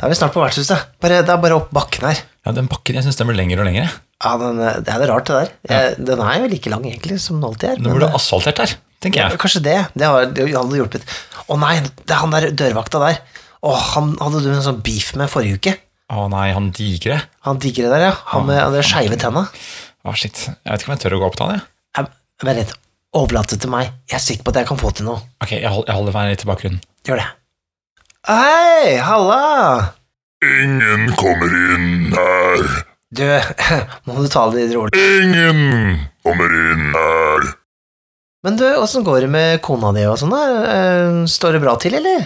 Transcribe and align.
Da 0.00 0.06
er 0.06 0.12
vi 0.14 0.16
snart 0.16 0.32
på 0.32 0.40
vertshuset. 0.40 0.86
Bare, 1.02 1.20
det 1.20 1.28
er 1.28 1.40
bare 1.42 1.56
opp 1.60 1.70
bakken 1.76 2.06
her. 2.08 2.20
Ja, 2.46 2.52
Den 2.56 2.68
bakken 2.72 2.96
jeg 2.96 3.04
synes 3.04 3.18
den 3.20 3.28
blir 3.28 3.36
lengre 3.36 3.60
og 3.60 3.66
lengre. 3.68 3.90
Ja, 4.24 4.30
den, 4.40 4.60
eh, 4.64 4.78
Det 4.80 4.88
er 4.94 4.98
det 5.02 5.08
rart, 5.10 5.26
det 5.28 5.36
der. 5.36 5.50
Jeg, 5.68 6.06
Den 6.06 6.20
er 6.24 6.38
jo 6.40 6.46
like 6.48 6.70
lang 6.72 6.84
egentlig 6.88 7.18
som 7.20 7.36
den 7.40 7.44
alltid 7.50 7.68
er. 7.70 7.76
Nå 7.76 7.90
men 7.90 7.98
burde 7.98 8.06
det- 8.08 8.16
asfaltert 8.16 8.56
der, 8.56 8.72
tenker 9.04 9.20
jeg. 9.28 9.38
Kanskje 9.38 9.62
det. 9.62 9.76
Det 9.94 10.06
har- 10.08 10.26
det 10.26 10.48
hadde 10.54 10.78
hjulpet. 10.80 11.02
Å 11.48 11.58
nei, 11.60 11.80
det 11.80 12.10
er 12.10 12.14
han 12.22 12.30
der 12.30 12.50
dørvakta 12.50 12.98
der. 13.04 13.20
Å, 13.62 13.76
han 13.76 14.16
hadde 14.16 14.42
du 14.42 14.48
en 14.54 14.62
sånn 14.62 14.82
beef 14.82 15.14
med 15.16 15.28
forrige 15.28 15.58
uke. 15.60 15.76
Å 16.10 16.28
nei, 16.30 16.52
han 16.52 16.70
digre. 16.70 17.22
Han 17.42 17.58
digre 17.58 17.90
der, 17.92 18.00
ja. 18.08 18.14
Han 18.32 18.46
med 18.46 18.72
de 18.72 18.80
skeive 18.82 19.16
tenna. 19.20 19.48
Å, 20.04 20.16
shit. 20.16 20.34
Jeg 20.64 20.72
vet 20.72 20.80
ikke 20.80 20.88
om 20.88 20.96
jeg 20.96 21.02
tør 21.04 21.16
å 21.16 21.20
gå 21.20 21.26
opp 21.26 21.36
til 21.36 21.46
han, 21.46 21.54
jeg. 21.60 21.62
Jeg- 21.96 22.08
Vent 22.42 22.56
litt. 22.58 22.72
Overlat 23.12 23.48
det 23.48 23.60
til 23.60 23.70
meg. 23.70 23.90
Jeg 24.08 24.16
er 24.16 24.18
sikker 24.24 24.44
på 24.44 24.48
at 24.48 24.54
jeg 24.54 24.66
kan 24.66 24.78
få 24.78 24.94
til 24.94 25.04
noe. 25.04 25.20
Ok, 25.42 25.50
jeg 25.60 25.68
hold- 25.68 25.84
jeg 25.86 25.94
holder 25.94 26.12
meg 26.12 26.30
litt 26.30 26.44
i 26.44 26.48
bakgrunnen. 26.48 26.80
Gjør 27.04 27.16
det. 27.18 27.26
Hei, 28.28 28.98
halla! 29.00 29.94
Ingen 30.44 31.08
kommer 31.16 31.48
inn 31.74 32.12
her. 32.12 32.66
Du, 33.16 33.24
må 34.06 34.20
du 34.20 34.28
ta 34.30 34.42
det 34.52 34.66
litt 34.66 34.74
rolig. 34.76 34.92
Ingen 35.22 35.62
kommer 36.24 36.52
inn 36.72 36.90
her. 36.94 37.46
Men 38.44 38.56
du, 38.60 38.66
åssen 38.80 39.04
går 39.04 39.24
det 39.24 39.30
med 39.32 39.60
kona 39.64 39.92
di 39.96 40.04
og 40.08 40.18
sånn, 40.20 40.32
da? 40.32 40.42
Eh, 40.68 41.16
Står 41.28 41.56
det 41.56 41.62
bra 41.64 41.74
til, 41.80 41.96
eller? 41.96 42.22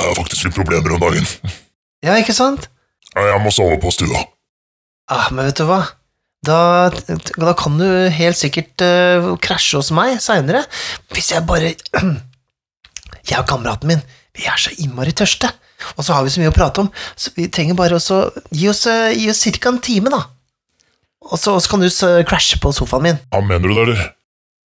Jeg 0.00 0.06
har 0.08 0.16
faktisk 0.16 0.48
litt 0.48 0.56
problemer 0.56 0.96
om 0.96 1.02
dagen. 1.08 1.28
Ja, 2.00 2.14
ikke 2.16 2.32
sant? 2.32 2.64
Jeg 3.12 3.40
må 3.44 3.50
sove 3.52 3.74
på 3.82 3.90
stua. 3.92 4.22
Ah, 5.12 5.26
men 5.36 5.44
vet 5.50 5.58
du 5.60 5.66
hva? 5.68 5.82
Da, 6.48 6.88
da 7.36 7.52
kan 7.60 7.74
du 7.76 7.84
helt 8.16 8.38
sikkert 8.40 8.80
uh, 8.80 9.26
krasje 9.44 9.76
hos 9.76 9.90
meg 9.92 10.14
seinere. 10.24 10.62
Hvis 11.12 11.28
jeg 11.34 11.44
bare 11.44 11.74
Jeg 13.28 13.36
og 13.36 13.44
kameraten 13.50 13.92
min, 13.92 14.00
vi 14.36 14.46
er 14.46 14.60
så 14.60 14.72
innmari 14.78 15.14
tørste. 15.16 15.50
Og 15.96 16.04
så 16.04 16.12
har 16.12 16.24
vi 16.26 16.32
så 16.32 16.42
mye 16.42 16.52
å 16.52 16.56
prate 16.56 16.82
om, 16.82 16.90
så 17.16 17.32
vi 17.36 17.48
trenger 17.48 17.78
bare 17.78 17.96
å 17.96 18.20
Gi 18.52 18.68
oss, 18.68 18.84
gi 19.16 19.30
oss 19.32 19.44
ca. 19.56 19.68
en 19.70 19.80
time, 19.80 20.12
da. 20.12 20.24
Og 21.30 21.38
så, 21.38 21.54
og 21.56 21.62
så 21.62 21.70
kan 21.72 21.80
du 21.80 21.88
crashe 22.28 22.58
på 22.60 22.72
sofaen 22.72 23.06
min. 23.06 23.20
Hva 23.32 23.40
mener 23.44 23.68
du 23.68 23.74
det, 23.74 23.84
eller? 23.86 24.08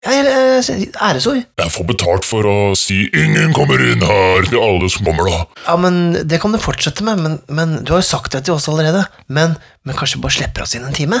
Ja, 0.00 0.12
eh, 0.16 0.86
æresord. 0.96 1.42
Jeg 1.60 1.72
får 1.74 1.86
betalt 1.90 2.24
for 2.24 2.46
å 2.48 2.74
si 2.76 3.10
'ingen 3.12 3.52
kommer 3.52 3.76
inn 3.84 4.00
her' 4.00 4.48
til 4.48 4.58
alle 4.58 4.88
som 4.88 5.04
kommer, 5.04 5.28
da. 5.28 5.44
Ja, 5.66 5.76
men 5.76 6.26
Det 6.26 6.40
kan 6.40 6.52
du 6.52 6.58
fortsette 6.58 7.02
med, 7.04 7.18
men, 7.18 7.42
men 7.48 7.84
du 7.84 7.92
har 7.92 8.00
jo 8.00 8.08
sagt 8.08 8.32
det 8.32 8.44
til 8.44 8.54
oss 8.54 8.68
allerede. 8.68 9.06
Men, 9.28 9.58
men 9.84 9.96
kanskje 9.96 10.20
bare 10.20 10.32
slipper 10.32 10.62
oss 10.62 10.74
inn 10.74 10.84
en 10.84 10.94
time? 10.94 11.20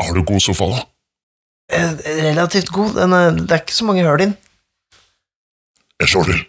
Har 0.00 0.14
du 0.14 0.22
god 0.22 0.40
sofa, 0.40 0.64
da? 0.64 0.84
Eh, 1.70 1.92
relativt 2.32 2.72
god. 2.72 2.94
Den 2.94 3.12
er, 3.12 3.30
det 3.30 3.50
er 3.52 3.60
ikke 3.60 3.76
så 3.76 3.84
mange 3.84 4.04
hull 4.08 4.20
inn. 4.22 4.36
Jeg 6.00 6.08
slår 6.08 6.24
til. 6.24 6.46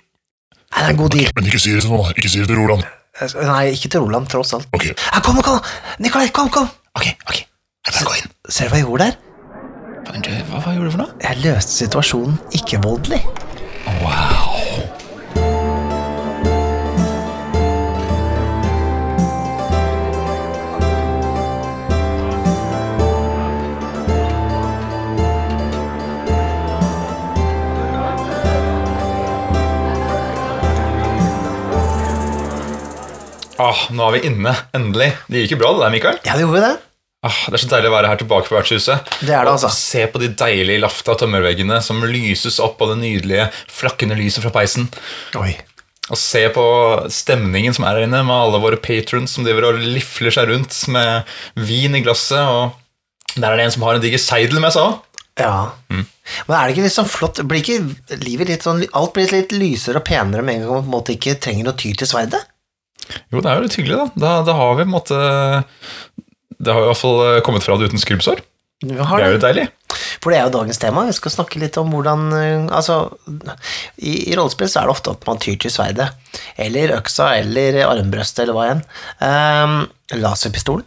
Nei, 0.74 0.82
det 0.82 0.88
er 0.88 0.94
en 0.94 1.00
god 1.00 1.14
deal. 1.16 1.30
Men 1.38 1.48
ikke 1.50 1.60
si 1.64 1.74
det 1.76 1.84
til 1.86 1.94
noen. 1.94 2.12
Ikke 2.18 2.30
si 2.32 2.42
det 2.44 2.48
til 2.52 2.60
Roland. 2.60 2.84
Eh, 3.22 3.36
Nei, 3.48 3.64
ikke 3.74 3.90
til 3.94 4.04
Roland, 4.04 4.28
tross 4.32 4.54
alt. 4.58 4.68
Ok, 4.76 4.90
Ja, 4.92 5.22
kom, 5.26 5.40
kom! 5.46 5.62
Nikolai, 6.04 6.28
kom, 6.36 6.50
kom! 6.54 6.68
Ok, 6.98 7.08
ok. 7.30 7.40
Jeg 7.88 7.94
bare 7.96 8.10
gå 8.10 8.18
inn. 8.20 8.30
Ser 8.52 8.68
du 8.68 8.74
hva 8.76 8.82
jeg 8.82 8.88
gjorde 8.90 9.08
der? 9.08 9.18
Hva, 10.08 10.60
hva 10.64 10.74
gjorde 10.76 10.88
du 10.90 10.94
for 10.98 11.02
noe? 11.06 11.16
Jeg 11.24 11.42
løste 11.44 11.78
situasjonen 11.82 12.38
ikke-voldelig. 12.60 13.22
Wow. 14.04 14.57
Ah, 33.62 33.88
nå 33.94 34.08
er 34.08 34.18
vi 34.18 34.28
inne, 34.30 34.54
endelig. 34.78 35.12
Det 35.28 35.44
gikk 35.44 35.56
jo 35.56 35.62
bra, 35.64 35.72
det 35.76 35.86
der, 35.86 35.94
Mikael. 35.96 36.20
Ja, 36.28 36.36
det 36.38 36.46
gjorde 36.46 36.66
det. 36.66 36.76
Åh, 37.26 37.38
det 37.50 37.58
er 37.58 37.64
så 37.64 37.70
deilig 37.72 37.90
å 37.90 37.96
være 37.96 38.10
her 38.12 38.20
tilbake 38.22 38.52
på 38.52 38.56
vertshuset. 38.56 39.08
Det 39.26 39.34
er 39.34 39.48
det, 39.48 39.50
Og 39.50 39.56
altså. 39.56 39.72
Se 39.74 40.04
på 40.14 40.22
de 40.22 40.30
deilige 40.38 40.84
lafta 40.84 41.16
tømmerveggene 41.18 41.80
som 41.84 42.04
lyses 42.06 42.60
opp 42.64 42.84
av 42.86 42.94
det 42.94 43.00
nydelige, 43.02 43.48
flakkende 43.74 44.18
lyset 44.20 44.46
fra 44.46 44.54
peisen. 44.54 44.86
Oi. 45.42 45.56
Og 46.08 46.20
se 46.22 46.46
på 46.56 46.64
stemningen 47.12 47.76
som 47.76 47.88
er 47.88 47.98
her 47.98 48.06
inne, 48.06 48.22
med 48.24 48.36
alle 48.36 48.62
våre 48.64 48.80
patrons 48.80 49.34
som 49.34 49.44
driver 49.48 49.72
og 49.72 49.82
lifler 49.82 50.32
seg 50.32 50.54
rundt 50.54 50.78
med 50.94 51.34
vin 51.68 51.98
i 51.98 52.04
glasset. 52.06 52.46
Og 52.46 53.34
der 53.42 53.50
er 53.50 53.60
det 53.60 53.66
en 53.68 53.76
som 53.76 53.88
har 53.90 53.98
en 53.98 54.06
diger 54.06 54.22
seidel 54.22 54.62
med 54.64 54.78
seg 54.78 54.86
òg. 54.86 55.02
Ja. 55.42 55.58
Men 55.90 56.54
er 56.54 56.70
det 56.70 56.74
ikke 56.74 56.86
litt 56.88 56.96
sånn 56.96 57.10
flott 57.10 57.38
Blir 57.46 57.62
ikke 57.62 58.16
livet 58.24 58.50
litt 58.50 58.64
sånn 58.66 58.80
Alt 58.98 59.12
blir 59.14 59.30
litt 59.30 59.52
lysere 59.54 60.02
og 60.02 60.08
penere 60.08 60.42
med 60.42 60.58
en 60.58 60.64
gang 60.64 60.72
man 60.72 60.82
på 60.82 60.90
en 60.90 60.96
måte 60.96 61.14
ikke 61.14 61.36
trenger 61.38 61.70
å 61.70 61.76
ty 61.78 61.92
til 61.94 62.10
sverdet? 62.10 62.42
Jo, 63.32 63.40
det 63.40 63.50
er 63.50 63.58
jo 63.58 63.66
litt 63.66 63.78
hyggelig, 63.80 63.98
da. 63.98 64.08
Da, 64.20 64.36
da 64.48 64.58
har 64.58 64.76
vi 64.76 64.84
på 64.84 64.90
en 64.90 64.96
måte 64.98 65.18
Det 66.58 66.74
har 66.74 66.84
i 66.84 66.90
hvert 66.90 67.00
fall 67.00 67.42
kommet 67.46 67.66
fra 67.66 67.78
det 67.80 67.92
uten 67.92 68.02
skrubbsår. 68.02 68.42
Det 68.78 68.94
er 68.94 69.24
jo 69.26 69.38
litt 69.38 69.46
deilig. 69.46 69.66
For 70.22 70.30
det 70.30 70.38
er 70.38 70.48
jo 70.48 70.54
dagens 70.54 70.80
tema. 70.82 71.06
Vi 71.08 71.16
skal 71.18 71.34
snakke 71.34 71.62
litt 71.62 71.78
om 71.82 71.90
hvordan 71.94 72.26
eh, 72.38 72.66
Altså, 72.78 72.98
i, 73.98 74.30
i 74.30 74.36
rollespill 74.38 74.70
så 74.70 74.82
er 74.82 74.90
det 74.90 74.94
ofte 74.94 75.14
at 75.16 75.26
man 75.30 75.42
tyr 75.42 75.58
til 75.62 75.74
sverdet. 75.74 76.12
Eller 76.62 76.94
øksa, 76.98 77.32
eller 77.40 77.80
armbrøstet, 77.88 78.44
eller 78.46 78.58
hva 78.58 78.68
enn. 78.74 78.84
Um, 79.22 79.78
laserpistolen. 80.22 80.86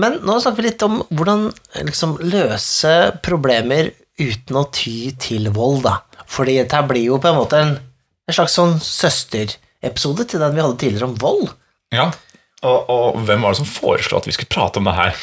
Men 0.00 0.20
nå 0.24 0.38
snakker 0.40 0.62
vi 0.62 0.68
litt 0.70 0.86
om 0.86 1.00
hvordan 1.10 1.48
eh, 1.50 1.84
liksom, 1.90 2.16
løse 2.24 2.94
problemer 3.26 3.92
uten 4.20 4.60
å 4.60 4.66
ty 4.72 5.12
til 5.20 5.50
vold, 5.52 5.82
da. 5.88 5.98
Fordi 6.30 6.60
dette 6.60 6.84
blir 6.88 7.08
jo 7.08 7.20
på 7.20 7.30
en 7.32 7.40
måte 7.40 7.60
en, 7.60 7.74
en 7.76 8.36
slags 8.36 8.56
sånn 8.56 8.78
søsterepisode 9.80 10.28
til 10.28 10.40
den 10.40 10.54
vi 10.54 10.60
hadde 10.60 10.78
tidligere 10.78 11.08
om 11.08 11.16
vold. 11.18 11.48
Ja. 11.92 12.10
Og, 12.62 12.90
og 12.90 13.20
hvem 13.24 13.42
var 13.42 13.52
det 13.52 13.60
som 13.62 13.66
foreslo 13.66 14.18
at 14.18 14.26
vi 14.26 14.32
skulle 14.32 14.50
prate 14.52 14.78
om 14.78 14.84
det 14.84 14.94
her? 14.94 15.16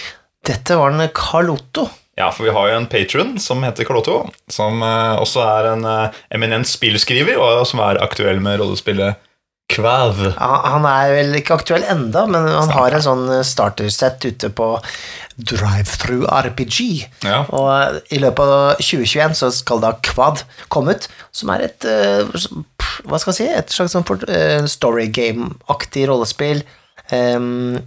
Dette 0.45 0.75
var 0.75 0.91
en 0.91 1.09
Carl 1.13 1.49
Otto. 1.49 1.87
Ja, 2.17 2.31
for 2.31 2.47
vi 2.47 2.53
har 2.53 2.67
jo 2.67 2.77
en 2.77 2.87
patron 2.89 3.37
som 3.37 3.61
heter 3.63 3.85
Carl 3.85 3.99
Otto, 3.99 4.29
som 4.49 4.81
eh, 4.81 5.21
også 5.21 5.43
er 5.43 5.71
en 5.75 5.85
eh, 5.85 6.15
eminent 6.33 6.67
spillskriver, 6.67 7.37
og 7.37 7.67
som 7.67 7.79
er 7.79 8.01
aktuell 8.01 8.41
med 8.41 8.57
rollespillet 8.59 9.21
Kvav. 9.67 10.19
Ja, 10.31 10.51
Han 10.71 10.85
er 10.87 11.11
vel 11.11 11.35
ikke 11.41 11.57
aktuell 11.59 11.83
enda, 11.91 12.23
men 12.29 12.47
han 12.47 12.71
har 12.71 12.95
en 12.95 13.03
sånn 13.03 13.25
startersett 13.45 14.23
ute 14.29 14.49
på 14.55 14.69
Drive-Through 15.37 16.25
RPG. 16.31 16.79
Ja. 17.27 17.43
Og 17.51 17.67
eh, 17.73 17.99
i 18.15 18.21
løpet 18.23 18.41
av 18.47 18.79
2021 18.79 19.35
så 19.37 19.51
skal 19.53 19.83
da 19.83 19.93
Kvad 20.07 20.45
komme 20.73 20.95
ut, 20.95 21.09
som 21.35 21.51
er 21.53 21.67
et 21.67 21.87
eh, 21.87 22.23
Hva 23.05 23.19
skal 23.21 23.33
jeg 23.33 23.37
si? 23.41 23.49
Et 23.59 23.75
slags 23.75 23.93
sånn 23.93 24.07
eh, 24.31 24.63
story 24.71 25.11
game-aktig 25.13 26.07
rollespill. 26.09 26.63
Um, 27.11 27.77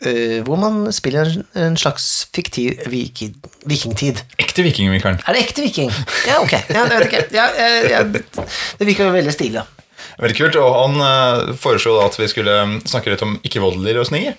Uh, 0.00 0.40
hvor 0.46 0.56
man 0.56 0.86
spiller 0.96 1.28
en, 1.52 1.74
slags 1.76 2.24
fiktiv 2.32 2.78
viki, 2.88 3.34
vikingtid. 3.68 4.22
Ekte 4.40 4.64
viking, 4.64 4.88
Mikael. 4.88 5.18
Er 5.28 5.36
det 5.36 5.42
ekte 5.44 5.60
viking? 5.60 5.90
Ja, 6.24 6.38
ok. 6.40 6.54
Ja, 6.72 6.86
det. 6.88 7.26
Ja, 7.36 7.44
eh, 7.52 7.90
ja, 7.92 8.00
det 8.08 8.86
virker 8.88 9.10
jo 9.10 9.12
veldig 9.12 9.34
stilig, 9.34 9.60
da. 9.60 9.79
Veldig 10.18 10.36
kult. 10.38 10.58
Og 10.60 10.76
han 10.76 11.04
eh, 11.06 11.52
foreslo 11.60 11.96
da 11.98 12.08
at 12.10 12.18
vi 12.18 12.28
skulle 12.30 12.56
mm, 12.66 12.78
snakke 12.90 13.12
litt 13.12 13.24
om 13.26 13.36
ikke-voldelige 13.46 13.98
løsninger. 14.00 14.38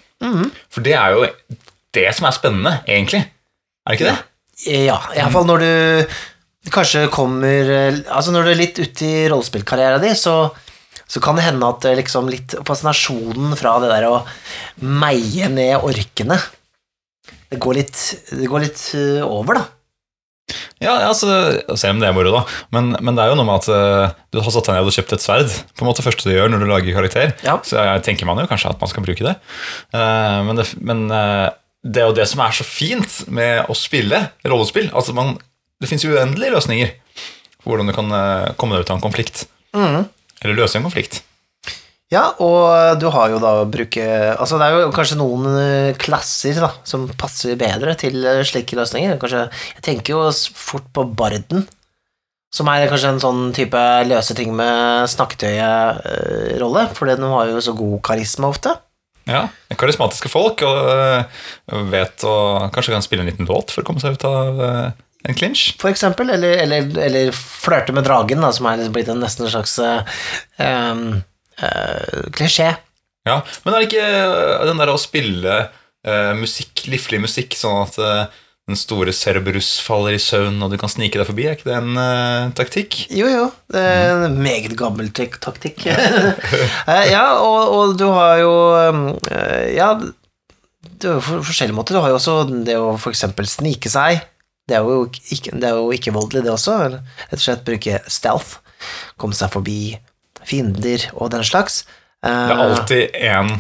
For 0.72 0.86
det 0.86 0.98
er 0.98 1.16
jo 1.16 1.30
det 1.96 2.08
som 2.16 2.28
er 2.28 2.36
spennende, 2.36 2.76
egentlig. 2.88 3.24
Er 3.86 3.94
det 3.94 3.98
ikke 3.98 4.12
det? 4.12 4.20
Ja, 4.86 5.00
iallfall 5.18 5.48
når 5.50 5.64
du 5.64 6.70
kanskje 6.72 7.08
kommer 7.10 7.72
Altså 8.14 8.30
når 8.30 8.46
du 8.46 8.52
er 8.52 8.60
litt 8.60 8.78
ute 8.78 9.08
i 9.08 9.24
rollespillkarrieren 9.32 10.04
din, 10.04 10.14
så, 10.18 10.52
så 11.10 11.22
kan 11.24 11.40
det 11.40 11.48
hende 11.48 11.70
at 11.72 11.88
liksom 11.98 12.30
litt 12.30 12.54
fascinasjonen 12.68 13.56
fra 13.58 13.80
det 13.82 13.90
der 13.90 14.06
å 14.12 14.20
meie 14.86 15.50
ned 15.50 15.82
orkene 15.82 16.38
Det 17.50 17.58
går 17.58 17.80
litt, 17.80 18.04
det 18.30 18.52
går 18.52 18.68
litt 18.68 18.84
over, 19.26 19.58
da. 19.58 19.66
Ja, 20.82 20.96
altså, 21.08 21.28
Selv 21.80 21.96
om 21.96 22.02
det 22.02 22.10
er 22.10 22.16
moro, 22.16 22.34
da. 22.34 22.42
Men, 22.76 22.92
men 23.00 23.18
det 23.18 23.24
er 23.24 23.32
jo 23.32 23.38
noe 23.40 23.48
med 23.48 23.62
at 23.62 23.70
eh, 23.72 24.16
du 24.34 24.42
har 24.42 24.54
satt 24.54 24.70
deg 24.70 24.78
ned 24.78 24.90
og 24.90 24.96
kjøpt 24.96 25.16
et 25.18 25.26
sverd. 25.26 25.56
På 25.78 25.86
en 25.86 25.92
måte 25.92 26.06
første 26.06 26.28
du 26.28 26.34
gjør 26.34 26.52
når 26.52 26.64
du 26.64 26.70
lager 26.70 26.98
karakter. 26.98 27.34
Ja. 27.46 27.58
Så 27.68 27.80
jeg 27.80 28.04
tenker 28.08 28.30
man 28.30 28.42
jo 28.42 28.48
kanskje 28.50 28.74
at 28.74 28.82
man 28.82 28.92
skal 28.92 29.06
bruke 29.06 29.26
det. 29.28 29.36
Uh, 29.94 30.42
men 30.48 30.60
det, 30.60 30.68
men 30.82 31.06
uh, 31.14 31.48
det 31.82 32.04
er 32.04 32.12
jo 32.12 32.18
det 32.20 32.28
som 32.30 32.44
er 32.46 32.56
så 32.56 32.68
fint 32.68 33.22
med 33.32 33.72
å 33.72 33.78
spille 33.78 34.26
rollespill. 34.48 34.92
Altså 34.94 35.16
man, 35.18 35.36
det 35.82 35.90
fins 35.92 36.06
uendelige 36.06 36.54
løsninger 36.56 36.94
for 37.62 37.74
hvordan 37.74 37.92
du 37.92 37.96
kan 37.96 38.16
komme 38.58 38.78
deg 38.78 38.86
ut 38.86 38.94
av 38.94 38.98
en 38.98 39.04
konflikt. 39.04 39.46
Eller 40.42 40.58
løse 40.58 40.80
en 40.80 40.86
konflikt. 40.88 41.22
Ja, 42.12 42.26
og 42.44 43.00
du 43.00 43.06
har 43.14 43.32
jo 43.32 43.38
da 43.40 43.54
bruke 43.72 44.04
Altså 44.34 44.58
det 44.60 44.66
er 44.68 44.82
jo 44.82 44.90
kanskje 44.92 45.16
noen 45.16 45.46
øh, 45.48 45.92
klasser 45.96 46.58
da 46.60 46.74
som 46.84 47.06
passer 47.20 47.56
bedre 47.60 47.96
til 48.00 48.20
øh, 48.20 48.42
slike 48.48 48.76
løsninger. 48.76 49.16
Kanskje, 49.22 49.46
jeg 49.78 49.86
tenker 49.86 50.18
jo 50.18 50.26
fort 50.52 50.90
på 50.92 51.06
Barden, 51.08 51.64
som 52.52 52.68
er 52.68 52.90
kanskje 52.92 53.14
en 53.16 53.24
sånn 53.24 53.44
type 53.56 53.80
løse 54.10 54.36
ting 54.36 54.52
med 54.58 55.08
snakketøye-rolle, 55.14 56.90
for 56.98 57.08
den 57.08 57.24
har 57.32 57.54
jo 57.54 57.64
så 57.64 57.76
god 57.80 58.02
karisma 58.04 58.52
ofte. 58.52 58.76
Ja, 59.30 59.46
Karismatiske 59.78 60.32
folk 60.34 60.64
og 60.66 60.92
eh, 60.92 61.42
vet 61.94 62.26
å 62.28 62.36
kanskje 62.74 62.96
kan 62.96 63.06
spille 63.06 63.24
en 63.24 63.30
liten 63.30 63.48
låt 63.48 63.72
for 63.72 63.84
å 63.84 63.88
komme 63.88 64.02
seg 64.04 64.18
ut 64.18 64.28
av 64.28 64.62
eh, 64.66 65.02
en 65.30 65.38
clinch. 65.38 65.76
for 65.80 65.94
eksempel, 65.94 66.34
eller, 66.34 66.58
eller, 66.66 66.88
eller 67.00 67.36
flørte 67.38 67.94
med 67.96 68.04
dragen, 68.08 68.42
da, 68.42 68.50
som 68.52 68.68
er 68.68 68.88
blitt 68.92 69.12
en 69.14 69.22
nesten 69.22 69.46
en 69.46 69.54
slags 69.54 69.78
eh, 69.80 71.22
eh, 71.64 72.30
klisjé. 72.36 72.74
Ja, 73.28 73.42
Men 73.64 73.76
er 73.76 73.84
det 73.84 73.90
ikke 73.92 74.06
eh, 74.06 74.68
den 74.70 74.82
der 74.82 74.90
å 74.90 75.00
spille 75.02 75.58
uh, 75.70 76.32
musikk, 76.38 76.88
livlig 76.90 77.20
musikk, 77.22 77.54
sånn 77.58 77.84
at 77.84 78.00
uh, 78.02 78.40
den 78.70 78.80
store 78.80 79.14
Cerberus 79.14 79.76
faller 79.84 80.16
i 80.16 80.22
søvn, 80.22 80.62
og 80.64 80.72
du 80.72 80.78
kan 80.82 80.92
snike 80.92 81.20
deg 81.20 81.28
forbi? 81.28 81.46
Er 81.50 81.58
ikke 81.58 81.70
det 81.70 81.78
en 81.80 81.98
uh, 81.98 82.52
taktikk? 82.58 82.98
Jo, 83.14 83.28
jo. 83.30 83.46
Det 83.74 83.82
er 83.82 84.26
en 84.28 84.40
meget 84.42 84.76
gammel 84.80 85.12
taktikk. 85.14 85.86
Ja, 87.12 87.26
og, 87.42 87.74
og 87.76 87.96
du 88.00 88.08
har 88.12 88.38
jo 88.42 88.52
eh, 88.78 89.72
Ja, 89.76 89.94
det 89.98 91.10
er 91.10 91.18
jo 91.18 91.42
forskjellige 91.42 91.76
måter. 91.78 91.98
Du 91.98 92.04
har 92.04 92.14
jo 92.14 92.20
også 92.20 92.36
det 92.66 92.78
å 92.78 92.94
eksempel 93.10 93.50
snike 93.50 93.90
seg. 93.92 94.22
Det 94.70 94.78
er 94.78 94.86
jo 94.86 95.04
ikke, 95.10 95.58
det 95.58 95.68
er 95.68 95.78
jo 95.78 95.90
ikke 95.94 96.14
voldelig, 96.16 96.46
det 96.46 96.54
også. 96.54 96.78
Rett 96.94 97.38
og 97.38 97.44
slett 97.44 97.66
bruke 97.68 98.00
stealth. 98.08 98.62
Komme 99.20 99.38
seg 99.38 99.52
forbi 99.54 99.98
fiender 100.48 101.08
og 101.14 101.32
den 101.34 101.44
slags. 101.48 101.84
Det 102.22 102.32
er 102.32 102.62
alltid 102.66 103.16
én 103.18 103.52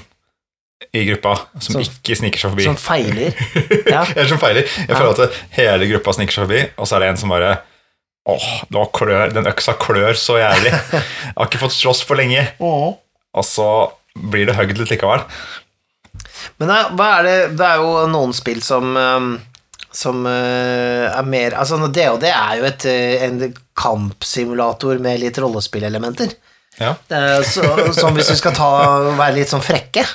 i 0.93 1.05
gruppa 1.07 1.35
som 1.61 1.75
Som- 1.77 1.81
ikke 1.85 2.15
sniker 2.19 2.41
seg 2.41 2.51
forbi. 2.51 2.63
Som 2.67 2.77
feiler. 2.77 3.33
Ja. 3.93 4.03
Eller 4.15 4.27
som 4.29 4.39
feiler. 4.41 4.65
Jeg 4.67 4.97
føler 4.97 5.23
at 5.25 5.39
hele 5.57 5.87
gruppa 5.93 6.13
sniker 6.17 6.35
seg 6.35 6.45
forbi, 6.47 6.61
og 6.77 6.87
så 6.89 6.97
er 6.97 7.05
det 7.05 7.09
en 7.13 7.21
som 7.21 7.33
bare 7.33 7.57
Åh, 8.29 8.43
klør, 8.93 9.31
den 9.33 9.47
øksa 9.49 9.73
klør 9.81 10.13
så 10.13 10.35
jævlig. 10.37 10.69
Jeg 10.69 11.33
har 11.37 11.47
ikke 11.47 11.57
fått 11.63 11.73
slåss 11.73 12.03
for 12.05 12.19
lenge. 12.19 12.43
Og 12.61 13.45
så 13.47 13.65
blir 14.13 14.45
det 14.45 14.53
hugd 14.59 14.77
litt 14.77 14.91
likevel. 14.93 15.23
Men 16.61 16.69
er- 16.69 16.91
hva 16.93 17.07
er 17.17 17.23
det, 17.25 17.37
det 17.57 17.65
er 17.65 17.81
jo 17.81 17.95
noen 18.11 18.33
spill 18.37 18.61
som 18.61 18.93
um, 18.97 19.31
som 19.91 20.21
uh, 20.25 21.07
er 21.11 21.25
mer 21.27 21.55
Altså, 21.59 21.79
det 21.91 22.05
er 22.05 22.59
jo 22.61 22.67
et, 22.69 22.85
uh, 22.85 23.25
en 23.25 23.41
kampsimulator 23.75 25.01
med 25.03 25.19
litt 25.23 25.39
rollespillelementer. 25.41 26.35
Ja. 26.79 26.95
Eh, 27.11 27.41
Så, 27.43 27.63
som 27.93 28.15
hvis 28.15 28.29
vi 28.31 28.37
skal 28.39 28.53
ta, 28.55 28.69
være 29.17 29.35
litt 29.41 29.51
sånn 29.51 29.63
frekke. 29.65 30.05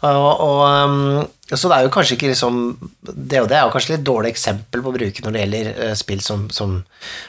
Og, 0.00 0.30
og, 0.46 0.62
um, 0.64 1.26
så 1.52 1.68
det 1.68 1.76
er 1.76 1.84
jo 1.84 1.90
kanskje 1.92 2.14
ikke 2.16 2.30
liksom 2.30 2.60
Det 3.04 3.42
og 3.42 3.48
det 3.50 3.58
er 3.58 3.66
jo 3.66 3.72
kanskje 3.74 3.92
litt 3.98 4.06
dårlig 4.06 4.30
eksempel 4.32 4.80
på 4.80 4.88
å 4.88 4.94
bruke 4.96 5.22
når 5.26 5.34
det 5.36 5.42
gjelder 5.42 5.68
eh, 5.74 5.92
spill 6.00 6.22
som, 6.24 6.46
som, 6.50 6.78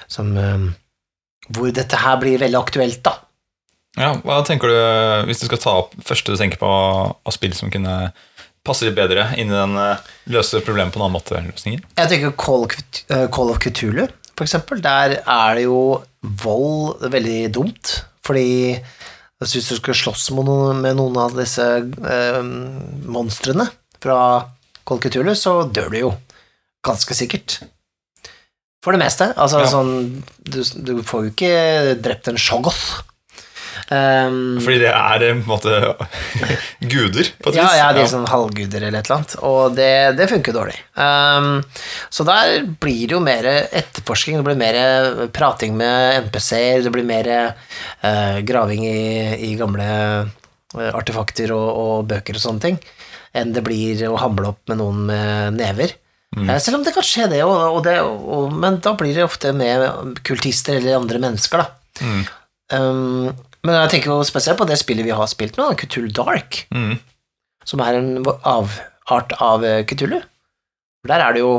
som 0.08 0.30
um, 0.38 0.70
Hvor 1.50 1.74
dette 1.76 2.00
her 2.00 2.16
blir 2.22 2.40
veldig 2.40 2.60
aktuelt, 2.62 3.02
da. 3.04 3.18
ja, 4.00 4.14
Hva 4.24 4.40
tenker 4.48 4.72
du, 4.72 4.78
hvis 5.28 5.44
du 5.44 5.50
skal 5.50 5.60
ta 5.66 5.76
opp 5.84 5.98
første 6.08 6.32
du 6.32 6.40
tenker 6.40 6.62
på 6.64 6.72
av 6.72 7.36
spill 7.36 7.54
som 7.58 7.74
kunne 7.74 7.98
passe 8.64 8.88
litt 8.88 8.96
bedre 8.96 9.28
inn 9.36 9.52
i 9.52 9.58
den 9.58 9.76
eh, 9.76 10.00
løse 10.32 10.62
problemet 10.64 10.96
på 10.96 11.02
en 11.02 11.10
annen 11.10 11.18
måte-løsningen? 11.18 11.84
Jeg 12.00 12.12
tenker 12.14 12.32
Call 12.40 12.64
of, 12.70 12.78
eh, 13.12 13.26
Call 13.28 13.52
of 13.52 13.60
Cthulhu, 13.60 14.06
for 14.38 14.48
eksempel. 14.48 14.80
Der 14.80 15.18
er 15.20 15.58
det 15.60 15.66
jo 15.68 15.82
vold 16.24 17.04
veldig 17.12 17.42
dumt, 17.60 17.92
fordi 18.26 18.80
hvis 19.44 19.70
du 19.70 19.76
skal 19.76 19.98
slåss 19.98 20.30
med 20.36 20.48
noen, 20.48 20.82
med 20.84 20.96
noen 21.00 21.18
av 21.20 21.36
disse 21.36 21.66
eh, 21.84 22.42
monstrene 23.12 23.68
fra 24.04 24.18
Call 24.88 25.00
så 25.40 25.64
dør 25.72 25.90
du 25.92 25.98
jo. 25.98 26.10
Ganske 26.84 27.16
sikkert. 27.16 27.62
For 28.84 28.92
det 28.92 29.00
meste. 29.00 29.30
Altså 29.40 29.62
Ja. 29.64 29.70
sånn 29.72 30.24
du, 30.44 30.60
du 30.60 31.04
får 31.08 31.24
jo 31.24 31.32
ikke 31.32 32.02
drept 32.04 32.28
en 32.28 32.36
shoggoth. 32.40 33.04
Um, 33.92 34.62
Fordi 34.64 34.80
det 34.80 34.92
er 34.94 35.24
eh, 35.26 35.32
en 35.34 35.42
måte 35.46 35.74
guder, 36.94 37.28
på 37.44 37.52
et 37.52 37.58
ja, 37.58 37.66
vis. 37.68 37.78
ja, 37.78 37.90
de 37.94 38.04
er 38.06 38.10
sånn 38.10 38.30
halvguder 38.32 38.86
eller 38.88 39.02
et 39.02 39.10
eller 39.10 39.18
annet, 39.20 39.36
og 39.44 39.76
det, 39.76 39.90
det 40.18 40.30
funker 40.32 40.56
dårlig. 40.56 40.78
Um, 40.96 41.58
så 42.14 42.26
der 42.28 42.64
blir 42.80 43.12
det 43.12 43.18
jo 43.18 43.22
mer 43.24 43.50
etterforsking, 43.52 44.40
det 44.40 44.48
blir 44.48 44.60
mer 44.60 44.80
prating 45.36 45.76
med 45.80 46.30
NPC-er, 46.30 46.86
det 46.86 46.94
blir 46.96 47.08
mer 47.08 47.30
uh, 47.36 48.40
graving 48.48 48.88
i, 48.88 49.04
i 49.50 49.54
gamle 49.60 49.90
eh, 49.92 50.94
artefakter 50.94 51.52
og, 51.56 51.68
og 51.84 52.08
bøker 52.14 52.40
og 52.40 52.46
sånne 52.48 52.68
ting, 52.70 52.80
enn 53.36 53.52
det 53.54 53.66
blir 53.66 54.08
å 54.08 54.16
hamle 54.22 54.54
opp 54.56 54.64
med 54.72 54.80
noen 54.80 55.06
med 55.12 55.60
never. 55.60 56.00
Mm. 56.34 56.48
selv 56.58 56.80
om 56.80 56.84
det 56.86 56.96
kan 56.96 57.06
skje, 57.06 57.28
det, 57.30 57.44
og, 57.46 57.86
men 58.58 58.80
da 58.82 58.96
blir 58.98 59.14
det 59.14 59.22
ofte 59.28 59.52
med 59.54 60.16
kultister 60.26 60.80
eller 60.80 60.98
andre 60.98 61.20
mennesker, 61.22 61.62
da. 61.62 62.00
Um, 62.74 63.30
men 63.64 63.76
jeg 63.82 63.92
tenker 63.94 64.12
jo 64.12 64.24
spesielt 64.28 64.60
på 64.60 64.68
det 64.70 64.78
spillet 64.82 65.06
vi 65.08 65.16
har 65.16 65.28
spilt 65.32 65.58
nå, 65.60 65.70
Cthulhu 65.80 66.12
Dark 66.16 66.64
Mm. 66.74 66.98
som 67.66 67.80
er 67.86 67.96
en 68.00 68.18
avart 68.44 69.34
av 69.40 69.64
eh, 69.66 69.84
Cthulhu. 69.88 70.20
For 71.04 71.12
der 71.14 71.24
er 71.28 71.34
det 71.38 71.44
jo 71.46 71.54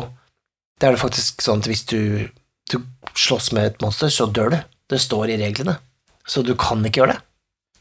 Det 0.81 0.89
er 0.89 0.97
det 0.97 1.01
faktisk 1.05 1.41
sånn 1.45 1.61
at 1.63 1.69
hvis 1.71 1.85
du, 1.87 2.29
du 2.73 2.79
slåss 3.15 3.53
med 3.55 3.65
et 3.71 3.81
monster, 3.85 4.11
så 4.11 4.27
dør 4.27 4.51
du. 4.51 4.57
Det 4.91 4.99
står 5.01 5.31
i 5.31 5.37
reglene. 5.41 5.77
Så 6.27 6.43
du 6.45 6.55
kan 6.59 6.83
ikke 6.85 7.01
gjøre 7.05 7.15
det. 7.15 7.21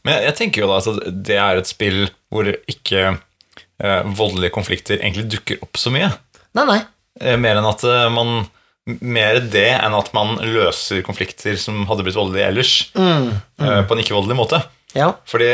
Men 0.04 0.14
jeg, 0.14 0.24
jeg 0.28 0.36
tenker 0.38 0.62
jo 0.62 0.68
da 0.70 0.78
at 0.78 1.08
det 1.26 1.36
er 1.42 1.58
et 1.58 1.68
spill 1.68 2.04
hvor 2.32 2.46
ikke 2.70 3.02
eh, 3.10 4.02
voldelige 4.14 4.54
konflikter 4.54 5.00
egentlig 5.02 5.26
dukker 5.34 5.58
opp 5.66 5.76
så 5.80 5.90
mye. 5.92 6.12
Nei, 6.54 6.64
nei. 6.70 6.78
Eh, 7.20 7.36
mer 7.40 7.58
enn 7.60 7.66
at 7.68 7.82
eh, 7.88 8.06
man 8.14 8.46
Mer 8.86 9.38
det 9.48 9.68
enn 9.78 9.94
at 9.96 10.10
man 10.12 10.34
løser 10.44 11.00
konflikter 11.06 11.56
som 11.56 11.86
hadde 11.88 12.04
blitt 12.04 12.18
voldelige 12.18 12.48
ellers, 12.50 12.72
eh, 12.94 13.78
på 13.88 13.94
en 13.96 14.02
ikke-voldelig 14.02 14.36
måte. 14.36 14.58
Ja. 14.94 15.12
Fordi 15.26 15.46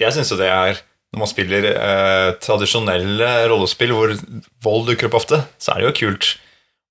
jeg 0.00 0.14
syns 0.16 0.30
jo 0.32 0.38
det 0.40 0.48
er 0.50 0.78
Når 1.12 1.18
man 1.24 1.28
spiller 1.30 1.64
eh, 1.70 2.28
tradisjonelle 2.38 3.28
rollespill 3.50 3.90
hvor 3.92 4.12
vold 4.62 4.86
dukker 4.88 5.08
opp 5.10 5.16
ofte, 5.18 5.40
så 5.58 5.72
er 5.74 5.80
det 5.82 5.88
jo 5.90 5.96
kult 6.06 6.28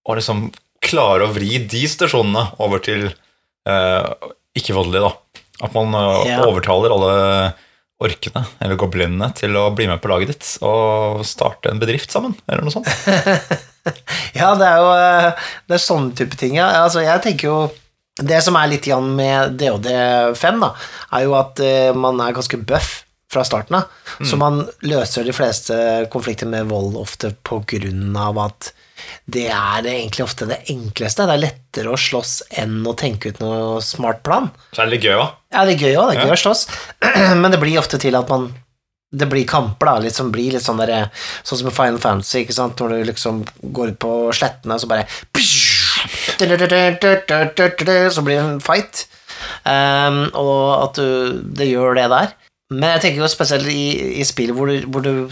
å 0.09 0.15
liksom 0.19 0.41
klare 0.83 1.23
å 1.23 1.31
vri 1.31 1.57
de 1.71 1.85
stasjonene 1.87 2.43
over 2.59 2.83
til 2.83 3.05
eh, 3.07 4.09
ikke-voldelige, 4.59 5.07
da. 5.07 5.43
At 5.63 5.73
man 5.77 5.95
eh, 5.95 6.33
Ja. 6.33 6.41
overtaler 6.45 6.91
alle 6.97 7.13
orkene, 7.99 8.45
eller 8.63 8.79
goblinene, 8.79 9.27
til 9.35 9.57
å 9.59 9.69
bli 9.75 9.89
med 9.89 9.99
på 9.99 10.11
laget 10.11 10.31
ditt 10.31 10.49
og 10.65 11.19
starte 11.27 11.71
en 11.71 11.81
bedrift 11.81 12.13
sammen, 12.15 12.37
eller 12.47 12.65
noe 12.65 12.77
sånt. 12.77 12.89
Ja, 14.35 14.51
det 14.59 14.65
er 14.67 14.81
jo 14.83 14.89
eh, 14.91 15.45
Det 15.65 15.77
er 15.77 15.81
sånne 15.81 16.11
type 16.13 16.35
ting, 16.37 16.57
ja. 16.59 16.65
Altså, 16.83 16.99
jeg 17.01 17.21
tenker 17.23 17.47
jo 17.47 17.53
Det 18.19 18.41
som 18.43 18.57
er 18.59 18.67
litt 18.69 18.85
igjen 18.85 19.07
med 19.15 19.55
DOD5, 19.57 20.59
da, 20.61 20.69
er 21.15 21.23
jo 21.23 21.37
at 21.39 21.61
eh, 21.63 21.95
man 21.95 22.19
er 22.21 22.35
ganske 22.35 22.59
bøff 22.59 22.89
fra 23.31 23.45
starten 23.47 23.79
av. 23.79 23.87
Så 24.25 24.37
man 24.41 24.63
løser 24.81 25.25
de 25.25 25.33
fleste 25.33 25.75
konflikter 26.11 26.49
med 26.49 26.69
vold 26.69 26.97
ofte 26.99 27.31
på 27.45 27.61
grunn 27.71 28.15
av 28.17 28.39
at 28.41 28.71
det 29.29 29.47
er 29.53 29.85
egentlig 29.85 30.23
ofte 30.25 30.47
det 30.49 30.61
enkleste. 30.73 31.25
Det 31.29 31.35
er 31.35 31.43
lettere 31.43 31.93
å 31.93 31.99
slåss 31.99 32.33
enn 32.61 32.79
å 32.89 32.95
tenke 32.97 33.29
ut 33.33 33.39
noe 33.43 33.81
smart 33.85 34.23
plan. 34.25 34.49
Så 34.73 34.81
er 34.81 34.89
det 34.89 34.97
litt 34.97 35.05
gøy 35.09 35.17
òg. 35.19 35.35
Ja, 35.53 35.65
det 35.65 35.75
er 35.75 35.83
gøy 35.85 35.95
òg, 35.99 36.09
det 36.09 36.17
er 36.17 36.23
gøy 36.25 36.33
Ja. 36.33 36.37
å 36.39 36.43
slåss, 36.45 36.65
men 37.41 37.51
det 37.53 37.61
blir 37.61 37.79
ofte 37.81 37.99
til 38.01 38.17
at 38.19 38.29
man 38.31 38.49
det 39.09 39.25
blir 39.25 39.45
kamper, 39.49 39.89
da. 39.89 39.99
Litt 40.03 40.13
som 40.13 40.27
blir 40.29 40.51
litt 40.53 40.61
sånn 40.61 40.77
der, 40.77 41.07
Sånn 41.41 41.57
som 41.63 41.69
i 41.71 41.73
Final 41.73 41.97
Fantasy, 41.97 42.43
ikke 42.43 42.53
sant, 42.53 42.77
når 42.77 42.89
du 42.93 43.07
liksom 43.09 43.39
går 43.73 43.95
ut 43.95 43.99
på 44.05 44.11
slettene, 44.37 44.75
og 44.77 44.83
så 44.83 44.89
bare 44.91 45.07
Så 46.39 48.21
blir 48.21 48.35
det 48.37 48.43
en 48.43 48.61
fight. 48.63 49.07
Um, 49.65 50.21
og 50.37 50.83
at 50.83 50.99
du, 50.99 51.41
det 51.57 51.67
gjør 51.71 51.97
det 51.97 52.05
der. 52.11 52.35
Men 52.69 52.93
jeg 52.95 53.01
tenker 53.05 53.23
jo 53.23 53.31
spesielt 53.31 53.67
i, 53.71 54.19
i 54.21 54.25
spill 54.27 54.53
hvor 54.53 54.69
du, 54.69 54.85
hvor 54.93 55.01
du 55.01 55.25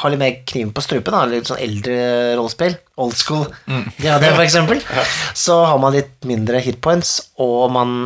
har 0.00 0.12
litt 0.12 0.22
mer 0.22 0.38
kniven 0.48 0.72
på 0.74 0.84
strupen, 0.84 1.14
da, 1.14 1.24
litt 1.28 1.50
sånn 1.50 1.62
eldre 1.62 1.96
rollespill, 2.38 2.76
old 3.02 3.16
school, 3.18 3.46
ja, 4.06 4.18
det 4.22 4.32
for 4.34 4.44
eksempel, 4.44 4.82
så 5.44 5.62
har 5.68 5.80
man 5.82 5.96
litt 5.96 6.26
mindre 6.28 6.62
hitpoints, 6.64 7.18
og 7.42 7.70
man, 7.74 7.96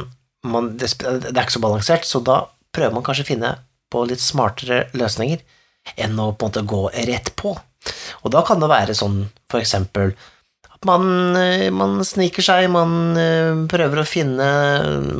man 0.46 0.74
det, 0.80 0.92
det 1.00 1.34
er 1.34 1.44
ikke 1.44 1.58
så 1.58 1.64
balansert, 1.64 2.08
så 2.08 2.22
da 2.24 2.42
prøver 2.76 2.96
man 2.96 3.06
kanskje 3.06 3.26
å 3.26 3.30
finne 3.30 3.56
på 3.92 4.02
litt 4.08 4.22
smartere 4.22 4.86
løsninger 4.98 5.42
enn 6.02 6.18
å 6.18 6.32
på 6.34 6.46
en 6.46 6.50
måte 6.50 6.66
gå 6.66 6.86
rett 7.08 7.30
på. 7.38 7.54
Og 8.26 8.32
da 8.34 8.42
kan 8.46 8.58
det 8.62 8.70
være 8.70 8.96
sånn, 8.98 9.20
for 9.50 9.62
eksempel, 9.62 10.16
at 10.76 10.84
man, 10.84 11.36
eh, 11.36 11.70
man 11.72 12.02
sniker 12.04 12.44
seg, 12.44 12.66
man 12.72 13.16
eh, 13.16 13.54
prøver 13.70 14.02
å 14.02 14.08
finne 14.08 14.48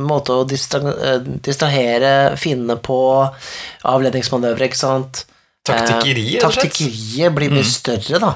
måte 0.05 0.35
å 0.35 0.45
distra, 0.47 0.93
eh, 0.93 1.23
distrahere 1.47 2.35
fiendene 2.37 2.77
på, 2.83 2.99
avledningsmanøvre, 3.87 4.69
ikke 4.69 4.79
sant? 4.83 5.23
Taktikkeri, 5.67 6.25
Eh. 6.35 6.41
Taktikkeriet 6.43 7.35
blir 7.35 7.51
mye 7.53 7.63
større, 7.67 8.19
da, 8.23 8.31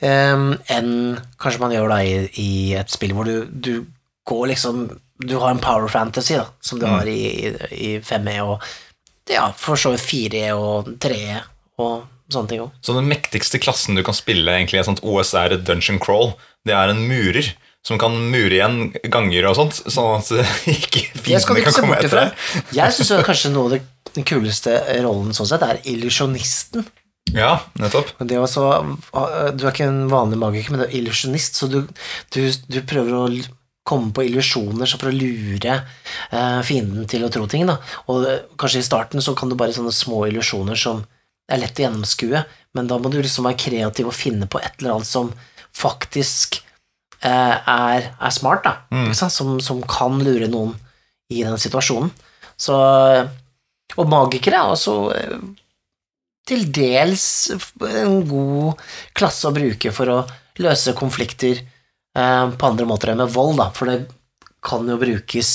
em, 0.00 0.46
enn 0.68 0.92
kanskje 1.38 1.60
man 1.60 1.72
gjør 1.74 1.88
da 1.92 1.98
i, 2.06 2.14
i 2.40 2.50
et 2.78 2.90
spill 2.90 3.12
hvor 3.16 3.24
du, 3.28 3.44
du 3.52 3.86
går 4.28 4.48
liksom 4.54 4.86
Du 5.22 5.36
har 5.38 5.50
en 5.52 5.60
power 5.62 5.86
fantasy, 5.88 6.34
da, 6.34 6.48
som 6.60 6.80
du 6.80 6.86
har 6.86 7.06
i, 7.06 7.14
i, 7.46 7.50
i 7.72 7.90
5E 8.02 8.40
og 8.42 8.62
ja, 9.30 9.52
for 9.54 9.76
så 9.78 9.92
vidt 9.94 10.02
4E 10.02 10.48
og 10.56 10.88
3E 10.98 11.36
og 11.78 12.08
sånne 12.32 12.48
ting 12.50 12.62
òg. 12.64 12.72
Så 12.82 12.96
den 12.96 13.06
mektigste 13.06 13.60
klassen 13.62 13.94
du 13.94 14.02
kan 14.02 14.16
spille 14.18 14.50
egentlig 14.50 14.80
i 14.80 14.82
et 14.82 14.88
sånt 14.88 15.02
OSR 15.06 15.54
dungeon 15.62 16.00
crawl, 16.02 16.32
det 16.66 16.74
er 16.74 16.90
en 16.90 17.04
murer. 17.06 17.52
Som 17.82 17.98
kan 17.98 18.14
mure 18.14 18.54
igjen 18.54 18.92
ganger 19.10 19.48
og 19.50 19.56
sånt, 19.58 19.80
sånn 19.90 20.20
at 20.20 20.28
ikke 20.70 21.06
fiendene 21.18 21.64
kan 21.66 21.78
komme 21.80 21.98
etter 21.98 22.18
deg. 22.20 22.44
Jeg 22.78 22.94
syns 22.94 23.14
kanskje 23.28 23.50
noe 23.54 23.72
av 23.78 24.12
den 24.12 24.26
kuleste 24.28 24.76
rollen 25.02 25.34
sånn 25.34 25.50
sett 25.50 25.64
er 25.66 25.80
illusjonisten. 25.90 26.86
Ja, 27.32 27.56
nettopp. 27.80 28.12
Det 28.28 28.38
også, 28.38 28.68
du 29.56 29.64
er 29.64 29.72
ikke 29.72 29.88
en 29.88 30.04
vanlig 30.12 30.38
magiker, 30.42 30.74
men 30.74 30.82
du 30.82 30.86
er 30.86 30.96
illusjonist, 30.98 31.58
så 31.58 31.68
du, 31.70 31.80
du, 32.34 32.40
du 32.68 32.80
prøver 32.86 33.14
å 33.16 33.26
komme 33.88 34.12
på 34.14 34.26
illusjoner 34.28 34.90
for 34.90 35.10
å 35.10 35.14
lure 35.14 35.74
eh, 35.74 36.60
fienden 36.66 37.06
til 37.10 37.24
å 37.26 37.30
tro 37.32 37.48
ting. 37.50 37.66
Da. 37.66 37.78
Og 38.12 38.26
eh, 38.28 38.42
kanskje 38.60 38.82
i 38.82 38.86
starten 38.86 39.24
så 39.24 39.34
kan 39.38 39.50
du 39.50 39.56
bare 39.58 39.74
sånne 39.74 39.94
små 39.94 40.24
illusjoner 40.28 40.78
som 40.78 41.02
er 41.50 41.62
lett 41.62 41.80
å 41.80 41.86
gjennomskue, 41.86 42.44
men 42.76 42.90
da 42.90 42.98
må 43.02 43.10
du 43.10 43.18
liksom 43.18 43.48
være 43.48 43.60
kreativ 43.60 44.08
og 44.08 44.16
finne 44.16 44.46
på 44.50 44.60
et 44.62 44.78
eller 44.78 44.96
annet 44.96 45.08
som 45.08 45.32
faktisk 45.76 46.60
er, 47.28 48.08
er 48.18 48.34
smart, 48.34 48.64
da. 48.66 48.74
mm. 48.90 49.12
Som, 49.14 49.58
som 49.62 49.82
kan 49.86 50.18
lure 50.24 50.48
noen 50.50 50.74
i 51.32 51.42
den 51.44 51.58
situasjonen. 51.60 52.10
Så, 52.60 52.76
og 53.96 54.10
magikere 54.10 54.60
er 54.60 54.72
også 54.74 54.96
eh, 55.16 55.36
til 56.48 56.66
dels 56.74 57.24
en 57.88 58.22
god 58.28 58.80
klasse 59.16 59.48
å 59.48 59.54
bruke 59.54 59.92
for 59.94 60.12
å 60.12 60.18
løse 60.62 60.94
konflikter 60.98 61.60
eh, 61.62 62.46
på 62.50 62.68
andre 62.68 62.88
måter 62.88 63.12
enn 63.12 63.22
med 63.22 63.32
vold, 63.34 63.58
da, 63.60 63.70
for 63.74 63.90
det 63.90 64.02
kan 64.62 64.86
jo 64.88 64.98
brukes 65.00 65.52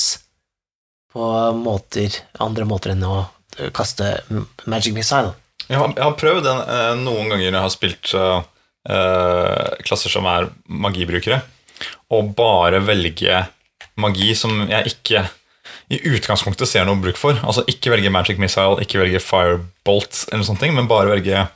på 1.12 1.28
måter, 1.56 2.18
andre 2.44 2.66
måter 2.68 2.94
enn 2.94 3.06
å 3.08 3.18
eh, 3.56 3.70
kaste 3.74 4.16
magic 4.66 4.96
missile. 4.96 5.34
Jeg 5.68 5.76
har, 5.80 5.92
jeg 5.92 6.04
har 6.04 6.16
prøvd 6.18 6.46
den 6.46 6.62
eh, 6.64 6.94
noen 7.04 7.28
ganger 7.32 7.50
når 7.50 7.58
jeg 7.58 7.66
har 7.66 7.74
spilt 7.74 8.12
eh, 8.16 8.40
eh, 8.96 9.78
klasser 9.84 10.12
som 10.12 10.28
er 10.28 10.50
magibrukere, 10.68 11.42
å 12.08 12.22
bare 12.36 12.80
velge 12.84 13.44
magi 13.98 14.32
som 14.38 14.64
jeg 14.70 14.94
ikke 14.94 15.26
i 15.92 15.98
utgangspunktet 16.12 16.68
ser 16.68 16.86
noe 16.88 17.00
bruk 17.00 17.18
for. 17.20 17.38
Altså 17.42 17.64
ikke 17.70 17.92
velge 17.94 18.12
magic 18.12 18.40
missile, 18.40 18.78
ikke 18.84 19.00
velge 19.00 19.22
firebolt, 19.24 20.24
eller 20.32 20.44
sånne 20.46 20.62
ting, 20.62 20.76
men 20.76 20.90
bare 20.90 21.14
velge 21.14 21.46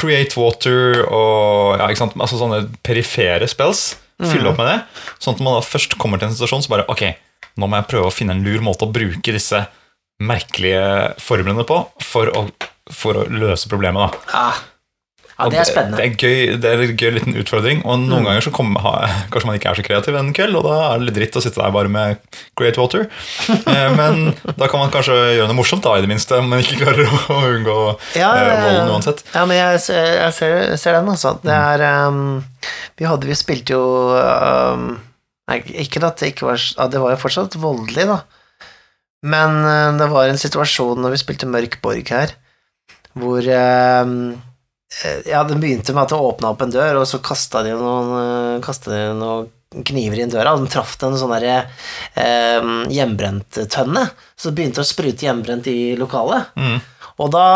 create 0.00 0.38
water 0.38 1.02
og 1.04 1.80
ja, 1.80 1.88
ikke 1.90 2.04
sant? 2.04 2.16
Altså 2.20 2.38
sånne 2.40 2.62
perifere 2.86 3.48
spells. 3.50 3.98
Fylle 4.20 4.50
opp 4.50 4.58
med 4.60 4.68
det. 4.68 4.78
Sånn 5.22 5.36
at 5.36 5.42
man 5.44 5.56
da 5.56 5.64
først 5.64 5.96
kommer 6.00 6.20
til 6.20 6.28
en 6.28 6.34
situasjon 6.34 6.66
så 6.66 6.72
bare 6.74 6.84
Ok, 6.92 7.06
nå 7.56 7.68
må 7.68 7.78
jeg 7.78 7.88
prøve 7.88 8.10
å 8.10 8.14
finne 8.14 8.34
en 8.36 8.42
lur 8.44 8.60
måte 8.64 8.84
å 8.84 8.92
bruke 8.92 9.32
disse 9.32 9.62
merkelige 10.20 11.14
formlene 11.24 11.64
på 11.64 11.78
for 12.04 12.28
å, 12.36 12.44
for 12.92 13.22
å 13.22 13.24
løse 13.32 13.70
problemet. 13.72 14.18
da 14.28 14.50
Ja, 15.40 15.48
det 15.52 15.58
er 15.62 15.68
spennende. 15.68 15.96
Det, 15.98 16.04
det, 16.04 16.10
er 16.10 16.20
gøy, 16.20 16.56
det 16.60 16.70
er 16.70 16.82
en 16.84 16.96
gøy 17.00 17.10
liten 17.16 17.36
utfordring, 17.40 17.82
og 17.88 18.02
noen 18.04 18.26
ganger 18.28 18.44
så 18.44 18.52
kommer, 18.54 18.84
kanskje 19.32 19.48
man 19.48 19.58
ikke 19.58 19.70
er 19.72 19.78
så 19.80 19.84
kreativ 19.86 20.18
en 20.20 20.32
kveld, 20.36 20.58
og 20.60 20.66
da 20.68 20.76
er 20.90 21.00
det 21.00 21.08
litt 21.08 21.16
dritt 21.18 21.38
å 21.40 21.42
sitte 21.44 21.60
der 21.62 21.74
bare 21.74 21.92
med 21.92 22.20
Great 22.60 22.80
Water. 22.80 23.08
Eh, 23.70 23.92
men 23.94 24.32
da 24.58 24.66
kan 24.70 24.80
man 24.80 24.90
kanskje 24.92 25.14
gjøre 25.36 25.46
noe 25.50 25.56
morsomt, 25.58 25.84
da, 25.84 25.92
i 25.98 26.02
det 26.02 26.08
minste, 26.10 26.38
men 26.42 26.62
ikke 26.62 26.80
klarer 26.80 27.06
å, 27.06 27.36
unngå 27.50 27.76
Ja, 28.18 28.30
eh, 28.34 28.40
ja, 28.40 28.48
ja. 28.48 28.62
volden 28.64 28.92
uansett. 28.96 29.22
Ja, 29.34 29.44
men 29.46 29.58
jeg, 29.58 29.80
ser- 29.84 30.16
jeg 30.16 30.34
ser, 30.36 30.56
ser 30.80 30.96
den, 30.98 31.10
altså. 31.12 31.36
Det 31.44 31.54
er 31.54 31.84
um, 32.08 32.40
Vi 32.98 33.06
hadde 33.08 33.28
Vi 33.30 33.36
spilte 33.38 33.76
jo 33.76 33.84
um, 34.16 34.90
Nei, 35.50 35.60
ikke 35.84 36.02
at 36.06 36.20
det 36.22 36.32
ikke 36.32 36.46
var 36.50 36.60
ja, 36.62 36.86
Det 36.90 37.00
var 37.02 37.14
jo 37.14 37.20
fortsatt 37.22 37.56
voldelig, 37.62 38.06
da. 38.10 38.20
Men 39.26 39.56
uh, 39.66 39.98
det 40.00 40.08
var 40.12 40.30
en 40.30 40.40
situasjon 40.40 41.00
når 41.02 41.14
vi 41.16 41.22
spilte 41.22 41.48
Mørk 41.50 41.78
borg 41.84 42.12
her, 42.14 42.34
hvor 43.18 43.44
um, 43.44 44.14
eh, 44.30 44.46
Ja, 45.26 45.44
det 45.46 45.56
begynte 45.62 45.94
med 45.94 46.02
at 46.02 46.12
det 46.12 46.18
åpna 46.18 46.50
opp 46.52 46.62
en 46.64 46.74
dør, 46.74 47.02
og 47.02 47.08
så 47.08 47.20
kasta 47.22 47.62
de 47.64 47.76
noen, 47.78 48.10
uh, 48.10 48.62
kastet 48.64 48.92
de 48.92 49.02
noen 49.16 49.48
kniver 49.86 50.18
inn 50.18 50.32
døra, 50.32 50.52
og 50.56 50.64
den 50.64 50.72
traff 50.72 50.96
en 51.06 51.14
sånn 51.18 51.30
derre 51.36 51.60
um, 52.58 52.88
hjemmebrenttønne, 52.90 54.02
så 54.34 54.50
det 54.50 54.56
begynte 54.58 54.82
å 54.82 54.88
sprute 54.88 55.28
hjemmebrent 55.28 55.70
i 55.70 55.94
lokalet. 56.00 56.50
Og 57.20 57.30
da 57.34 57.46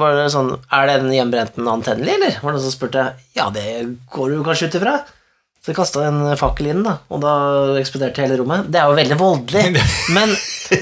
var 0.00 0.16
det 0.18 0.30
sånn 0.34 0.48
Er 0.74 0.88
den 0.90 1.12
hjemmebrenten 1.14 1.68
antennelig, 1.70 2.16
eller? 2.16 2.38
Var 2.42 2.50
det 2.50 2.58
noen 2.58 2.64
som 2.64 2.74
spurte? 2.74 3.04
Ja, 3.36 3.46
det 3.54 3.66
går 4.12 4.34
du 4.34 4.40
kanskje 4.46 4.68
ut 4.68 4.78
ifra. 4.80 4.96
Så 5.64 5.72
jeg 5.72 5.76
kasta 5.78 6.02
en 6.04 6.18
fakkel 6.36 6.66
inn, 6.74 6.82
da, 6.84 6.98
og 7.08 7.22
da 7.22 7.30
eksploderte 7.80 8.20
hele 8.20 8.36
rommet. 8.36 8.66
Det 8.68 8.76
er 8.82 8.90
jo 8.90 8.98
veldig 8.98 9.16
voldelig. 9.16 9.62
Men, 10.16 10.34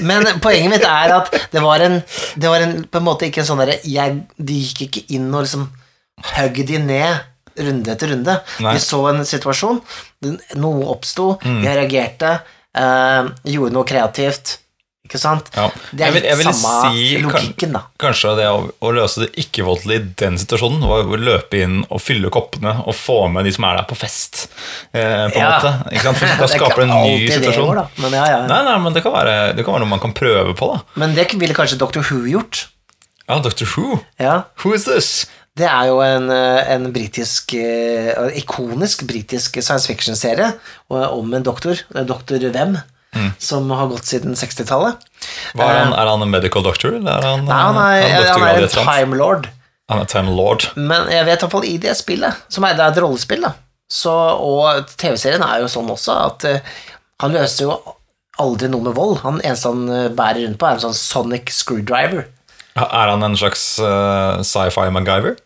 men 0.03 0.27
poenget 0.43 0.73
mitt 0.73 0.83
er 0.87 1.13
at 1.21 1.29
det 1.53 1.61
var 1.63 1.79
en, 1.85 1.95
det 2.39 2.49
var 2.51 2.63
en 2.65 2.73
på 2.91 2.99
en 2.99 3.05
måte 3.07 3.27
ikke 3.29 3.41
en 3.43 3.47
sånn 3.49 3.59
derre 3.63 3.77
De 3.83 4.57
gikk 4.59 4.81
ikke 4.85 5.01
inn 5.15 5.29
og 5.35 5.43
liksom 5.45 5.65
høgg 6.35 6.61
de 6.67 6.79
ned 6.83 7.63
runde 7.63 7.91
etter 7.95 8.11
runde. 8.11 8.35
Nei. 8.65 8.73
De 8.75 8.81
så 8.83 8.99
en 9.11 9.23
situasjon, 9.27 9.79
noe 10.59 10.85
oppsto, 10.89 11.37
Mm. 11.43 11.59
de 11.63 11.73
reagerte, 11.77 12.31
eh, 12.75 13.27
gjorde 13.53 13.75
noe 13.75 13.85
kreativt. 13.87 14.57
Ikke 15.03 15.19
sant? 15.19 15.49
Ja. 15.51 15.65
Det 15.91 15.99
er 15.99 16.05
Jeg 16.05 16.13
vil- 16.13 16.21
litt 16.21 16.29
jeg 16.29 16.37
vil 16.39 16.47
samme 16.53 16.93
si 16.95 17.17
logikken, 17.19 17.73
da. 17.75 17.81
Kanskje 17.99 18.29
det 18.37 18.45
å, 18.47 18.59
å 18.79 18.91
løse 18.95 19.19
det 19.25 19.33
ikke-voldelige 19.43 19.99
i 19.99 20.13
den 20.21 20.37
situasjonen 20.39 20.85
var 20.87 21.03
å 21.03 21.17
løpe 21.19 21.59
inn 21.59 21.81
og 21.91 21.99
fylle 21.99 22.29
koppene 22.31 22.71
og 22.87 22.95
få 22.95 23.17
med 23.29 23.43
de 23.43 23.51
som 23.51 23.65
er 23.67 23.81
der 23.81 23.83
på 23.89 23.97
fest. 23.99 24.47
Eh, 24.93 25.27
på 25.27 25.35
en 25.35 25.41
Ja. 25.43 25.49
måte. 25.59 25.73
Ikke 25.91 26.03
sant? 26.07 26.17
For 26.17 26.25
da 26.39 26.43
er 26.47 26.53
skaper 26.55 26.75
det 26.75 26.87
en 26.87 27.03
ny 27.03 27.27
situasjon. 27.27 27.67
går, 27.75 27.89
men 27.99 28.11
ja, 28.15 28.25
ja. 28.31 28.39
Nei, 28.47 28.61
nei, 28.63 28.77
men 28.79 28.93
det 28.95 29.03
kan, 29.03 29.11
være, 29.11 29.35
det 29.57 29.65
kan 29.65 29.73
være 29.75 29.83
noe 29.83 29.89
man 29.91 29.99
kan 29.99 30.13
prøve 30.15 30.55
på. 30.55 30.71
da 30.71 30.81
Men 30.95 31.13
det 31.19 31.27
ville 31.35 31.53
kanskje 31.53 31.77
Dr. 31.83 31.99
Who 32.07 32.23
gjort. 32.31 32.67
Ja, 33.27 33.39
Dr. 33.43 33.65
Who. 33.75 33.99
Ja, 34.19 34.43
Who 34.63 34.73
is 34.73 34.85
this? 34.85 35.25
Det 35.55 35.67
er 35.67 35.85
jo 35.91 35.99
en, 36.01 36.31
eh, 36.31 36.63
en 36.73 36.87
britisk 36.95 37.53
eh, 37.59 38.15
Ikonisk 38.39 39.03
britisk 39.05 39.59
science 39.61 39.85
fiction-serie 39.85 40.53
om 40.89 41.33
en 41.33 41.43
doktor, 41.43 41.75
doktor 42.07 42.39
Hvem, 42.39 42.79
Mm. 43.13 43.31
som 43.37 43.69
har 43.71 43.89
gått 43.91 44.07
siden 44.09 44.37
60-tallet. 44.37 45.03
Er, 45.53 45.61
han, 45.61 45.93
er 45.93 46.09
han 46.09 46.23
en 46.25 46.31
medical 46.33 46.63
doctor? 46.65 46.95
Eller 46.97 47.11
er 47.13 47.27
han, 47.27 47.43
Nei, 47.45 47.59
han 47.59 47.77
er, 47.77 47.97
er, 48.01 48.15
doktorgrad 48.23 48.47
han 48.47 48.63
er 48.63 48.65
en 48.65 48.73
time 48.89 49.19
lord. 49.19 49.49
Han 49.91 50.01
er 50.01 50.09
time 50.09 50.33
lord. 50.33 50.65
Men 50.79 51.11
jeg 51.13 51.27
vet 51.27 51.43
iallfall 51.45 51.67
i 51.67 51.75
det 51.81 51.93
spillet, 51.99 52.45
som 52.49 52.65
er, 52.65 52.77
det 52.77 52.85
er 52.85 52.95
et 52.95 53.01
rollespill, 53.03 53.43
da, 53.45 53.53
så, 53.93 54.13
og 54.41 54.93
TV-serien 54.97 55.43
er 55.45 55.61
jo 55.61 55.69
sånn 55.69 55.91
også, 55.93 56.15
at 56.31 56.47
uh, 56.49 56.77
han 57.21 57.35
løser 57.35 57.67
jo 57.67 57.77
aldri 58.41 58.69
noe 58.71 58.87
med 58.87 58.95
vold. 58.97 59.19
Han 59.21 59.41
eneste 59.43 59.69
han 59.69 59.83
eh, 59.93 60.07
bærer 60.09 60.41
rundt 60.47 60.57
på, 60.57 60.65
er 60.65 60.79
en 60.79 60.85
sånn 60.87 60.97
sonic 60.97 61.51
screwdriver. 61.53 62.25
Er 62.81 63.11
han 63.11 63.21
en 63.21 63.37
slags 63.37 63.61
uh, 63.77 64.41
sci-fi 64.41 64.87
MacGyver? 64.89 65.37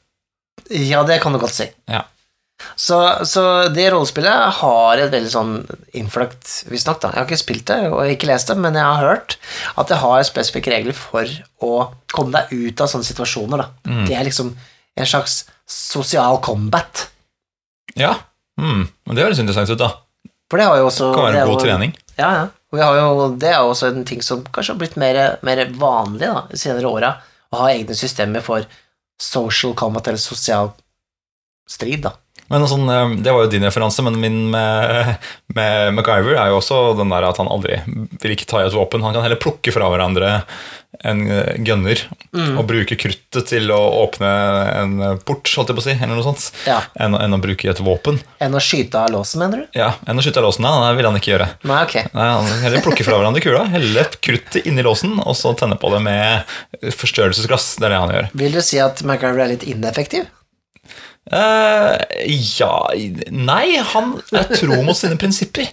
Ja, 0.71 1.03
det 1.07 1.19
kan 1.24 1.36
du 1.36 1.41
godt 1.41 1.57
si. 1.57 1.67
Ja. 1.91 2.05
Så, 2.77 2.97
så 3.29 3.41
det 3.69 3.89
rollespillet 3.93 4.57
har 4.59 5.01
et 5.01 5.11
veldig 5.13 5.29
sånn 5.29 5.51
innfløkt 5.97 6.49
visstnok, 6.71 6.99
da. 7.03 7.11
Jeg 7.13 7.21
har 7.21 7.27
ikke 7.29 7.41
spilt 7.43 7.67
det 7.69 7.79
og 7.91 8.09
ikke 8.09 8.29
lest 8.31 8.49
det, 8.49 8.57
men 8.61 8.77
jeg 8.77 8.85
har 8.85 9.03
hørt 9.03 9.37
at 9.77 9.91
det 9.91 9.99
har 10.01 10.25
spesifikke 10.25 10.73
regler 10.73 10.97
for 10.97 11.29
å 11.63 11.73
komme 12.13 12.33
deg 12.33 12.55
ut 12.57 12.81
av 12.81 12.89
sånne 12.89 13.05
situasjoner, 13.07 13.61
da. 13.61 13.69
Mm. 13.85 14.03
Det 14.09 14.17
er 14.17 14.25
liksom 14.25 14.51
en 14.97 15.11
slags 15.13 15.43
sosial 15.69 16.41
combat. 16.41 17.07
ja. 17.95 18.15
Mm. 18.57 18.87
Det 19.13 19.21
høres 19.21 19.37
interessant 19.37 19.69
ut, 19.69 19.77
da. 19.77 19.91
For 20.49 20.57
det 20.57 20.65
har 20.65 20.79
jo 20.79 20.87
også 20.87 21.11
kan 21.13 21.27
være 21.27 21.41
en 21.43 21.51
god 21.51 21.59
trening. 21.61 21.91
Ja, 22.17 22.29
ja. 22.33 22.45
Og 22.71 22.79
vi 22.79 22.83
har 22.83 22.95
jo, 22.97 23.27
det 23.37 23.51
er 23.51 23.59
jo 23.61 23.71
også 23.71 23.91
en 23.91 24.05
ting 24.07 24.23
som 24.25 24.41
kanskje 24.49 24.73
har 24.73 24.79
blitt 24.81 24.97
mer, 24.99 25.19
mer 25.45 25.61
vanlig 25.77 26.25
da, 26.25 26.41
de 26.49 26.57
senere 26.59 26.89
åra, 26.89 27.11
å 27.53 27.61
ha 27.61 27.67
egne 27.71 27.95
systemer 27.95 28.41
for 28.43 28.65
social 29.21 29.75
combat, 29.77 30.09
eller 30.09 30.21
sosial 30.21 30.73
strid, 31.69 32.01
da. 32.07 32.15
Men 32.50 32.68
sånn, 32.70 32.88
eh, 32.89 33.18
Det 33.24 33.34
var 33.36 33.46
jo 33.46 33.51
din 33.51 33.68
referanse, 33.68 34.04
men 34.06 34.20
min 34.22 34.39
med, 34.51 35.16
med 35.56 35.94
MacGyver 35.98 36.38
er 36.38 36.51
jo 36.51 36.62
også 36.62 36.82
den 36.98 37.12
der 37.13 37.27
at 37.27 37.39
han 37.42 37.51
aldri 37.51 37.82
vil 38.22 38.36
ikke 38.36 38.48
ta 38.50 38.63
i 38.63 38.68
et 38.68 38.75
våpen. 38.75 39.04
Han 39.04 39.16
kan 39.16 39.25
heller 39.25 39.42
plukke 39.42 39.74
fra 39.75 39.89
hverandre 39.92 40.42
en 41.06 41.20
gunner 41.62 42.00
mm. 42.34 42.56
og 42.58 42.63
bruke 42.70 42.96
kruttet 42.98 43.50
til 43.51 43.70
å 43.74 43.77
åpne 44.06 44.30
en 44.72 44.94
eh, 45.04 45.18
port, 45.27 45.46
holdt 45.58 45.72
jeg 45.72 45.77
på 45.77 45.84
å 45.84 45.86
si, 45.86 45.94
eller 45.94 46.16
noe 46.16 46.25
sånt, 46.25 46.48
Ja. 46.66 46.80
enn, 47.00 47.18
enn 47.20 47.36
å 47.36 47.42
bruke 47.44 47.70
et 47.70 47.82
våpen. 47.84 48.20
Enn 48.44 48.56
å 48.58 48.62
skyte 48.63 49.01
av 49.04 49.12
låsen, 49.13 49.44
mener 49.44 49.66
du? 49.66 49.77
Ja, 49.77 49.92
Enn 50.08 50.18
å 50.18 50.24
skyte 50.25 50.42
av 50.42 50.48
låsen. 50.48 50.66
Nei, 50.66 50.74
det 50.88 50.98
vil 51.01 51.10
han 51.10 51.20
ikke 51.20 51.34
gjøre. 51.34 51.50
Nei, 51.70 51.82
ok. 51.84 51.98
Nei, 52.16 52.30
Han 52.38 52.63
heller 52.63 52.86
plukke 52.86 53.06
fra 53.06 53.20
hverandre 53.20 53.44
kula, 53.44 53.66
helle 53.74 54.08
kruttet 54.24 54.66
inni 54.66 54.86
låsen, 54.86 55.20
og 55.22 55.38
så 55.38 55.54
tenne 55.60 55.77
på 55.80 55.92
det 55.94 56.01
med 56.08 56.58
forstørrelsesglass. 56.96 57.75
Det 57.77 57.89
er 57.89 57.96
det 57.96 58.01
han 58.06 58.16
gjør. 58.16 58.32
Vil 58.46 58.58
du 58.58 58.63
si 58.66 58.82
at 58.82 59.04
MacGyver 59.06 59.46
er 59.46 59.54
litt 59.54 59.68
ineffektiv? 59.68 60.25
Eh, 61.27 62.24
ja 62.57 62.69
Nei, 63.36 63.75
han 63.93 64.13
er 64.31 64.46
tro 64.55 64.77
mot 64.86 64.96
sine 64.96 65.17
prinsipper. 65.19 65.67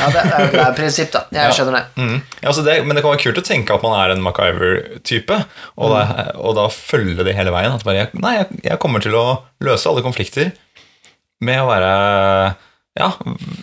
Ja, 0.00 0.08
det 0.10 0.24
er, 0.24 0.46
det 0.50 0.62
er 0.64 0.72
prinsipp, 0.78 1.12
da. 1.14 1.22
Jeg 1.34 1.54
skjønner 1.54 1.76
det. 1.78 1.82
Mm. 2.02 2.16
Ja, 2.40 2.48
altså 2.50 2.64
det, 2.66 2.74
men 2.86 2.98
det 2.98 3.04
kan 3.04 3.12
være 3.14 3.22
kult 3.22 3.38
å 3.42 3.46
tenke 3.46 3.76
at 3.76 3.84
man 3.86 3.94
er 4.00 4.14
en 4.16 4.24
MacGyver-type, 4.26 5.38
og, 5.78 5.94
da- 5.94 6.32
og 6.42 6.56
da 6.58 6.66
følge 6.74 7.22
det 7.28 7.36
hele 7.38 7.54
veien. 7.54 7.76
At 7.78 7.86
bare, 7.86 8.00
jeg, 8.02 8.10
nei, 8.24 8.34
jeg, 8.40 8.62
jeg 8.66 8.80
kommer 8.82 9.04
til 9.04 9.14
å 9.18 9.26
løse 9.64 9.86
alle 9.92 10.02
konflikter 10.06 10.50
med 11.46 11.60
å 11.62 11.68
være 11.70 11.92
ja, 12.98 13.12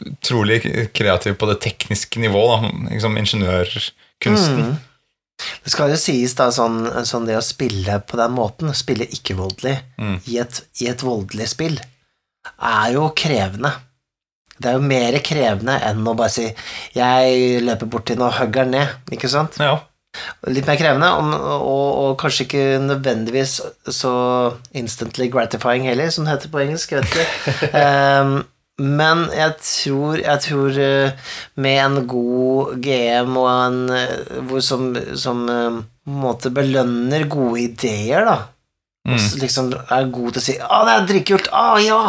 utrolig 0.08 0.62
kreativ 0.96 1.36
på 1.42 1.50
det 1.51 1.58
tekniske 1.65 2.22
nivået. 2.24 2.63
Da. 2.63 2.92
Liksom 2.94 3.18
ingeniørkunsten. 3.20 4.77
Det 5.65 5.72
skal 5.74 5.92
jo 5.92 5.98
sies, 6.00 6.36
da, 6.38 6.48
sånn, 6.54 6.86
sånn 7.08 7.25
det 7.27 7.36
å 7.38 7.44
spille 7.44 8.00
på 8.08 8.20
den 8.20 8.36
måten, 8.38 8.72
spille 8.77 9.08
ikke-voldelig 9.18 9.75
i, 10.32 10.38
et, 10.39 10.62
i 10.82 10.88
et 10.92 11.04
voldelig 11.04 11.50
spill, 11.51 11.80
er 12.56 12.94
jo 12.96 13.10
krevende. 13.18 13.74
Det 14.56 14.70
er 14.70 14.77
jo 14.77 14.86
mer 14.88 15.18
krevende 15.25 15.75
enn 15.84 16.06
å 16.08 16.13
bare 16.15 16.32
si 16.32 16.46
'jeg 16.96 17.63
løper 17.65 17.89
bort 17.92 18.06
til 18.08 18.15
den 18.15 18.27
og 18.27 18.38
hugger 18.38 18.63
den 18.63 18.77
ned', 18.77 18.96
ikke 19.12 19.32
sant? 19.32 19.60
Ja. 19.60 19.82
Litt 20.48 20.68
mer 20.68 20.77
krevende, 20.80 21.10
og, 21.12 21.34
og, 21.60 21.88
og 22.00 22.12
kanskje 22.22 22.46
ikke 22.46 22.65
nødvendigvis 22.80 23.60
så 23.92 24.13
instantly 24.72 25.27
gratifying 25.27 25.84
heller, 25.89 26.10
som 26.10 26.24
det 26.24 26.38
heter 26.38 26.54
på 26.54 26.62
engelsk. 26.63 26.94
Jeg 26.94 27.04
vet 27.04 27.18
ikke. 27.18 27.72
Ehm, 27.82 28.38
Men 28.82 29.29
jeg 29.32 29.53
tror, 29.63 30.17
jeg 30.20 30.41
tror 30.44 30.77
eh, 30.84 31.29
med 31.63 31.77
en 31.79 32.01
god 32.12 32.74
GM 32.84 33.38
og 33.39 33.48
en 33.53 33.77
eh, 33.96 34.41
hvor 34.50 34.60
som, 34.65 34.89
som 35.15 35.46
eh, 35.48 35.77
måte 36.12 36.51
belønner 36.51 37.24
gode 37.32 37.62
ideer, 37.70 38.27
da. 38.27 38.36
Og 39.05 39.22
liksom 39.38 39.70
er 39.77 40.08
god 40.10 40.34
til 40.34 40.41
å 40.41 40.44
si 40.44 40.53
'Å, 40.58 40.77
det 40.88 40.94
er 40.96 41.08
dritkult'. 41.12 41.50
'Å, 41.53 41.77
ja! 41.86 42.00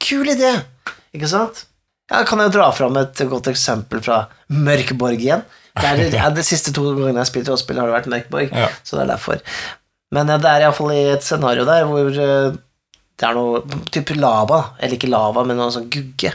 Kul 0.00 0.30
idé!' 0.32 0.54
Ikke 1.12 1.28
sant? 1.28 1.64
Ja, 2.10 2.22
kan 2.24 2.38
jeg 2.40 2.52
dra 2.54 2.70
fram 2.72 2.96
et 3.00 3.20
godt 3.28 3.48
eksempel 3.50 4.00
fra 4.04 4.28
Mørkborg 4.48 5.18
igjen. 5.20 5.42
Det 5.74 5.88
er, 5.90 6.02
ja, 6.20 6.30
de 6.30 6.44
siste 6.46 6.72
to 6.72 6.86
gangene 6.92 7.18
jeg 7.18 7.24
har 7.24 7.30
spilt 7.32 7.50
rollespill, 7.50 7.80
har 7.82 7.90
det 7.90 7.96
vært 7.98 8.12
Mørkborg, 8.12 8.54
Ja. 8.54 8.68
så 8.86 8.96
det 8.96 9.04
er 9.04 9.12
derfor. 9.16 9.42
Men 10.14 10.30
det 10.30 10.46
er 10.46 10.64
iallfall 10.64 10.92
i 10.94 11.02
et 11.16 11.26
scenario 11.26 11.66
der 11.66 11.84
hvor 11.90 12.08
det 13.20 13.28
er 13.28 13.36
noe 13.36 13.62
type 13.94 14.16
lava, 14.18 14.60
eller 14.78 14.96
ikke 14.96 15.10
lava, 15.12 15.44
men 15.46 15.58
noe 15.60 15.72
sånn 15.74 15.90
gugge, 15.92 16.34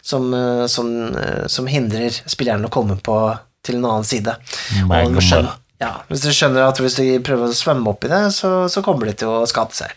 som, 0.00 0.32
eh, 0.34 0.66
som, 0.66 0.90
eh, 1.16 1.46
som 1.46 1.70
hindrer 1.70 2.14
spilleren 2.26 2.66
å 2.66 2.72
komme 2.72 2.98
på 3.00 3.18
til 3.64 3.78
en 3.78 3.88
annen 3.88 4.06
side. 4.06 4.34
Og 4.82 5.14
du 5.14 5.20
skjønner, 5.22 5.56
ja, 5.82 5.92
hvis 6.08 6.26
du 6.26 6.32
skjønner 6.34 6.68
at 6.68 6.80
hvis 6.82 6.98
de 6.98 7.08
prøver 7.24 7.50
å 7.50 7.56
svømme 7.56 7.92
opp 7.92 8.04
i 8.06 8.12
det, 8.12 8.22
så, 8.34 8.52
så 8.70 8.82
kommer 8.82 9.10
de 9.10 9.18
til 9.22 9.30
å 9.30 9.46
skade 9.50 9.76
seg. 9.78 9.94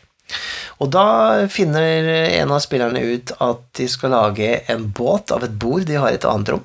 Og 0.82 0.90
da 0.94 1.06
finner 1.52 2.08
en 2.42 2.54
av 2.54 2.62
spillerne 2.64 3.02
ut 3.02 3.34
at 3.44 3.64
de 3.78 3.88
skal 3.92 4.14
lage 4.16 4.62
en 4.72 4.88
båt 4.90 5.34
av 5.34 5.44
et 5.46 5.58
bord 5.62 5.86
de 5.86 6.00
har 6.00 6.14
i 6.14 6.18
et 6.18 6.28
annet 6.28 6.54
rom. 6.54 6.64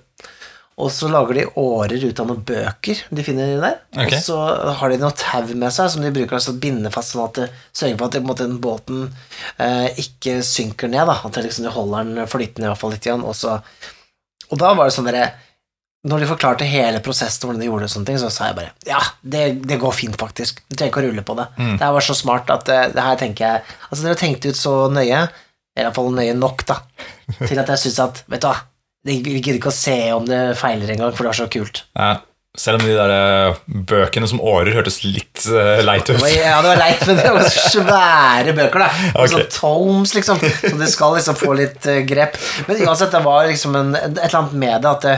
Og 0.77 0.91
så 0.93 1.09
lager 1.09 1.39
de 1.39 1.45
årer 1.57 2.03
ut 2.05 2.19
av 2.21 2.27
noen 2.29 2.43
bøker 2.45 2.99
de 3.09 3.23
finner 3.25 3.55
der. 3.63 3.79
Okay. 3.95 4.19
Og 4.19 4.25
så 4.27 4.37
har 4.77 4.93
de 4.93 4.99
noe 5.01 5.17
tau 5.17 5.55
med 5.57 5.73
seg 5.73 5.89
som 5.95 6.05
de 6.05 6.13
bruker 6.13 6.37
til 6.37 6.53
å 6.53 6.61
binde 6.61 6.93
fast, 6.93 7.15
sånn 7.15 7.25
at 7.25 7.39
det 7.39 7.47
sørger 7.71 7.97
for 7.97 8.11
at 8.11 8.17
det, 8.19 8.23
måte, 8.29 8.49
båten 8.61 9.07
eh, 9.63 9.89
ikke 10.03 10.43
synker 10.45 10.93
ned. 10.93 11.09
Da. 11.09 11.17
At 11.25 11.39
det 11.39 11.47
liksom, 11.47 11.65
de 11.65 11.73
holder 11.73 12.11
den 12.11 12.29
flytende 12.29 12.69
i 12.69 12.71
hvert 12.75 12.83
fall 12.83 12.93
litt. 12.93 13.09
Igjen. 13.09 13.25
Og, 13.25 13.33
så, 13.39 13.57
og 14.51 14.61
da 14.61 14.75
var 14.77 14.91
det 14.91 14.99
sånn 14.99 15.09
dere 15.09 15.25
Når 16.07 16.23
de 16.23 16.31
forklarte 16.35 16.69
hele 16.69 17.01
prosessen, 17.01 17.49
hvordan 17.49 17.65
de 17.65 17.71
gjorde 17.71 17.87
det, 17.87 17.91
og 17.91 17.97
sånne 17.97 18.13
ting, 18.13 18.21
så 18.21 18.31
sa 18.37 18.53
jeg 18.53 18.61
bare 18.61 18.77
ja, 18.87 19.01
det, 19.25 19.49
det 19.65 19.81
går 19.81 19.97
fint, 19.97 20.21
faktisk. 20.21 20.61
Du 20.69 20.77
trenger 20.77 20.93
ikke 20.93 21.07
å 21.07 21.09
rulle 21.09 21.25
på 21.25 21.41
det. 21.41 21.51
Det 21.81 21.89
her 21.89 21.97
var 21.97 22.05
så 22.05 22.21
smart 22.21 22.53
at 22.53 22.69
det, 22.69 22.81
det 22.93 23.09
her 23.09 23.17
tenker 23.25 23.49
jeg 23.49 23.65
Altså, 23.89 24.05
dere 24.05 24.21
tenkte 24.21 24.53
ut 24.53 24.61
så 24.61 24.79
nøye, 24.93 25.25
i 25.73 25.83
hvert 25.83 25.97
fall 25.97 26.13
nøye 26.13 26.37
nok, 26.37 26.69
da, 26.69 26.83
til 27.41 27.65
at 27.65 27.73
jeg 27.73 27.87
syns 27.89 28.03
at 28.05 28.27
Vet 28.29 28.45
du 28.45 28.51
hva, 28.53 28.59
vi 29.07 29.39
gidder 29.39 29.61
ikke 29.61 29.73
å 29.73 29.77
se 29.77 29.99
om 30.17 30.27
det 30.27 30.41
feiler 30.59 30.97
engang, 30.97 31.15
for 31.15 31.27
det 31.27 31.33
var 31.33 31.39
så 31.39 31.51
kult. 31.53 31.85
Ja, 31.97 32.17
selv 32.57 32.81
om 32.81 32.87
de 32.87 32.95
der 32.97 33.13
eh, 33.13 33.59
bøkene 33.67 34.29
som 34.31 34.41
årer 34.41 34.75
hørtes 34.77 35.03
litt 35.05 35.45
eh, 35.51 35.83
leit 35.85 36.09
ut. 36.09 36.23
Ja, 36.33 36.59
det 36.65 36.73
var 36.73 36.81
leit, 36.81 37.05
men 37.09 37.21
det 37.21 37.35
var 37.37 37.51
svære 37.53 38.57
bøker, 38.57 38.87
da. 38.87 38.89
Okay. 39.13 39.35
Sånn 39.35 39.53
tomes, 39.53 40.17
liksom. 40.17 40.41
Så 40.41 40.73
det 40.81 40.89
skal 40.93 41.19
liksom 41.19 41.39
få 41.39 41.53
litt 41.59 41.87
eh, 41.91 42.03
grep. 42.09 42.41
Men 42.67 42.83
uansett, 42.87 43.13
det 43.13 43.23
var 43.27 43.47
liksom 43.51 43.77
en, 43.79 43.95
et 43.99 44.09
eller 44.25 44.41
annet 44.41 44.59
med 44.65 44.83
det 44.83 44.93
at 44.95 45.07
det, 45.07 45.17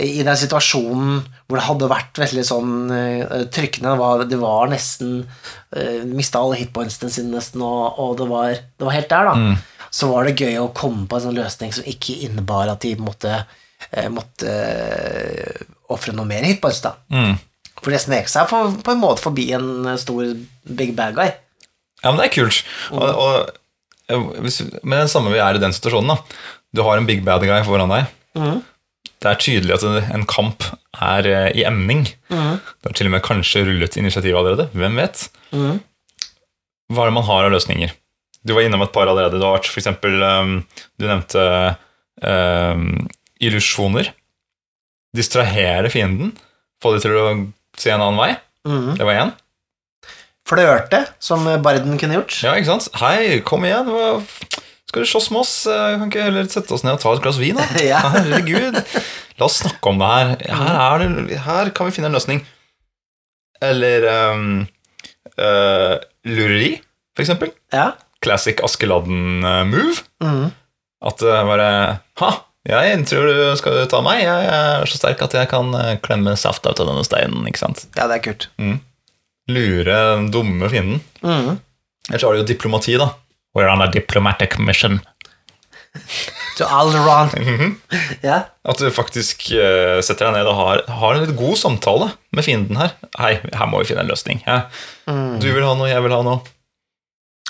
i 0.00 0.22
den 0.24 0.38
situasjonen 0.40 1.18
hvor 1.44 1.58
det 1.58 1.66
hadde 1.66 1.88
vært 1.90 2.16
veldig 2.22 2.42
sånn 2.48 2.70
uh, 2.88 3.42
trykkende, 3.52 3.90
det 3.92 4.00
var, 4.00 4.22
det 4.24 4.38
var 4.40 4.70
nesten 4.72 5.18
uh, 5.20 5.98
Mista 6.08 6.40
alle 6.40 6.56
hitpointsene 6.62 7.12
sine 7.12 7.34
nesten, 7.34 7.60
og, 7.60 7.98
og 8.00 8.14
det, 8.16 8.28
var, 8.30 8.54
det 8.56 8.86
var 8.88 8.96
helt 8.96 9.10
der, 9.12 9.28
da. 9.28 9.34
Så 9.92 10.08
var 10.08 10.24
det 10.24 10.38
gøy 10.40 10.56
å 10.62 10.70
komme 10.76 11.04
på 11.06 11.18
en 11.18 11.26
sånn 11.26 11.36
løsning 11.36 11.72
som 11.76 11.84
ikke 11.88 12.14
innebar 12.26 12.70
at 12.72 12.80
de 12.84 12.94
måtte, 12.96 13.42
uh, 13.92 14.08
måtte 14.12 14.48
uh, 14.48 15.64
ofre 15.92 16.14
noe 16.16 16.24
mer 16.28 16.46
hitpoints, 16.48 16.80
da. 16.84 16.94
Mm. 17.12 17.34
For 17.82 17.90
det 17.92 18.00
snek 18.04 18.28
seg 18.30 18.46
for, 18.48 18.72
på 18.84 18.92
en 18.94 19.00
måte 19.02 19.24
forbi 19.24 19.48
en 19.56 19.86
eh, 19.90 19.96
stor 19.98 20.28
big 20.78 20.92
bad 20.96 21.16
guy. 21.16 21.32
Ja, 22.02 22.12
men 22.12 22.20
det 22.20 22.28
er 22.28 22.34
kult. 22.36 22.60
Og, 22.94 23.02
og, 23.02 23.48
eh, 24.12 24.26
hvis, 24.44 24.60
men 24.84 25.02
det 25.02 25.10
samme 25.10 25.32
vi 25.34 25.40
er 25.42 25.58
i 25.58 25.62
den 25.62 25.74
situasjonen, 25.74 26.12
da. 26.14 26.38
Du 26.72 26.84
har 26.86 27.00
en 27.00 27.08
big 27.08 27.24
bad 27.26 27.42
guy 27.44 27.58
foran 27.66 27.90
deg. 27.92 28.06
Det 29.22 29.28
er 29.32 29.40
tydelig 29.42 29.74
at 29.76 29.84
en- 30.14 30.28
kamp 30.30 30.64
er 31.02 31.26
eh, 31.32 31.48
i 31.58 31.64
emning. 31.66 32.04
Det 32.30 32.86
har 32.86 32.94
til 32.96 33.10
og 33.10 33.16
med 33.16 33.24
kanskje 33.26 33.64
rullet 33.66 33.98
initiativ 33.98 34.38
allerede. 34.38 34.68
Hvem 34.78 34.96
vet? 35.02 35.26
Hva 35.50 37.02
er 37.02 37.10
det 37.10 37.16
man 37.18 37.26
har 37.28 37.48
av 37.48 37.52
løsninger? 37.56 37.92
Du 38.44 38.54
var 38.56 38.64
innom 38.66 38.82
et 38.82 38.92
par 38.94 39.06
allerede. 39.10 39.38
Du 39.38 39.44
har 39.46 39.54
vært 39.58 39.70
eksempel 39.78 40.16
um, 40.22 40.56
Du 40.98 41.06
nevnte 41.06 41.44
um, 42.22 43.06
illusjoner. 43.42 44.10
Distrahere 45.16 45.90
fienden. 45.92 46.32
Få 46.82 46.94
de 46.96 47.02
til 47.04 47.14
å 47.20 47.26
se 47.78 47.92
en 47.94 48.02
annen 48.02 48.18
vei. 48.20 48.32
Det 48.98 49.06
var 49.06 49.18
én. 49.26 49.32
Flørte, 50.48 51.04
som 51.22 51.44
barden 51.62 51.94
kunne 52.00 52.16
gjort. 52.18 52.34
Ja, 52.42 52.56
ikke 52.58 52.72
sant? 52.72 52.88
Hei, 52.98 53.38
kom 53.46 53.62
igjen. 53.66 53.88
Skal 54.90 55.04
du 55.04 55.08
slåss 55.08 55.28
med 55.32 55.40
oss? 55.44 55.52
Eh, 55.70 55.94
Kan 56.00 56.10
ikke 56.10 56.24
heller 56.26 56.48
sette 56.50 56.74
oss 56.74 56.82
ned 56.84 56.96
og 56.98 57.02
ta 57.04 57.12
et 57.14 57.22
glass 57.24 57.38
vin? 57.40 57.56
da? 57.56 57.64
Ja. 57.92 58.00
Herregud. 58.16 58.80
La 59.38 59.46
oss 59.46 59.60
snakke 59.62 59.92
om 59.92 60.00
det 60.02 60.08
her. 60.10 60.32
Her, 60.50 61.04
er 61.04 61.04
det, 61.30 61.38
her 61.46 61.70
kan 61.76 61.88
vi 61.88 61.94
finne 61.96 62.10
en 62.10 62.18
løsning. 62.18 62.42
Eller 63.62 64.04
um, 64.34 64.48
uh, 65.38 65.94
lureri, 66.26 66.74
for 67.14 67.24
eksempel. 67.24 67.54
Ja. 67.72 67.92
Classic 68.22 68.58
Askeladden-move. 68.64 70.00
Mm. 70.22 70.48
At 71.02 71.18
det 71.18 71.38
bare 71.48 71.68
Ha, 72.22 72.30
jeg 72.68 73.02
tror 73.10 73.26
du 73.26 73.40
skal 73.58 73.80
ta 73.90 74.00
meg. 74.06 74.22
Jeg 74.22 74.46
er 74.54 74.86
så 74.86 75.00
sterk 75.00 75.22
at 75.26 75.34
jeg 75.34 75.50
kan 75.50 75.72
eh, 75.74 75.96
klemme 76.04 76.36
saft 76.38 76.62
ut 76.68 76.78
av 76.78 76.86
denne 76.92 77.02
steinen. 77.06 77.42
ikke 77.50 77.58
sant? 77.64 77.86
ja, 77.98 78.06
det 78.06 78.20
er 78.20 78.24
kult. 78.28 78.48
Lure 79.50 79.96
den 80.14 80.30
dumme 80.34 80.68
fienden. 80.70 81.00
Mhm. 81.24 81.58
Ellers 82.10 82.22
har 82.26 82.34
du 82.34 82.40
jo 82.42 82.46
diplomati, 82.48 82.96
da. 82.98 83.12
We're 83.54 83.68
on 83.70 83.82
a 83.82 83.86
diplomatic 83.90 84.58
mission. 84.58 85.00
To 86.58 86.64
Alderon. 86.68 87.30
Ja. 88.22 88.42
At 88.68 88.78
du 88.78 88.86
faktisk 88.94 89.48
uh, 89.56 89.98
setter 90.04 90.28
deg 90.28 90.34
ned 90.38 90.48
og 90.50 90.56
har, 90.58 90.82
har 91.00 91.14
en 91.16 91.24
litt 91.24 91.36
god 91.38 91.56
samtale 91.58 92.10
med 92.36 92.44
fienden 92.46 92.78
her. 92.78 92.92
Hei, 93.18 93.32
her 93.42 93.70
må 93.70 93.80
vi 93.82 93.88
finne 93.90 94.04
en 94.04 94.10
løsning. 94.12 94.42
Ja. 94.46 94.66
Du 95.08 95.46
vil 95.48 95.64
ha 95.66 95.72
noe, 95.78 95.88
jeg 95.90 96.02
vil 96.04 96.14
ha 96.14 96.20
noe. 96.26 96.42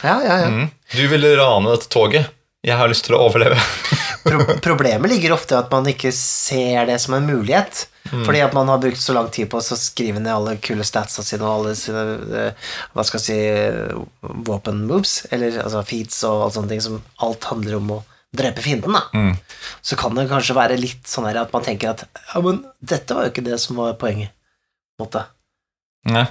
Ja, 0.02 0.16
ja, 0.24 0.38
ja. 0.44 0.50
Mm. 0.52 0.68
Du 0.92 1.02
ville 1.08 1.36
rane 1.38 1.72
dette 1.72 1.90
toget. 1.92 2.30
Jeg 2.62 2.78
har 2.78 2.90
lyst 2.90 3.08
til 3.08 3.16
å 3.18 3.24
overleve. 3.26 3.58
Pro 4.26 4.44
problemet 4.62 5.10
ligger 5.10 5.34
ofte 5.34 5.56
i 5.56 5.58
at 5.58 5.72
man 5.72 5.88
ikke 5.90 6.12
ser 6.14 6.86
det 6.86 7.00
som 7.02 7.16
en 7.16 7.26
mulighet. 7.26 7.88
Fordi 8.12 8.42
at 8.44 8.52
man 8.54 8.68
har 8.68 8.80
brukt 8.82 9.00
så 9.00 9.14
lang 9.16 9.30
tid 9.32 9.48
på 9.50 9.58
å 9.58 9.76
skrive 9.78 10.20
ned 10.20 10.32
alle 10.34 10.56
kule 10.62 10.84
statsa 10.84 11.24
sine 11.24 11.46
og 11.46 11.52
alle 11.52 11.74
sine 11.78 12.02
eh, 12.28 12.72
hva 12.92 13.04
skal 13.06 13.20
jeg 13.20 13.24
si 13.24 13.36
eh, 13.38 13.94
våpen 14.46 14.82
moves, 14.88 15.22
eller 15.32 15.62
altså 15.62 15.84
feats 15.88 16.18
og 16.28 16.46
alt 16.46 16.56
sånne 16.58 16.74
ting 16.74 16.82
som 16.84 16.98
alt 17.24 17.46
handler 17.48 17.78
om 17.78 17.94
å 17.96 18.00
drepe 18.36 18.64
fienden, 18.64 18.96
da. 18.96 19.06
Så 19.84 19.96
kan 20.00 20.16
det 20.18 20.28
kanskje 20.30 20.56
være 20.56 20.80
litt 20.80 21.08
sånn 21.08 21.28
her 21.28 21.42
at 21.44 21.52
man 21.54 21.64
tenker 21.64 21.92
at 21.92 22.04
ja, 22.04 22.42
men 22.44 22.62
dette 22.80 23.16
var 23.16 23.26
jo 23.26 23.32
ikke 23.34 23.46
det 23.48 23.58
som 23.62 23.80
var 23.80 23.96
poenget. 24.00 24.34
måte. 25.00 25.24
Nei. 26.08 26.26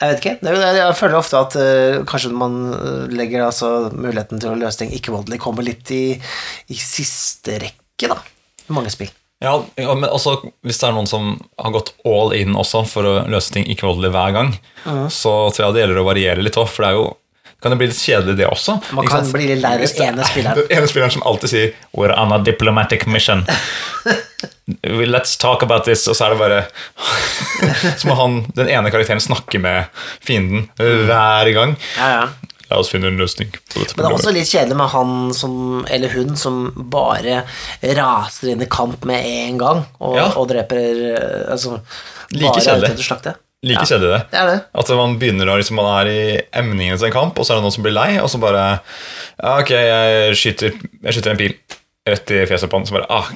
Jeg 0.00 0.14
vet 0.14 0.20
ikke. 0.22 0.52
Jeg 0.72 0.96
føler 0.96 1.18
ofte 1.18 1.40
at 1.40 1.56
uh, 1.60 2.00
kanskje 2.08 2.32
man 2.32 2.54
eh, 2.72 3.10
legger 3.12 3.44
altså 3.44 3.90
muligheten 3.92 4.40
til 4.40 4.54
å 4.54 4.58
løse 4.58 4.80
ting 4.80 4.94
ikke-voldelig 4.96 5.40
kommer 5.42 5.66
litt 5.66 5.92
i, 5.92 6.16
i 6.16 6.78
siste 6.80 7.58
rekke, 7.60 8.08
da. 8.08 8.16
Mange 8.72 8.92
spill. 8.94 9.10
Ja, 9.40 9.54
men 9.76 10.04
også 10.04 10.34
Hvis 10.64 10.78
det 10.82 10.86
er 10.86 10.92
noen 10.92 11.08
som 11.08 11.30
har 11.56 11.72
gått 11.72 11.94
all 12.04 12.34
in 12.36 12.56
også 12.60 12.82
for 12.88 13.08
å 13.08 13.14
løse 13.32 13.54
ting 13.54 13.64
ikke-voldelig 13.72 14.10
hver 14.12 14.34
gang, 14.36 14.50
så 15.08 15.32
tror 15.48 15.64
jeg 15.64 15.76
det 15.76 15.84
gjelder 15.84 16.00
å 16.02 16.08
variere 16.08 16.44
litt 16.44 16.58
òg, 16.60 16.68
for 16.68 16.84
det 16.84 16.90
er 16.90 16.98
jo 16.98 17.06
kan 17.60 17.74
det 17.74 17.76
bli 17.80 17.86
litt 17.90 18.00
kjedelig, 18.00 18.36
det 18.38 18.46
også. 18.48 18.78
Man 18.96 19.06
kan 19.08 19.26
bli 19.32 19.46
litt 19.50 19.60
lei 19.60 19.74
den 19.76 20.02
ene 20.06 20.22
er 20.24 20.28
spilleren. 20.30 20.60
Den 20.62 20.78
ene 20.78 20.88
spilleren 20.88 21.12
som 21.12 21.24
alltid 21.28 21.52
sier 21.52 21.72
We're 21.96 22.14
on 22.16 22.32
a 22.32 22.38
diplomatic 22.44 23.06
mission. 23.06 23.44
Let's 25.12 25.36
talk 25.36 25.62
about 25.62 25.84
this. 25.84 26.06
Og 26.08 26.16
så 26.16 26.28
er 26.28 26.34
det 26.34 26.38
bare 26.40 26.60
Så 28.00 28.08
må 28.08 28.16
han, 28.16 28.38
den 28.56 28.70
ene 28.72 28.92
karakteren 28.92 29.20
snakke 29.20 29.60
med 29.60 29.90
fienden 30.24 30.68
hver 30.78 31.50
gang. 31.56 31.76
Ja, 31.98 32.08
ja. 32.20 32.22
La 32.70 32.78
oss 32.78 32.92
finne 32.92 33.08
en 33.10 33.18
løsning 33.18 33.48
på 33.50 33.80
dette 33.82 33.96
Men 33.96 34.04
det 34.04 34.08
er 34.12 34.14
også 34.14 34.32
litt 34.34 34.46
kjedelig 34.46 34.76
med 34.78 34.92
han 34.92 35.14
som, 35.34 35.54
eller 35.90 36.12
hun 36.14 36.36
som 36.38 36.60
bare 36.92 37.40
raser 37.98 38.52
inn 38.52 38.62
i 38.62 38.68
kamp 38.70 39.02
med 39.10 39.26
en 39.26 39.58
gang 39.58 39.80
og, 39.98 40.14
Ja. 40.14 40.28
og 40.38 40.46
dreper 40.52 40.78
eh, 41.10 41.50
altså, 41.50 41.80
Like 42.30 42.62
kjedelig. 42.62 43.34
Like 43.62 43.82
Ja. 43.82 43.84
kjedelig, 43.84 44.10
det. 44.14 44.20
Det 44.32 44.42
det. 44.48 44.60
At 44.80 44.88
man 44.96 45.18
begynner 45.20 45.48
å 45.52 45.56
liksom, 45.60 45.76
Man 45.76 45.88
er 46.00 46.08
i 46.08 46.40
emningen 46.56 46.96
til 46.96 47.10
en 47.10 47.12
kamp, 47.12 47.36
og 47.38 47.44
så 47.44 47.52
er 47.52 47.56
det 47.60 47.64
noen 47.66 47.74
som 47.74 47.84
blir 47.84 47.92
lei, 47.92 48.14
og 48.20 48.30
så 48.32 48.38
bare 48.40 48.62
Ja, 49.42 49.58
ok, 49.58 49.70
jeg 49.76 50.36
skyter, 50.40 50.72
jeg 51.04 51.12
skyter 51.16 51.30
en 51.34 51.40
pil 51.40 51.54
rett 52.08 52.30
i 52.32 52.38
fjeset 52.48 52.70
på 52.72 52.76
han, 52.78 52.86
så 52.88 52.96
bare 52.96 53.10
ah. 53.12 53.26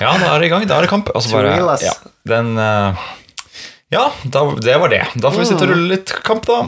Ja, 0.00 0.14
da 0.16 0.24
er 0.32 0.40
det 0.40 0.46
i 0.48 0.52
gang. 0.52 0.64
Da 0.68 0.74
er 0.78 0.82
det 0.86 0.90
kamp. 0.92 1.06
Og 1.12 1.20
så 1.22 1.28
bare 1.36 1.52
Ja, 1.84 1.92
den 2.32 2.48
eh, 2.58 2.92
Ja, 3.92 4.06
da, 4.24 4.40
det 4.56 4.78
var 4.80 4.88
det. 4.88 5.02
Da 5.20 5.28
får 5.28 5.42
vi 5.42 5.48
sitte 5.52 5.66
og 5.68 5.72
rulle 5.74 5.88
litt 5.92 6.08
kamp, 6.24 6.46
da. 6.48 6.62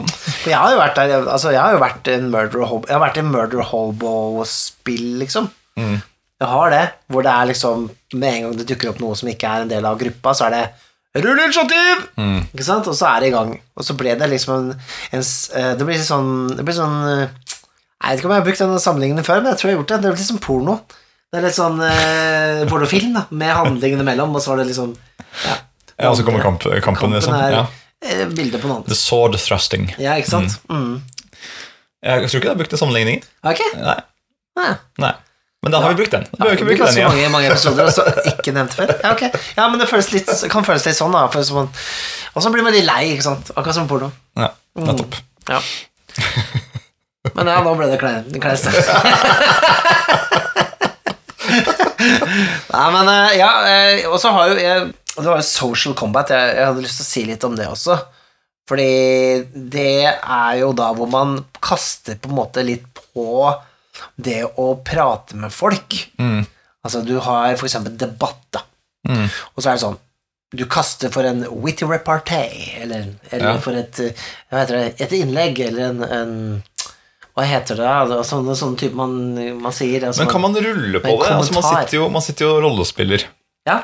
Jeg 0.45 0.53
har 0.61 0.69
jo 0.75 0.81
vært 0.81 0.95
der 1.01 1.07
altså, 1.23 1.49
Jeg 1.55 1.61
har 1.63 1.71
jo 1.73 1.81
vært 1.81 2.05
en 2.13 2.25
murder 2.33 2.61
hobo 2.69 2.85
Jeg 2.85 2.93
har 2.99 3.05
vært 3.07 3.17
i 3.17 3.25
murder 3.25 3.61
hobo-spill, 3.71 5.07
liksom. 5.23 5.49
Mm. 5.81 5.97
Jeg 6.43 6.49
har 6.51 6.67
det, 6.71 6.85
hvor 7.11 7.21
det 7.25 7.31
er 7.33 7.45
liksom 7.49 7.77
Med 8.13 8.29
en 8.29 8.41
gang 8.45 8.53
det 8.59 8.67
dukker 8.69 8.91
opp 8.93 9.01
noe 9.03 9.15
som 9.17 9.27
ikke 9.31 9.49
er 9.49 9.59
en 9.65 9.71
del 9.71 9.83
av 9.87 9.97
gruppa, 9.99 10.29
så 10.37 10.45
er 10.47 10.51
det 10.59 10.65
Rull 11.15 11.39
initiativ! 11.39 12.01
Mm. 12.19 12.41
Ikke 12.51 12.65
sant? 12.67 12.87
Og 12.91 12.95
så 12.97 13.07
er 13.07 13.23
det 13.23 13.29
i 13.29 13.33
gang. 13.35 13.53
Og 13.79 13.85
så 13.87 13.95
ble 13.95 14.15
det 14.19 14.27
liksom 14.33 14.53
en, 14.55 14.69
en 15.15 15.21
eh, 15.23 15.71
Det 15.79 15.85
blir 15.87 16.01
sånn 16.03 16.31
Det 16.57 16.65
blir 16.67 16.75
sånn 16.75 16.95
eh, 17.07 17.21
Jeg 17.55 18.09
vet 18.09 18.19
ikke 18.19 18.27
om 18.29 18.33
jeg 18.35 18.41
har 18.41 18.47
brukt 18.49 18.63
den 18.65 18.75
sammenligningen 18.83 19.27
før, 19.27 19.39
men 19.43 19.53
jeg 19.53 19.61
tror 19.61 19.69
jeg 19.71 19.75
har 19.77 19.81
gjort 19.81 19.93
det. 19.93 19.99
Det 20.03 20.09
er 20.11 20.17
litt 20.19 20.27
som 20.27 20.41
porno. 20.43 20.75
Det 21.31 21.39
er 21.39 21.47
litt 21.47 21.57
sånn 21.57 21.79
eh, 21.87 22.65
pornofilm, 22.69 23.15
da, 23.15 23.23
med 23.31 23.55
handlingene 23.55 24.05
mellom, 24.07 24.35
og 24.35 24.43
så 24.43 24.53
var 24.53 24.61
det 24.63 24.67
liksom 24.73 24.91
Ja, 25.45 25.55
Ja, 25.95 26.09
og 26.11 26.17
så 26.19 26.25
kommer 26.27 26.43
kamp, 26.43 26.59
kampen, 26.63 26.83
kampen 26.83 27.15
liksom. 27.15 27.33
er 27.39 27.55
Ja. 27.61 27.63
eh, 28.03 28.25
bildet 28.35 28.59
på 28.61 28.67
noe 28.69 28.81
annet. 28.81 28.91
The 28.91 28.99
sword 28.99 29.39
thrusting. 29.39 29.87
Ja, 29.97 30.17
ikke 30.19 30.33
sant? 30.35 30.59
Mm. 30.69 30.99
Jeg 32.05 32.27
tror 32.29 32.37
ikke 32.37 32.45
jeg 32.45 32.51
har 32.53 32.59
brukt 32.59 32.75
den 32.75 32.81
sammenligningen. 32.83 33.23
Ok. 33.47 33.63
Nei. 33.79 33.95
Nei. 34.59 34.73
Nei. 35.01 35.13
Men 35.65 35.73
da 35.73 35.79
har 35.81 35.95
vi 35.95 35.97
brukt 35.97 36.13
den. 36.13 36.27
Da 36.29 36.45
ja, 36.45 36.51
vi 36.51 36.59
ikke 36.59 36.67
bruke 36.67 36.83
den 36.83 36.93
så 36.93 36.99
igjen. 36.99 37.09
mange, 37.09 37.29
mange 37.33 37.47
episoder, 37.49 37.87
og 37.89 37.93
så 37.95 38.03
ikke 38.35 38.53
nevnt 38.53 38.75
før. 38.77 38.91
Ja, 39.01 39.15
okay. 39.15 39.31
Ja, 39.57 39.65
men 39.65 39.81
det 39.81 39.87
føles 39.89 40.11
litt, 40.13 40.29
kan 40.53 40.67
føles 40.67 40.85
litt 40.85 40.99
sånn, 40.99 41.15
da. 41.15 41.25
Og 41.25 42.43
så 42.45 42.51
blir 42.53 42.61
man 42.61 42.75
litt 42.75 42.85
lei, 42.85 43.15
ikke 43.15 43.25
sant. 43.25 43.49
Akkurat 43.55 43.79
som 43.79 43.89
porno. 43.89 44.11
Ja, 44.37 44.51
nettopp. 44.77 45.17
Ja. 45.49 45.57
Men 47.33 47.49
ja, 47.49 47.57
nå 47.65 47.73
ble 47.79 47.89
det 47.89 47.97
kleist. 47.97 48.69
Nei, 52.75 52.87
men 52.93 53.09
eh, 53.09 53.37
ja, 53.39 53.49
eh, 53.65 54.05
og 54.09 54.19
så 54.21 54.29
har 54.35 54.51
jo 54.51 54.55
jeg 54.59 54.85
Det 55.15 55.25
var 55.25 55.39
jo 55.39 55.47
social 55.47 55.95
combat. 55.97 56.29
Jeg, 56.29 56.55
jeg 56.59 56.69
hadde 56.69 56.83
lyst 56.83 56.99
til 56.99 57.05
å 57.05 57.09
si 57.09 57.25
litt 57.29 57.45
om 57.47 57.55
det 57.57 57.69
også. 57.71 57.97
Fordi 58.69 58.89
det 59.53 60.09
er 60.09 60.53
jo 60.59 60.73
da 60.75 60.89
hvor 60.97 61.09
man 61.09 61.37
kaster 61.63 62.17
på 62.19 62.29
en 62.31 62.37
måte 62.37 62.65
litt 62.65 62.85
på 63.13 63.49
det 64.15 64.41
å 64.57 64.71
prate 64.85 65.35
med 65.39 65.53
folk. 65.53 65.97
Altså, 66.85 67.01
du 67.05 67.15
har 67.19 67.55
for 67.57 67.65
eksempel 67.69 67.95
debatt, 67.97 68.41
da. 68.53 68.61
Og 69.55 69.61
så 69.61 69.69
er 69.69 69.75
det 69.77 69.81
sånn 69.83 69.97
Du 70.55 70.63
kaster 70.71 71.11
for 71.11 71.25
en 71.27 71.43
witty 71.61 71.85
repartee, 71.85 72.77
eller, 72.81 73.07
eller 73.31 73.51
Ja. 73.55 73.57
for 73.61 73.75
et 73.75 73.99
eh, 73.99 74.13
det? 74.69 75.01
Et 75.01 75.11
innlegg, 75.17 75.59
eller 75.59 75.89
en, 75.89 76.03
en 76.03 76.63
Hva 77.35 77.43
heter 77.43 77.75
det? 77.81 77.87
Altså, 77.89 78.21
sånne, 78.23 78.55
sånne 78.55 78.77
type 78.79 78.95
man, 78.95 79.15
man 79.59 79.73
sier. 79.75 80.05
Altså, 80.07 80.23
Men 80.23 80.31
kan 80.31 80.41
man 80.45 80.55
rulle 80.55 81.01
på 81.03 81.17
det? 81.21 81.31
Altså, 81.33 81.53
man, 81.57 81.65
sitter 81.67 81.97
jo, 81.97 82.09
man 82.13 82.23
sitter 82.23 82.45
jo 82.45 82.53
og 82.55 82.63
rollespiller, 82.69 83.25
Ja. 83.67 83.81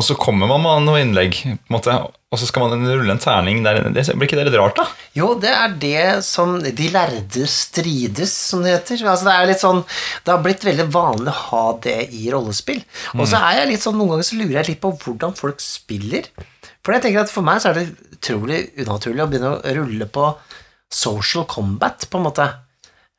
Og 0.00 0.04
så 0.06 0.14
kommer 0.16 0.48
man 0.48 0.62
med 0.64 0.86
noe 0.86 1.00
innlegg, 1.02 1.36
måte, 1.68 1.92
og 2.32 2.38
så 2.40 2.46
skal 2.48 2.70
man 2.70 2.86
rulle 2.88 3.12
en 3.12 3.20
terning. 3.20 3.58
Der, 3.66 3.82
det, 3.92 4.06
blir 4.14 4.24
ikke 4.30 4.38
det 4.38 4.46
litt 4.48 4.56
rart, 4.56 4.78
da? 4.78 4.86
Jo, 5.18 5.34
det 5.42 5.50
er 5.52 5.74
det 5.82 6.04
som 6.24 6.54
De 6.62 6.86
lærde 6.94 7.44
strides, 7.50 8.32
som 8.32 8.62
det 8.64 8.78
heter. 8.78 9.02
Altså, 9.02 9.26
det 9.28 9.34
er 9.34 9.50
litt 9.50 9.60
sånn 9.60 9.82
Det 10.24 10.32
har 10.32 10.40
blitt 10.44 10.64
veldig 10.64 10.86
vanlig 10.94 11.34
å 11.34 11.40
ha 11.50 11.64
det 11.84 11.98
i 12.16 12.30
rollespill. 12.32 12.80
Og 13.18 13.26
så 13.28 13.42
er 13.42 13.58
jeg 13.58 13.72
litt 13.74 13.84
sånn 13.84 13.98
Noen 14.00 14.14
ganger 14.14 14.28
så 14.30 14.38
lurer 14.38 14.60
jeg 14.62 14.70
litt 14.70 14.82
på 14.86 14.94
hvordan 15.02 15.36
folk 15.36 15.60
spiller. 15.60 16.30
For 16.80 16.96
jeg 16.96 17.04
tenker 17.04 17.26
at 17.26 17.34
for 17.34 17.44
meg 17.44 17.60
så 17.60 17.74
er 17.74 17.80
det 17.82 18.14
utrolig 18.16 18.62
unaturlig 18.80 19.26
å 19.26 19.28
begynne 19.28 19.52
å 19.58 19.74
rulle 19.76 20.08
på 20.08 20.30
social 20.90 21.44
combat, 21.50 22.08
på 22.08 22.18
en 22.18 22.28
måte. 22.30 22.46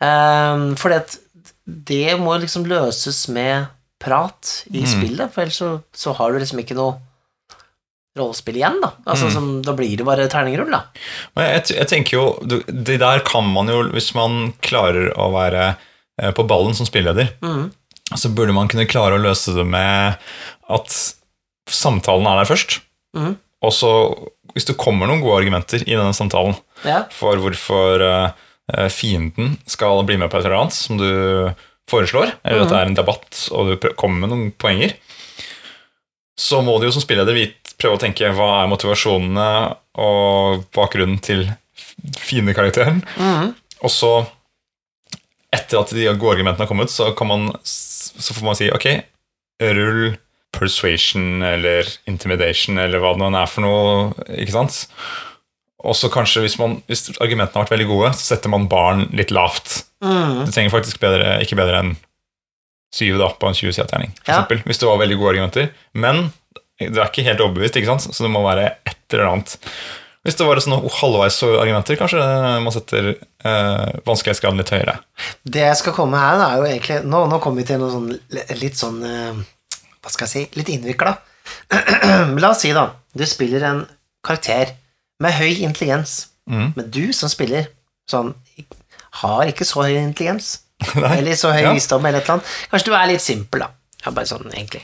Um, 0.01 0.71
for 0.79 0.97
at 0.97 1.19
det 1.61 2.17
må 2.17 2.33
liksom 2.41 2.65
løses 2.65 3.27
med 3.29 3.69
prat 4.01 4.51
i 4.73 4.81
spillet, 4.89 5.31
for 5.33 5.43
ellers 5.45 5.59
så, 5.61 5.69
så 5.93 6.13
har 6.17 6.31
du 6.33 6.39
liksom 6.41 6.59
ikke 6.63 6.75
noe 6.77 6.97
rollespill 8.19 8.57
igjen, 8.59 8.81
da. 8.83 8.89
Altså, 9.07 9.29
som, 9.31 9.45
da 9.63 9.71
blir 9.77 9.93
det 9.99 10.03
bare 10.07 10.25
terningrull, 10.31 10.71
da. 10.73 10.81
Men 11.37 11.47
jeg, 11.53 11.69
jeg 11.77 11.87
tenker 11.87 12.17
jo, 12.17 12.25
Det 12.67 12.97
der 12.99 13.21
kan 13.27 13.47
man 13.47 13.71
jo, 13.71 13.85
hvis 13.93 14.09
man 14.17 14.49
klarer 14.65 15.13
å 15.15 15.29
være 15.31 15.69
eh, 16.19 16.33
på 16.35 16.43
ballen 16.49 16.75
som 16.75 16.89
spilleder, 16.89 17.31
så 18.11 18.33
burde 18.35 18.51
man 18.57 18.67
kunne 18.67 18.89
klare 18.91 19.15
å 19.15 19.23
løse 19.23 19.53
det 19.55 19.63
med 19.63 20.19
at 20.71 20.97
samtalen 21.71 22.27
er 22.27 22.41
der 22.41 22.49
først. 22.51 22.81
Mhm. 23.15 23.37
Og 23.61 23.73
så, 23.77 23.89
hvis 24.55 24.65
det 24.65 24.73
kommer 24.81 25.05
noen 25.07 25.21
gode 25.21 25.43
argumenter 25.43 25.83
i 25.85 25.93
denne 25.93 26.15
samtalen 26.17 26.55
Ja. 26.83 27.03
for 27.13 27.37
hvorfor 27.37 28.01
eh, 28.01 28.87
fienden 28.89 29.53
skal 29.69 30.01
bli 30.07 30.17
med 30.17 30.31
på 30.33 30.39
et 30.39 30.47
eller 30.47 30.63
annet 30.63 30.73
som 30.75 30.97
du 30.97 31.05
foreslår, 31.91 32.33
eller 32.41 32.63
at 32.65 32.71
det 32.71 32.79
er 32.79 32.89
en 32.89 32.97
debatt 32.97 33.41
og 33.55 33.71
du 33.73 33.89
kommer 33.99 34.23
med 34.23 34.31
noen 34.33 34.51
poenger, 34.61 34.95
så 36.39 36.61
må 36.65 36.77
du 36.79 36.87
jo 36.87 36.93
som 36.95 37.03
spilleder 37.03 37.35
vite, 37.37 37.75
prøve 37.81 37.97
å 37.97 38.01
tenke 38.01 38.29
hva 38.33 38.49
er 38.61 38.69
motivasjonene 38.71 39.47
og 40.01 40.63
bakgrunnen 40.75 41.19
til 41.23 41.45
fiendekarakteren. 42.17 43.03
Og 43.81 43.91
så, 43.93 44.11
etter 45.53 45.81
at 45.81 45.93
de 45.93 46.07
gode 46.13 46.35
argumentene 46.37 46.65
har 46.65 46.69
kommet, 46.69 46.93
så, 46.93 47.11
kan 47.17 47.29
man, 47.29 47.47
så 47.65 48.35
får 48.37 48.45
man 48.47 48.57
si 48.57 48.69
ok, 48.73 48.87
rull 49.77 50.13
persuasion 50.51 51.43
eller 51.47 51.87
intimidation 52.09 52.79
eller 52.81 53.01
hva 53.01 53.13
det 53.15 53.23
nå 53.23 53.29
er 53.39 53.49
for 53.49 53.65
noe. 53.65 53.91
ikke 54.35 54.55
sant? 54.55 54.81
Og 55.81 55.95
så 55.97 56.09
kanskje 56.13 56.43
hvis, 56.45 56.57
man, 56.61 56.77
hvis 56.91 57.07
argumentene 57.23 57.57
har 57.57 57.65
vært 57.65 57.73
veldig 57.75 57.87
gode, 57.89 58.11
så 58.17 58.33
setter 58.35 58.51
man 58.53 58.67
barn 58.69 59.07
litt 59.17 59.31
lavt. 59.33 59.79
Mm. 60.03 60.43
Du 60.45 60.51
trenger 60.53 60.73
faktisk 60.73 60.99
bedre, 61.01 61.39
ikke 61.41 61.57
bedre 61.57 61.79
enn 61.81 61.95
syv 62.93 63.17
da, 63.21 63.29
på 63.39 63.47
en 63.47 63.55
20-terning, 63.55 64.11
for 64.19 64.27
Ja. 64.27 64.35
eksempel, 64.41 64.61
hvis 64.67 64.81
det 64.81 64.87
var 64.89 64.99
veldig 64.99 65.17
gode 65.17 65.31
argumenter. 65.37 65.69
Men 65.93 66.27
du 66.81 66.99
er 66.99 67.07
ikke 67.07 67.23
helt 67.25 67.39
overbevist, 67.41 67.77
ikke 67.79 67.87
sant? 67.93 68.09
så 68.13 68.25
det 68.25 68.31
må 68.33 68.41
være 68.43 68.73
et 68.85 68.97
eller 69.15 69.29
annet. 69.31 69.55
Hvis 70.21 70.35
det 70.37 70.45
var 70.45 70.59
sånne 70.61 70.91
halvveis 70.99 71.37
argumenter, 71.47 71.97
kanskje 71.97 72.25
man 72.61 72.73
setter 72.75 73.07
eh, 73.15 73.93
vanskelighetsgraden 74.05 74.59
litt 74.61 74.69
høyere. 74.75 74.99
Det 75.49 75.63
jeg 75.63 75.79
skal 75.79 75.95
komme 75.97 76.19
her, 76.21 76.37
er 76.45 76.59
jo 76.59 76.67
egentlig 76.69 76.99
Nå, 77.09 77.23
nå 77.31 77.39
kommer 77.41 77.63
vi 77.63 77.69
til 77.71 77.79
noe 77.81 77.89
sånn 77.89 78.11
litt 78.61 78.77
sånn 78.77 78.99
eh, 79.07 79.39
Hva 79.97 80.11
skal 80.13 80.27
jeg 80.27 80.33
si 80.35 80.59
Litt 80.59 80.69
innvikla. 80.75 81.15
La 82.43 82.51
oss 82.51 82.61
si, 82.61 82.69
da, 82.75 82.91
du 83.17 83.25
spiller 83.25 83.65
en 83.65 83.81
karakter 84.25 84.75
med 85.21 85.37
høy 85.37 85.61
intelligens, 85.67 86.27
Mm. 86.49 86.71
men 86.75 86.87
du 86.91 87.11
som 87.13 87.29
spiller 87.29 87.67
sånn 88.09 88.33
har 89.21 89.45
ikke 89.51 89.65
så 89.67 89.83
høy 89.85 89.93
intelligens. 90.01 90.55
Eller 90.97 91.35
så 91.37 91.51
høy 91.53 91.61
Ja. 91.67 91.73
visdom, 91.77 92.03
eller 92.09 92.19
et 92.19 92.25
eller 92.25 92.39
annet. 92.39 92.53
Kanskje 92.71 92.89
du 92.89 92.95
er 92.97 93.07
litt 93.11 93.21
simpel, 93.21 93.61
da. 93.61 93.67
Ja, 94.01 94.11
bare 94.17 94.25
sånn, 94.25 94.47
egentlig. 94.49 94.81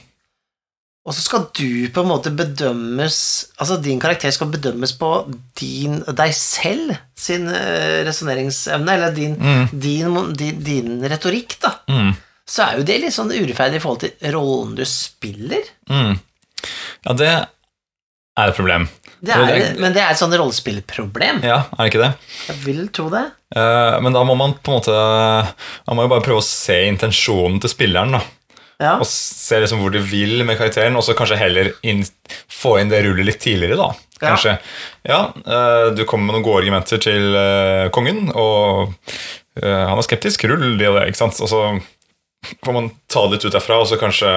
Og 1.08 1.16
så 1.16 1.24
skal 1.24 1.48
du 1.56 1.88
på 1.96 2.04
en 2.04 2.10
måte 2.12 2.30
bedømmes 2.36 3.18
Altså 3.64 3.78
din 3.82 4.00
karakter 4.04 4.30
skal 4.36 4.50
bedømmes 4.52 4.92
på 5.00 5.10
din, 5.58 6.02
deg 6.04 6.34
selv 6.36 6.98
sin 7.16 7.48
uh, 7.48 8.04
resonneringsevne, 8.06 8.94
eller 8.94 9.16
din, 9.16 9.36
din, 9.72 10.18
din, 10.38 10.60
din 10.68 11.02
retorikk, 11.10 11.58
da. 11.64 11.72
Mm. 11.90 12.12
Så 12.48 12.64
er 12.68 12.78
jo 12.78 12.84
det 12.88 13.00
litt 13.02 13.16
sånn 13.16 13.32
urettferdig 13.34 13.80
i 13.80 13.84
forhold 13.84 14.04
til 14.06 14.34
rollen 14.36 14.76
du 14.78 14.84
spiller. 14.88 15.64
Mm. 15.90 16.20
Ja, 17.08 17.14
det 17.24 17.32
er 17.34 18.52
et 18.52 18.56
problem. 18.60 18.86
Det 19.20 19.34
er, 19.34 19.76
men 19.82 19.96
det 19.96 20.02
er 20.04 20.14
et 20.14 20.20
sånn 20.20 20.34
rollespillproblem. 20.38 21.42
Ja, 21.46 21.64
er 21.74 21.80
det 21.80 21.92
ikke 21.92 22.04
det? 22.04 22.12
Jeg 22.48 22.60
vil 22.66 22.82
tro 22.94 23.08
det. 23.14 23.24
Uh, 23.56 23.98
men 24.04 24.14
da 24.14 24.22
må 24.28 24.36
man 24.38 24.58
på 24.60 24.74
en 24.74 24.82
måte 24.82 24.96
Man 25.88 25.96
må 25.96 26.04
jo 26.04 26.10
bare 26.12 26.24
prøve 26.26 26.42
å 26.42 26.46
se 26.46 26.76
intensjonen 26.90 27.62
til 27.64 27.72
spilleren. 27.72 28.18
da 28.18 28.22
Ja. 28.84 28.98
Og 29.00 29.08
se 29.10 29.62
liksom 29.64 29.80
hvor 29.82 29.94
du 29.94 30.02
vil 30.04 30.44
med 30.46 30.60
karakteren, 30.60 30.98
og 31.00 31.06
så 31.08 31.16
kanskje 31.18 31.40
heller 31.40 31.72
inn, 31.82 32.04
få 32.52 32.76
inn 32.82 32.92
det 32.92 33.02
rullet 33.06 33.26
litt 33.26 33.42
tidligere. 33.42 33.80
da 33.80 33.90
Kanskje, 34.22 34.58
ja, 35.06 35.32
eh, 35.46 35.90
Du 35.96 36.04
kommer 36.06 36.28
med 36.28 36.38
noen 36.38 36.46
gode 36.46 36.64
argumenter 36.64 37.02
til 37.02 37.36
uh, 37.38 37.90
kongen, 37.94 38.32
og 38.34 38.94
han 39.58 39.98
er 39.98 40.06
skeptisk. 40.06 40.44
Rull 40.46 40.76
det 40.78 40.86
og 40.92 41.00
det. 41.00 41.08
ikke 41.10 41.18
sant? 41.18 41.40
Og 41.42 41.50
så 41.50 41.62
får 42.62 42.76
man 42.76 42.92
ta 43.10 43.24
det 43.26 43.40
litt 43.40 43.48
ut 43.48 43.56
derfra, 43.56 43.80
og 43.82 43.88
så 43.90 43.98
kanskje 43.98 44.30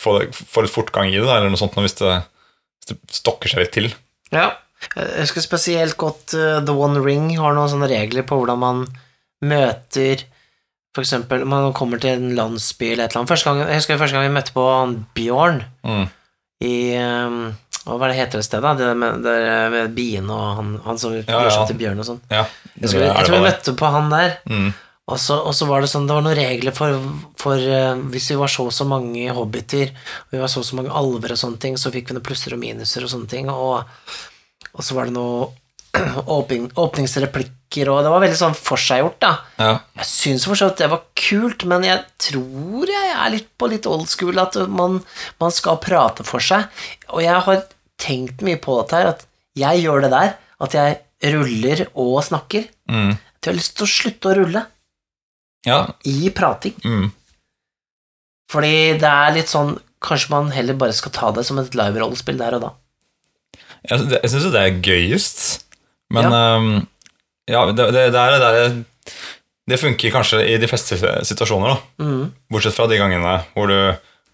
få, 0.00 0.14
det, 0.18 0.30
få 0.32 0.64
litt 0.64 0.72
fortgang 0.72 1.10
i 1.10 1.18
det, 1.18 1.26
da, 1.26 1.36
eller 1.36 1.52
noe 1.52 1.60
sånt, 1.60 1.76
hvis 1.76 1.98
det 2.00 2.14
stokker 3.10 3.52
seg 3.52 3.64
litt 3.64 3.74
til. 3.76 3.88
Ja. 4.34 4.50
Jeg 4.96 5.22
husker 5.22 5.44
spesielt 5.44 5.96
godt 6.00 6.34
uh, 6.34 6.58
The 6.66 6.74
One 6.74 7.02
Ring 7.04 7.28
har 7.38 7.54
noen 7.54 7.70
sånne 7.70 7.90
regler 7.90 8.24
på 8.26 8.40
hvordan 8.40 8.58
man 8.58 8.80
møter 9.46 10.24
For 10.94 11.04
eksempel 11.04 11.44
man 11.48 11.70
kommer 11.76 12.02
til 12.02 12.16
en 12.16 12.34
landsby 12.36 12.92
eller 12.92 13.06
et 13.06 13.14
eller 13.14 13.22
annet. 13.22 13.44
Gang, 13.46 13.60
jeg 13.62 13.78
husker 13.80 14.00
første 14.00 14.18
gang 14.18 14.26
vi 14.26 14.34
møtte 14.34 14.56
på 14.56 14.66
Bjørn 15.16 15.62
Mm. 15.86 16.04
i 16.62 16.74
um, 16.98 17.38
Hva 17.84 17.96
var 17.98 18.12
det 18.12 18.18
heter 18.18 18.38
det 18.38 18.46
stedet? 18.46 18.74
Det 18.78 18.90
med, 18.98 19.24
med 19.72 19.94
biene 19.96 20.34
og 20.34 20.58
han, 20.58 20.74
han 20.84 20.98
som 20.98 21.14
gjør 21.14 21.26
ja. 21.26 21.50
seg 21.50 21.72
til 21.72 21.80
bjørn 21.80 22.02
og 22.02 22.06
sånn. 22.06 22.20
Ja, 22.30 22.44
Jeg, 22.76 22.92
jeg, 22.94 23.24
tror 23.26 23.34
vi 23.38 23.40
møtte 23.46 23.74
på 23.78 23.90
han 23.90 24.10
der. 24.12 24.36
Mm. 24.50 24.68
Og 25.10 25.18
så, 25.18 25.34
og 25.42 25.50
så 25.56 25.66
var 25.66 25.82
det 25.82 25.88
sånn, 25.90 26.04
det 26.06 26.14
var 26.14 26.22
noen 26.22 26.36
regler 26.38 26.74
for, 26.76 26.94
for 27.40 27.58
uh, 27.58 27.98
hvis 28.12 28.28
vi 28.30 28.36
var 28.38 28.50
så 28.52 28.68
og 28.68 28.74
så 28.74 28.84
mange 28.86 29.24
hobbiter, 29.34 29.90
og 30.28 30.36
vi 30.36 30.38
var 30.40 30.52
så 30.52 30.60
og 30.62 30.68
så 30.68 30.78
mange 30.78 30.92
alver 30.94 31.34
og 31.34 31.40
sånne 31.40 31.58
ting, 31.60 31.74
så 31.80 31.90
fikk 31.92 32.12
vi 32.12 32.16
noen 32.16 32.24
plusser 32.28 32.54
og 32.54 32.60
minuser 32.62 33.02
og 33.02 33.10
sånne 33.10 33.28
ting, 33.32 33.50
og, 33.50 33.82
og 34.72 34.86
så 34.86 34.94
var 34.94 35.10
det 35.10 35.16
noe 35.16 35.50
åpning, 36.38 36.68
åpningsreplikker, 36.78 37.90
og 37.90 37.98
det 38.06 38.12
var 38.14 38.22
veldig 38.22 38.38
sånn 38.38 38.54
forseggjort, 38.56 39.18
da. 39.24 39.32
Ja. 39.58 39.72
Jeg 39.98 40.08
syns 40.08 40.46
for 40.48 40.56
så 40.60 40.70
vidt 40.70 40.80
det 40.84 40.90
var 40.94 41.02
kult, 41.18 41.66
men 41.68 41.84
jeg 41.88 41.98
tror 42.30 42.92
jeg 42.94 43.10
er 43.12 43.34
litt 43.34 43.50
på 43.60 43.68
litt 43.74 43.88
old 43.90 44.06
school, 44.08 44.38
at 44.40 44.56
man, 44.70 45.00
man 45.42 45.52
skal 45.52 45.82
prate 45.82 46.24
for 46.24 46.40
seg, 46.46 46.70
og 47.10 47.24
jeg 47.26 47.42
har 47.48 47.66
tenkt 48.00 48.40
mye 48.46 48.60
på 48.62 48.78
dette 48.80 49.00
her, 49.02 49.10
at 49.16 49.26
jeg 49.58 49.82
gjør 49.82 50.06
det 50.06 50.12
der, 50.14 50.36
at 50.62 50.78
jeg 50.78 51.34
ruller 51.34 51.88
og 51.98 52.22
snakker, 52.26 52.70
Mm. 52.92 53.12
jeg 53.14 53.46
har 53.50 53.54
lyst 53.56 53.76
til 53.78 53.86
å 53.86 53.90
slutte 53.90 54.30
å 54.30 54.34
rulle 54.36 54.62
ja. 55.68 55.80
i 56.08 56.30
prating. 56.34 56.76
Mm. 56.84 57.10
Fordi 58.52 58.76
det 59.00 59.08
er 59.08 59.34
litt 59.38 59.52
sånn 59.52 59.76
Kanskje 60.02 60.32
man 60.32 60.48
heller 60.50 60.74
bare 60.74 60.94
skal 60.98 61.12
ta 61.14 61.28
det 61.30 61.44
som 61.46 61.60
et 61.60 61.76
live-rollespill 61.78 62.40
der 62.40 62.56
og 62.56 62.64
da. 62.64 62.70
Jeg, 63.86 64.00
jeg 64.16 64.30
syns 64.32 64.48
jo 64.48 64.50
det 64.50 64.62
er 64.66 64.80
gøyest, 64.82 65.44
men 66.10 66.26
Ja. 66.26 66.40
Um, 66.58 66.72
ja, 67.46 67.60
det, 67.70 67.86
det, 67.94 68.02
det 68.14 68.18
er 68.18 68.34
det 68.34 68.40
der 68.42 68.74
det 69.70 69.78
funker 69.78 70.10
kanskje 70.14 70.40
i 70.50 70.56
de 70.58 70.68
fleste 70.70 70.98
situasjoner, 70.98 71.76
da. 71.76 72.06
Bortsett 72.50 72.74
fra 72.76 72.88
de 72.90 72.98
gangene 72.98 73.36
hvor 73.54 73.70
du 73.70 73.76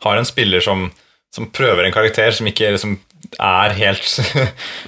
har 0.05 0.19
en 0.19 0.29
spiller 0.29 0.65
som, 0.65 0.87
som 1.35 1.51
prøver 1.53 1.85
en 1.85 1.95
karakter 1.95 2.33
som 2.35 2.49
ikke 2.49 2.73
liksom 2.75 2.97
er 3.43 3.75
helt 3.77 4.09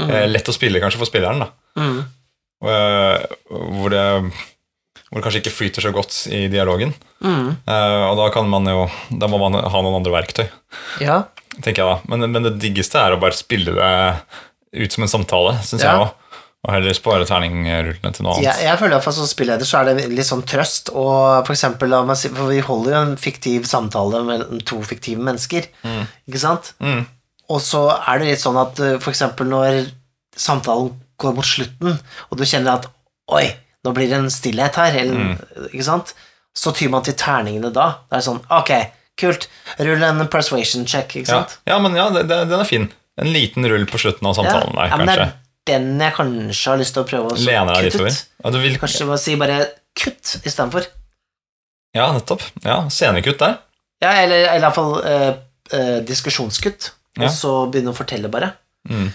eh, 0.06 0.24
lett 0.34 0.48
å 0.48 0.54
spille, 0.54 0.80
kanskje, 0.80 1.00
for 1.00 1.10
spilleren. 1.10 1.44
da. 1.44 1.50
Eh, 2.64 3.26
hvor, 3.50 3.92
det, 3.92 4.04
hvor 5.10 5.18
det 5.18 5.24
kanskje 5.26 5.40
ikke 5.42 5.52
flyter 5.56 5.82
så 5.82 5.90
godt 5.94 6.14
i 6.30 6.44
dialogen. 6.52 6.92
Eh, 7.20 8.02
og 8.06 8.16
da 8.16 8.28
kan 8.32 8.46
man 8.48 8.64
jo 8.70 8.84
Da 9.10 9.26
må 9.28 9.40
man 9.42 9.58
ha 9.58 9.80
noen 9.82 9.98
andre 9.98 10.12
verktøy, 10.14 10.46
Ja. 11.02 11.24
tenker 11.60 11.82
jeg 11.82 11.88
da. 11.90 11.98
Men, 12.08 12.30
men 12.32 12.46
det 12.46 12.58
diggeste 12.62 12.96
er 13.02 13.16
å 13.16 13.20
bare 13.20 13.34
spille 13.36 13.74
det 13.74 13.90
ut 14.86 14.92
som 14.94 15.02
en 15.04 15.10
samtale, 15.10 15.56
syns 15.66 15.82
Ja. 15.82 15.92
jeg 15.92 16.06
òg. 16.06 16.16
Og 16.60 16.74
heller 16.74 16.92
spare 16.92 17.24
terningrullene 17.24 18.10
til 18.12 18.22
noe 18.26 18.34
annet. 18.36 18.44
Jeg, 18.44 18.64
jeg 18.68 18.78
føler 18.78 18.96
at 18.98 19.14
som 19.16 19.24
spilleder 19.26 19.64
så 19.64 19.78
er 19.80 19.94
det 19.96 20.10
litt 20.12 20.28
sånn 20.28 20.42
trøst, 20.44 20.90
og 20.92 21.46
for 21.48 21.54
eksempel, 21.54 21.94
for 22.36 22.50
vi 22.52 22.58
holder 22.60 22.92
jo 22.92 22.98
en 23.00 23.14
fiktiv 23.16 23.64
samtale 23.64 24.20
mellom 24.28 24.60
to 24.68 24.76
fiktive 24.84 25.24
mennesker, 25.24 25.70
ikke 26.28 26.42
sant? 26.42 26.74
Mm. 26.84 27.06
Og 27.50 27.62
så 27.64 27.80
er 27.96 28.20
det 28.20 28.28
litt 28.34 28.42
sånn 28.44 28.60
at 28.60 28.78
eh, 28.78 28.98
for 29.00 29.10
eksempel 29.10 29.48
når 29.48 29.88
samtalen 30.36 30.92
går 31.20 31.34
mot 31.40 31.48
slutten, 31.48 31.96
og 32.30 32.38
du 32.38 32.44
kjenner 32.44 32.76
at 32.76 32.86
oi, 33.32 33.46
nå 33.84 33.92
blir 33.96 34.08
det 34.10 34.18
en 34.18 34.30
stillhet 34.30 34.74
her, 34.76 34.96
eller, 35.02 35.14
Mm. 35.14 35.68
ikke 35.72 35.84
sant? 35.86 36.14
Så 36.54 36.72
tyr 36.76 36.90
man 36.90 37.02
til 37.06 37.14
terningene 37.14 37.70
da. 37.72 37.86
Det 38.10 38.18
er 38.18 38.24
sånn, 38.26 38.40
ok, 38.50 38.72
kult, 39.20 39.46
rull 39.78 40.02
en 40.02 40.26
persuasion 40.28 40.86
check, 40.86 41.14
ikke 41.16 41.26
sant? 41.30 41.58
ja 41.66 41.78
men 41.78 41.94
ja, 41.96 42.08
det, 42.10 42.26
det, 42.28 42.40
den 42.50 42.60
er 42.60 42.68
fin. 42.68 42.88
En 43.20 43.30
liten 43.32 43.66
rull 43.68 43.84
på 43.86 43.98
slutten 44.00 44.26
av 44.26 44.34
samtalen 44.38 44.74
der, 44.74 44.88
ja, 44.90 44.96
men 44.96 45.06
det 45.06 45.16
kanskje. 45.16 45.26
er 45.30 45.36
den 45.70 46.00
jeg 46.00 46.14
kanskje 46.16 46.70
har 46.72 46.78
lyst 46.80 46.94
til 46.96 47.02
å 47.04 47.08
prøve 47.08 47.26
å 47.28 47.34
kutte 47.36 47.42
ut. 48.06 48.20
Ja, 48.44 48.50
vil, 48.64 48.78
Kanskje 48.80 49.06
bare 49.06 49.18
si 49.20 49.34
bare 49.36 49.58
kutt 50.00 50.36
istedenfor. 50.48 50.86
ja, 51.94 52.06
nettopp. 52.14 52.42
Ja, 52.64 52.78
Scenekutt 52.88 53.38
der. 53.42 53.58
Ja, 54.02 54.12
eller, 54.22 54.46
eller 54.54 54.64
iallfall 54.64 54.94
eh, 55.04 55.32
uh, 55.74 55.98
diskusjonskutt, 56.08 56.90
Ja. 57.18 57.26
og 57.26 57.30
så 57.34 57.50
begynne 57.70 57.92
å 57.92 57.96
fortelle, 57.98 58.30
bare. 58.32 58.52
Mm. 58.88 59.10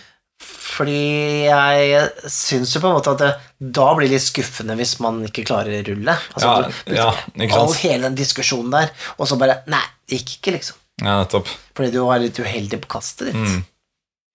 Fordi 0.66 1.46
jeg 1.46 2.30
syns 2.32 2.74
jo 2.76 2.82
på 2.82 2.90
en 2.90 2.96
måte 2.98 3.14
at 3.14 3.22
det 3.22 3.34
da 3.76 3.86
blir 3.98 4.10
litt 4.12 4.24
skuffende 4.26 4.76
hvis 4.80 4.96
man 5.04 5.22
ikke 5.28 5.46
klarer 5.48 5.86
rullet. 5.88 6.24
Altså, 6.34 6.48
Ja, 6.90 7.12
du 7.36 7.44
ja, 7.46 7.60
all 7.60 7.76
hele 7.80 8.10
den 8.10 8.18
diskusjonen 8.18 8.74
der, 8.74 8.90
og 9.20 9.30
så 9.30 9.38
bare 9.40 9.62
Nei, 9.72 9.84
det 10.10 10.20
gikk 10.22 10.40
ikke, 10.40 10.56
liksom. 10.58 10.80
Ja, 11.04 11.20
nettopp. 11.22 11.52
Fordi 11.76 11.92
du 11.94 12.02
var 12.08 12.24
litt 12.24 12.40
uheldig 12.40 12.82
på 12.86 12.92
kastet 12.98 13.30
ditt. 13.30 13.36
Mm. 13.36 13.62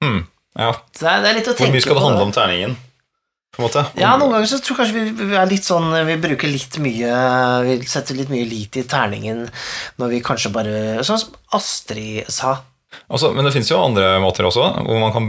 Mm. 0.05 0.23
Ja. 0.61 0.71
Så 0.95 1.05
det 1.05 1.11
er, 1.11 1.25
det 1.25 1.31
er 1.33 1.37
litt 1.41 1.51
å 1.51 1.57
Hvor 1.59 1.75
mye 1.75 1.85
skal 1.85 1.99
det 1.99 2.07
handle 2.07 2.29
om 2.29 2.33
terningen? 2.37 2.79
På 3.51 3.63
en 3.63 3.67
måte? 3.67 3.83
Ja, 3.99 4.15
noen 4.19 4.31
ganger 4.37 4.47
så 4.47 4.61
tror 4.63 4.77
jeg 4.77 4.81
kanskje 4.81 5.03
vi, 5.03 5.29
vi 5.33 5.39
er 5.39 5.49
litt 5.51 5.67
sånn 5.67 5.89
Vi 6.07 6.17
bruker 6.23 6.51
litt 6.51 6.77
mye 6.83 7.15
Vi 7.67 7.77
setter 7.91 8.19
litt 8.19 8.31
mye 8.31 8.47
lit 8.47 8.79
i 8.79 8.85
terningen 8.87 9.49
når 9.99 10.13
vi 10.15 10.21
kanskje 10.25 10.53
bare 10.55 10.75
Sånn 11.07 11.19
som 11.19 11.35
Astrid 11.59 12.31
sa. 12.31 12.61
Altså, 13.11 13.33
men 13.35 13.45
det 13.47 13.53
fins 13.55 13.71
jo 13.71 13.79
andre 13.83 14.17
måter 14.23 14.47
også, 14.49 14.65
hvor 14.87 15.01
man 15.03 15.13
kan 15.15 15.29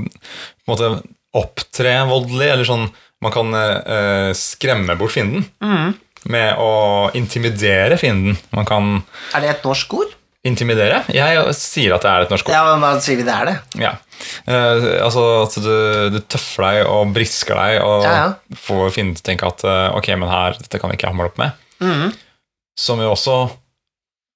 måte 0.69 0.91
opptre 1.37 1.93
voldelig, 2.09 2.49
eller 2.55 2.67
sånn 2.67 2.87
Man 3.21 3.31
kan 3.35 3.51
eh, 3.53 4.31
skremme 4.33 4.95
bort 4.97 5.13
fienden 5.13 5.43
Mm. 5.61 5.91
med 6.33 6.57
å 6.57 7.11
intimidere 7.13 7.97
fienden. 8.01 8.33
Man 8.51 8.65
kan 8.65 9.03
Er 9.35 9.41
det 9.45 9.49
et 9.51 9.63
norsk 9.63 9.93
ord? 9.93 10.15
intimidere. 10.43 11.03
Jeg 11.13 11.37
sier 11.53 11.93
at 11.93 12.01
det 12.01 12.09
er 12.09 12.23
et 12.25 12.31
norsk 12.33 12.47
ord. 12.49 12.55
Ja, 12.55 12.63
men 12.73 12.81
da 12.81 12.99
sier 12.99 13.19
vi 13.19 13.23
det 13.27 13.35
er 13.35 13.45
det. 13.45 13.55
Ja. 13.77 13.91
Eh, 14.49 14.87
altså 15.05 15.21
at 15.43 15.53
du, 15.61 16.09
du 16.15 16.19
tøffer 16.25 16.65
deg 16.65 16.89
og 16.89 17.13
brisker 17.13 17.53
deg 17.61 17.77
og 17.85 18.07
Ja, 18.09 18.15
ja. 18.23 18.57
får 18.57 18.89
fienden 18.95 19.13
til 19.19 19.21
å 19.21 19.29
tenke 19.29 19.51
at 19.53 19.63
eh, 19.69 19.97
ok, 19.99 20.09
men 20.17 20.29
her, 20.33 20.57
dette 20.57 20.81
kan 20.81 20.89
vi 20.89 20.97
ikke 20.97 21.11
hamle 21.13 21.29
opp 21.29 21.37
med. 21.37 21.53
Mm. 21.79 22.09
Som 22.81 23.05
jo 23.05 23.11
også 23.13 23.37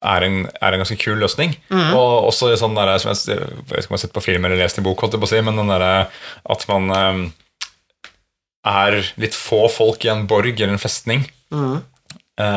er 0.05 0.25
en, 0.27 0.37
er 0.61 0.75
en 0.75 0.81
ganske 0.83 0.97
kul 1.01 1.17
løsning. 1.21 1.55
Mm. 1.73 1.93
Og 1.97 2.29
også 2.29 2.51
sånn 2.61 2.77
der, 2.77 2.93
som 3.01 3.11
jeg, 3.13 3.35
jeg 3.35 3.49
vet 3.69 3.81
ikke 3.81 3.89
om 3.89 3.95
jeg 3.95 3.97
har 3.99 4.03
sett 4.05 4.13
på 4.17 4.23
film 4.25 4.45
eller 4.45 4.61
lest 4.61 4.77
i 4.79 4.85
bok, 4.85 5.01
holdt 5.01 5.17
jeg 5.17 5.23
på 5.23 5.29
å 5.29 5.33
si, 5.33 5.41
men 5.45 5.57
den 5.59 5.71
derre 5.73 6.07
at 6.55 6.67
man 6.71 6.91
um, 6.93 7.25
er 8.65 9.01
litt 9.21 9.35
få 9.37 9.65
folk 9.69 10.05
i 10.07 10.13
en 10.13 10.25
borg 10.29 10.55
eller 10.59 10.75
en 10.77 10.81
festning, 10.81 11.27
Mm. 11.53 11.77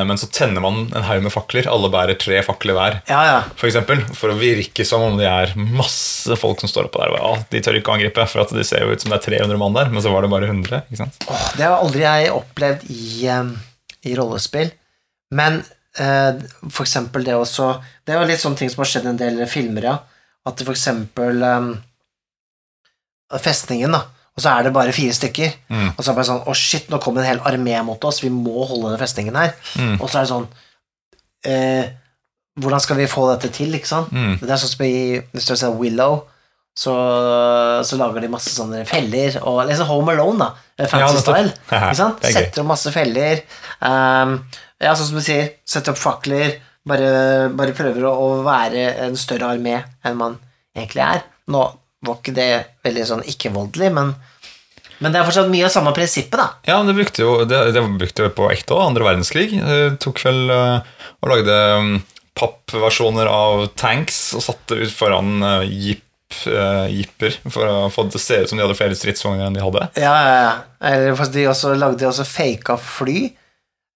men 0.08 0.18
så 0.18 0.26
tenner 0.34 0.58
man 0.64 0.88
en 0.96 1.04
haug 1.06 1.20
med 1.22 1.30
fakler. 1.30 1.68
Alle 1.70 1.86
bærer 1.92 2.16
tre 2.18 2.40
fakler 2.42 2.74
hver 2.74 2.96
Ja, 3.06 3.18
ja. 3.28 3.34
for 3.54 3.68
eksempel, 3.68 4.00
for 4.16 4.32
å 4.32 4.38
virke 4.40 4.82
som 4.88 5.04
om 5.04 5.18
det 5.20 5.28
er 5.30 5.52
masse 5.54 6.34
folk 6.40 6.58
som 6.64 6.70
står 6.72 6.88
oppå 6.88 6.98
der. 7.04 7.12
og, 7.14 7.20
Ja, 7.20 7.44
de 7.52 7.60
tør 7.62 7.78
ikke 7.78 7.92
å 7.92 7.94
angripe, 7.94 8.24
for 8.26 8.40
at 8.42 8.50
de 8.56 8.64
ser 8.66 8.82
jo 8.82 8.90
ut 8.90 9.00
som 9.04 9.12
det 9.12 9.20
er 9.20 9.38
300 9.38 9.60
mann 9.60 9.76
der, 9.76 9.92
men 9.92 10.02
så 10.02 10.10
var 10.10 10.22
det 10.26 10.30
bare 10.32 10.48
100. 10.50 10.82
ikke? 10.90 11.06
Åh, 11.30 11.44
det 11.60 11.62
har 11.68 11.76
aldri 11.78 12.00
jeg 12.02 12.32
opplevd 12.34 12.90
i, 12.90 13.28
um, 13.36 13.52
i 14.02 14.16
rollespill. 14.18 14.72
Men 15.30 15.62
for 15.98 16.84
eksempel 16.84 17.24
det 17.26 17.34
også 17.34 17.72
Det 18.06 18.14
er 18.14 18.20
jo 18.20 18.28
litt 18.28 18.40
sånne 18.42 18.60
ting 18.60 18.70
som 18.70 18.84
har 18.84 18.90
skjedd 18.92 19.08
i 19.08 19.10
en 19.10 19.18
del 19.20 19.40
filmer, 19.50 19.82
ja. 19.90 19.96
At 20.46 20.56
det 20.60 20.66
for 20.68 20.76
eksempel 20.76 21.42
eh, 21.42 21.66
Festningen, 23.42 23.92
da. 23.92 24.04
Og 24.38 24.42
så 24.44 24.52
er 24.54 24.68
det 24.68 24.72
bare 24.76 24.94
fire 24.94 25.12
stykker. 25.16 25.54
Mm. 25.66 25.88
Og 25.96 25.98
så 25.98 26.04
er 26.06 26.12
det 26.12 26.18
bare 26.20 26.28
sånn 26.30 26.44
Å, 26.46 26.54
shit, 26.56 26.86
nå 26.92 27.00
kom 27.02 27.18
en 27.18 27.26
hel 27.26 27.40
armé 27.48 27.74
mot 27.84 28.04
oss. 28.06 28.22
Vi 28.22 28.30
må 28.30 28.62
holde 28.70 28.86
denne 28.86 29.00
festningen 29.00 29.36
her. 29.36 29.54
Mm. 29.74 29.96
Og 29.98 30.06
så 30.06 30.20
er 30.20 30.26
det 30.28 30.30
sånn 30.30 30.46
eh, 31.50 31.90
Hvordan 32.58 32.82
skal 32.82 32.98
vi 32.98 33.08
få 33.10 33.26
dette 33.32 33.50
til, 33.54 33.74
ikke 33.74 33.90
sant? 33.90 34.14
Mm. 34.14 34.38
Det 34.40 34.50
er 34.50 34.62
sånn 34.62 34.72
som 34.76 34.86
i 34.86 34.94
Hvis 35.34 35.50
du 35.50 35.54
ser 35.58 35.74
Willow, 35.78 36.20
så, 36.78 36.94
så 37.82 37.98
lager 37.98 38.22
de 38.22 38.30
masse 38.30 38.52
sånne 38.54 38.84
feller. 38.86 39.40
Og 39.42 39.64
liksom 39.66 39.90
Home 39.90 40.14
Alone, 40.14 40.38
da. 40.46 40.68
eh, 40.78 40.86
Fancy 40.86 41.18
Ja, 41.18 41.24
style. 41.24 41.52
Ikke 41.66 41.98
sant? 41.98 42.22
Er. 42.22 42.36
Setter 42.38 42.62
opp 42.62 42.70
masse 42.70 42.94
feller. 42.94 43.42
Um, 43.82 44.38
ja, 44.78 44.94
sånn 44.94 45.10
som 45.10 45.18
du 45.18 45.24
sier, 45.24 45.52
sette 45.66 45.92
opp 45.92 46.00
fakler. 46.00 46.58
Bare, 46.88 47.50
bare 47.52 47.74
prøver 47.76 48.06
å, 48.08 48.14
å 48.14 48.28
være 48.46 48.86
en 49.04 49.18
større 49.18 49.50
armé 49.52 49.76
enn 50.06 50.16
man 50.16 50.38
egentlig 50.76 51.04
er. 51.04 51.24
Nå 51.52 51.64
var 52.06 52.20
ikke 52.20 52.34
det 52.36 52.50
veldig 52.86 53.06
sånn 53.08 53.24
ikke-voldelig, 53.28 53.90
men, 53.94 54.12
men 55.02 55.12
det 55.14 55.20
er 55.20 55.26
fortsatt 55.26 55.50
mye 55.50 55.66
av 55.66 55.74
samme 55.74 55.92
prinsippet, 55.96 56.38
da. 56.38 56.46
Ja, 56.70 56.78
men 56.78 56.92
det 56.92 56.98
brukte 57.00 57.24
jo 57.24 57.32
det, 57.48 57.62
det 57.74 57.82
brukte 58.00 58.30
på 58.34 58.50
ekte 58.52 58.76
òg. 58.76 58.84
Andre 58.92 59.08
verdenskrig 59.10 59.50
Det 59.58 59.98
tok 60.02 60.22
vel 60.24 60.54
eh, 60.54 60.92
og 61.18 61.32
lagde 61.32 61.56
um, 61.78 61.96
pappversjoner 62.38 63.30
av 63.30 63.64
tanks 63.78 64.20
og 64.38 64.44
satte 64.46 64.78
ut 64.78 64.92
foran 64.94 65.42
uh, 65.42 65.66
jeep, 65.66 66.04
eh, 66.46 66.86
jeeper 66.94 67.34
for 67.50 67.66
å 67.66 67.76
få 67.90 68.06
det 68.06 68.14
til 68.14 68.20
å 68.20 68.26
se 68.28 68.40
ut 68.42 68.52
som 68.52 68.60
de 68.60 68.66
hadde 68.66 68.78
flere 68.78 68.98
stridsvogner 68.98 69.48
enn 69.48 69.58
de 69.58 69.64
hadde. 69.64 69.88
Ja, 69.98 70.14
ja, 70.14 70.38
ja. 70.44 70.54
Eller 70.92 71.34
de 71.34 71.46
også 71.50 71.74
lagde 71.74 72.06
også 72.06 72.26
faka 72.28 72.78
fly 72.78 73.18
eh, 73.26 73.36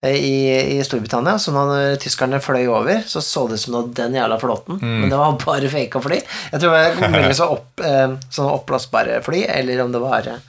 i, 0.03 0.79
i 0.79 0.83
Storbritannia, 0.83 1.37
så 1.39 1.53
når 1.55 1.97
tyskerne 2.03 2.41
fløy 2.43 2.65
over, 2.67 3.05
så 3.07 3.21
så 3.23 3.45
det 3.47 3.61
ut 3.61 3.63
som 3.63 3.93
den 3.95 4.17
jævla 4.19 4.39
flåten, 4.43 4.81
Mm. 4.83 4.97
men 5.05 5.11
det 5.13 5.19
var 5.21 5.37
bare 5.45 5.69
faka 5.71 6.01
fly. 6.03 6.19
Jeg 6.53 6.61
tror 6.61 6.75
det 6.75 7.11
var 7.13 7.37
så 7.39 7.47
opp, 7.55 7.81
eh, 7.87 8.17
sånn 8.35 8.51
oppblåsbare 8.51 9.21
fly, 9.23 9.45
eller 9.47 9.85
om 9.85 9.93
det 9.95 10.01
var 10.03 10.27
eh, 10.27 10.41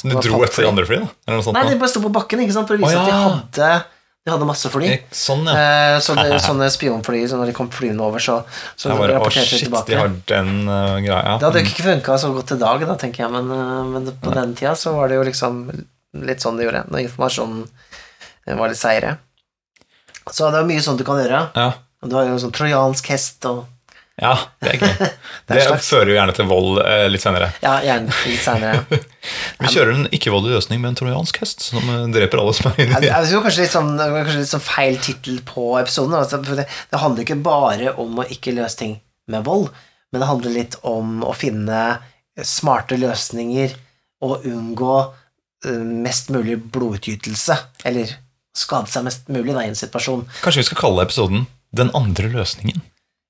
Så 0.00 0.08
de 0.08 0.14
var 0.16 0.22
dro 0.26 0.42
etter 0.42 0.62
de 0.64 0.68
andre 0.72 0.86
flyene? 0.88 1.08
Eller 1.28 1.38
noe 1.38 1.44
sånt? 1.46 1.54
Nei, 1.60 1.68
de 1.70 1.78
bare 1.78 1.92
sto 1.92 2.02
på 2.02 2.10
bakken 2.18 2.42
ikke 2.42 2.56
sant, 2.56 2.66
for 2.66 2.74
å 2.74 2.82
vise 2.82 2.96
Å, 2.98 3.04
at 3.04 3.06
de 3.06 3.20
hadde, 3.20 3.84
de 4.26 4.32
hadde 4.34 4.48
masse 4.48 4.72
fly. 4.74 4.88
Eh, 4.96 5.04
Sånn, 5.12 5.46
ja. 5.46 5.54
Eh, 5.94 5.98
så 6.02 6.16
det, 6.18 6.40
sånne 6.48 6.70
spionfly, 6.74 7.22
så 7.30 7.38
når 7.38 7.52
de 7.52 7.56
kom 7.60 7.70
flyene 7.70 8.02
over, 8.02 8.18
så, 8.18 8.40
så 8.74 8.90
bare, 8.96 9.14
rapporterte 9.20 9.54
de 9.54 9.68
tilbake. 9.68 9.86
de 9.92 10.00
har 10.00 10.10
den 10.34 10.50
uh, 10.66 10.98
greia. 10.98 11.38
Det 11.38 11.46
hadde 11.46 11.62
jo 11.62 11.70
ikke 11.70 11.86
funka 11.92 12.18
så 12.18 12.32
godt 12.34 12.56
i 12.56 12.58
dag, 12.64 12.82
da, 12.90 12.98
tenker 12.98 13.22
jeg, 13.28 13.30
men, 13.38 13.54
eh, 13.54 13.84
men 13.94 14.10
på 14.18 14.34
den 14.34 14.56
tida 14.58 14.74
så 14.74 14.96
var 14.98 15.12
det 15.12 15.20
jo 15.20 15.28
liksom 15.30 15.62
litt 16.26 16.42
sånn 16.42 16.56
de 16.58 16.64
gjorde, 16.66 16.82
når 16.90 17.04
informasjonen 17.06 17.62
eh, 17.68 17.89
var 18.46 18.72
litt 18.72 18.80
seire. 18.80 19.16
Så 20.30 20.50
det 20.52 20.60
er 20.60 20.68
mye 20.68 20.82
sånt 20.84 21.00
du 21.00 21.06
kan 21.06 21.20
gjøre. 21.20 21.42
Ja. 21.56 21.70
Du 22.06 22.16
har 22.16 22.28
jo 22.28 22.38
sånn 22.40 22.54
trojansk 22.56 23.12
hest 23.12 23.44
og 23.50 23.66
ja, 24.20 24.34
det 24.60 24.74
er 24.74 24.82
gøy. 24.82 25.06
er 25.48 25.70
Det 25.70 25.76
fører 25.80 26.10
jo 26.12 26.16
gjerne 26.18 26.32
til 26.36 26.48
vold 26.50 26.80
eh, 26.82 27.06
litt 27.08 27.22
senere. 27.24 27.46
Ja, 27.64 27.78
gjerne 27.80 28.12
litt 28.28 28.42
senere. 28.44 28.82
Vi 29.62 29.70
kjører 29.74 29.94
en 29.94 30.08
ikke-voldelig 30.12 30.58
løsning 30.58 30.82
med 30.82 30.90
en 30.90 30.98
trojansk 30.98 31.40
hest 31.40 31.64
som 31.70 31.80
eh, 31.88 32.02
dreper 32.12 32.42
alle 32.42 32.52
som 32.56 32.68
er 32.68 32.82
inni 32.84 33.00
det. 33.06 33.14
tror 33.30 33.46
kanskje 33.46 33.64
litt 33.64 33.72
sånn, 33.72 33.94
kanskje 33.96 34.42
litt 34.42 34.52
sånn 34.52 34.66
feil 34.66 35.00
tittel 35.00 35.40
på 35.48 35.70
episoden. 35.80 36.18
altså, 36.18 36.42
det, 36.44 36.68
det 36.68 37.00
handler 37.00 37.24
ikke 37.24 37.40
bare 37.48 37.94
om 38.02 38.20
å 38.20 38.28
ikke 38.28 38.54
løse 38.58 38.82
ting 38.82 38.98
med 39.30 39.46
vold, 39.48 39.70
men 40.12 40.20
det 40.20 40.28
handler 40.28 40.56
litt 40.58 40.76
om 40.84 41.24
å 41.24 41.32
finne 41.36 41.80
smarte 42.44 42.98
løsninger 43.00 43.72
og 44.26 44.44
unngå 44.44 44.96
eh, 45.00 45.80
mest 45.80 46.28
mulig 46.34 46.58
blodutgytelse. 46.60 47.56
Eller 47.88 48.18
skade 48.56 48.90
seg 48.90 49.04
mest 49.06 49.28
mulig 49.30 49.54
da, 49.54 49.64
i 49.64 49.70
en 49.72 49.78
situasjon. 49.78 50.24
Kanskje 50.44 50.62
vi 50.64 50.68
skal 50.70 50.80
kalle 50.82 51.04
episoden 51.06 51.46
Den 51.76 51.90
andre 51.94 52.30
løsningen? 52.32 52.80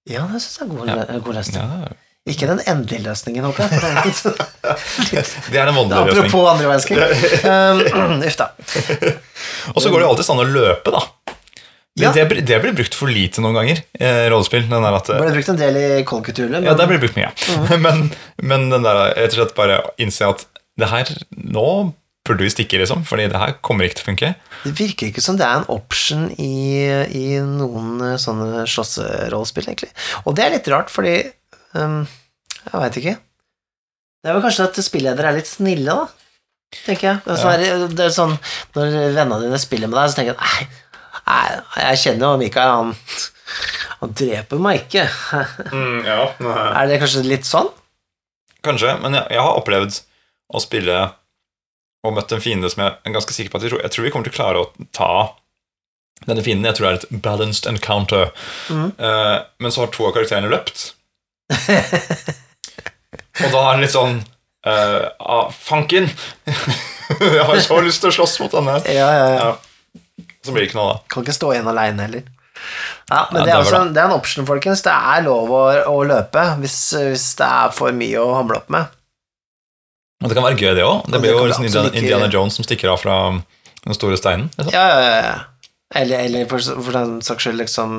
Ja, 0.09 0.25
det 0.33 0.41
syns 0.41 0.57
jeg 0.63 0.69
er 0.69 0.71
god, 0.73 0.89
ja. 0.89 1.19
god 1.21 1.35
løsning. 1.37 1.61
Ja, 1.61 1.91
Ikke 2.33 2.47
den 2.49 2.61
endelige 2.69 3.03
løsningen, 3.05 3.45
håper 3.45 3.69
jeg. 3.69 4.15
Det 4.71 5.21
er 5.21 5.21
den 5.21 5.53
det 5.53 5.61
er 5.61 5.69
en 5.69 5.77
voldelig 5.77 6.07
løsning. 6.07 6.25
apropos 6.25 6.49
andre 6.51 6.71
verdenskrig. 6.71 6.99
Um, 7.45 8.23
Uff 8.29 8.37
da. 8.41 8.49
Og 9.75 9.83
så 9.83 9.91
går 9.93 10.01
det 10.01 10.07
jo 10.07 10.11
alltid 10.15 10.33
an 10.35 10.43
å 10.45 10.49
løpe, 10.49 10.95
da. 10.95 11.03
Ja. 12.01 12.13
det, 12.15 12.25
blir- 12.31 12.45
det 12.47 12.61
blir 12.63 12.73
brukt 12.79 12.95
for 12.97 13.11
lite 13.13 13.43
noen 13.45 13.57
ganger, 13.59 13.81
eh, 13.99 14.25
rollespill. 14.33 14.63
Den 14.71 14.85
der 14.87 14.97
at, 14.97 15.09
Det 15.11 15.21
ble 15.21 15.33
brukt 15.35 15.49
en 15.53 15.59
del 15.61 15.77
i 15.81 15.87
Kolkutule, 16.09 16.63
ja, 16.65 16.73
der 16.79 16.89
blir 16.89 17.01
det 17.01 17.05
brukt 17.09 17.19
mye. 17.19 17.33
Men, 17.85 18.07
men 18.41 18.69
den 18.73 18.87
der 18.87 19.01
rett 19.19 19.35
og 19.35 19.41
slett 19.43 19.57
bare 19.59 19.81
innse 20.01 20.29
at 20.31 20.47
det 20.81 20.89
her 20.89 21.11
Nå 21.37 21.67
burde 22.31 22.47
vi 22.47 22.53
stikke, 22.53 22.79
liksom, 22.81 23.03
fordi 23.09 23.27
det 23.31 23.41
her 23.41 23.57
kommer 23.67 23.87
ikke 23.87 23.99
til 23.99 24.05
å 24.05 24.11
funke. 24.11 24.31
Det 24.63 24.73
virker 24.79 25.11
ikke 25.11 25.25
som 25.25 25.39
det 25.41 25.47
er 25.47 25.61
en 25.61 25.73
option 25.73 26.29
i, 26.39 26.87
i 27.17 27.27
noen 27.45 27.99
eh, 28.07 28.19
sånne 28.21 28.65
slåsserollespill, 28.71 29.67
egentlig. 29.71 29.91
Og 30.25 30.37
det 30.39 30.47
er 30.47 30.55
litt 30.55 30.71
rart, 30.71 30.93
fordi 30.93 31.17
um, 31.75 32.05
Jeg 32.61 32.83
veit 32.83 33.01
ikke. 33.01 33.17
Det 34.21 34.31
er 34.31 34.37
vel 34.37 34.45
kanskje 34.45 34.69
at 34.69 34.81
spilledere 34.85 35.31
er 35.31 35.39
litt 35.39 35.49
snille, 35.51 35.97
da. 35.97 36.09
Tenker 36.85 37.09
jeg. 37.09 37.23
Det 37.25 37.35
er, 37.35 37.41
sånn, 37.41 37.65
ja. 37.67 37.87
det 37.99 38.05
er 38.05 38.13
sånn 38.15 38.37
Når 38.77 38.93
vennene 39.17 39.41
dine 39.43 39.59
spiller 39.59 39.91
med 39.91 39.99
deg, 39.99 40.13
så 40.13 40.21
tenker 40.21 40.37
jeg 40.37 40.39
nei, 40.39 40.83
nei 41.27 41.87
jeg 41.89 42.03
kjenner 42.05 42.29
jo 42.29 42.39
Mikael, 42.39 42.75
han, 42.77 42.93
han 44.05 44.13
dreper 44.21 44.63
meg 44.63 44.85
ikke. 44.85 45.09
ja. 46.13 46.21
Er 46.45 46.93
det 46.93 47.01
kanskje 47.03 47.25
litt 47.27 47.49
sånn? 47.49 47.73
Kanskje, 48.63 48.93
men 49.03 49.17
jeg, 49.17 49.33
jeg 49.35 49.43
har 49.43 49.59
opplevd 49.59 49.99
å 50.51 50.63
spille 50.63 51.01
og 52.07 52.17
møtt 52.17 52.33
en 52.33 52.43
fiende 52.43 52.71
som 52.73 52.85
jeg 52.85 52.97
er 52.97 53.15
ganske 53.15 53.35
sikker 53.37 53.53
på 53.53 53.61
at 53.61 53.67
jeg 53.67 53.75
tror, 53.75 53.83
jeg 53.85 53.95
tror 53.95 54.07
vi 54.07 54.13
kommer 54.15 54.29
til 54.29 54.35
å 54.35 54.39
klare 54.39 54.63
å 54.63 54.89
ta 54.97 55.13
denne 56.29 56.45
fienden. 56.45 56.69
Jeg 56.69 56.79
tror 56.79 56.87
det 56.87 56.93
er 56.93 56.99
et 57.01 57.23
balanced 57.25 57.69
encounter. 57.69 58.31
Eh, 58.71 59.37
men 59.61 59.73
så 59.73 59.85
har 59.85 59.93
to 59.95 60.09
av 60.09 60.15
karakterene 60.17 60.51
løpt. 60.53 60.91
og 63.45 63.49
da 63.51 63.63
er 63.63 63.73
det 63.75 63.83
litt 63.83 63.95
sånn 63.97 64.21
eh, 64.69 65.07
ah, 65.19 65.49
Fanken! 65.51 66.07
jeg 67.21 67.47
har 67.49 67.63
så 67.65 67.81
lyst 67.85 68.05
til 68.05 68.13
å 68.13 68.17
slåss 68.21 68.39
mot 68.45 68.55
denne. 68.55 68.77
Ja, 68.93 69.09
ja, 69.17 69.31
ja. 69.37 69.51
Så 70.45 70.53
blir 70.53 70.65
det 70.65 70.71
ikke 70.71 70.81
noe, 70.81 70.93
da. 70.93 71.01
Kan 71.13 71.27
ikke 71.27 71.37
stå 71.37 71.55
igjen 71.55 71.69
aleine 71.69 72.07
heller. 72.07 72.29
Ja, 73.11 73.25
men 73.33 73.43
det, 73.43 73.51
er 73.51 73.63
også, 73.63 73.83
det 73.91 74.01
er 74.01 74.07
en 74.09 74.15
option, 74.15 74.47
folkens. 74.49 74.85
Det 74.85 74.93
er 74.93 75.25
lov 75.25 75.51
å, 75.53 75.65
å 75.91 76.01
løpe 76.07 76.45
hvis, 76.61 76.79
hvis 77.01 77.27
det 77.41 77.49
er 77.49 77.75
for 77.75 77.97
mye 77.97 78.21
å 78.23 78.35
hamle 78.37 78.61
opp 78.61 78.73
med. 78.73 78.97
Og 80.21 80.29
det 80.29 80.37
kan 80.37 80.45
være 80.45 80.59
gøy, 80.61 80.75
det 80.77 80.85
òg. 80.85 81.07
Det 81.09 81.21
blir 81.23 81.33
jo 81.33 81.47
liksom 81.49 81.65
Indiana, 81.65 81.95
Indiana 81.97 82.29
Jones 82.33 82.59
som 82.59 82.67
stikker 82.67 82.93
av 82.93 83.01
fra 83.01 83.17
den 83.87 83.97
store 83.97 84.19
steinen. 84.21 84.51
Liksom. 84.59 84.75
Ja, 84.75 84.85
ja, 84.89 85.01
ja, 85.01 85.17
ja. 85.25 85.39
Eller, 85.95 86.27
eller 86.29 86.47
for, 86.47 86.63
for 86.63 86.95
den 86.95 87.17
saks 87.25 87.43
skyld 87.49 87.59
liksom 87.59 87.95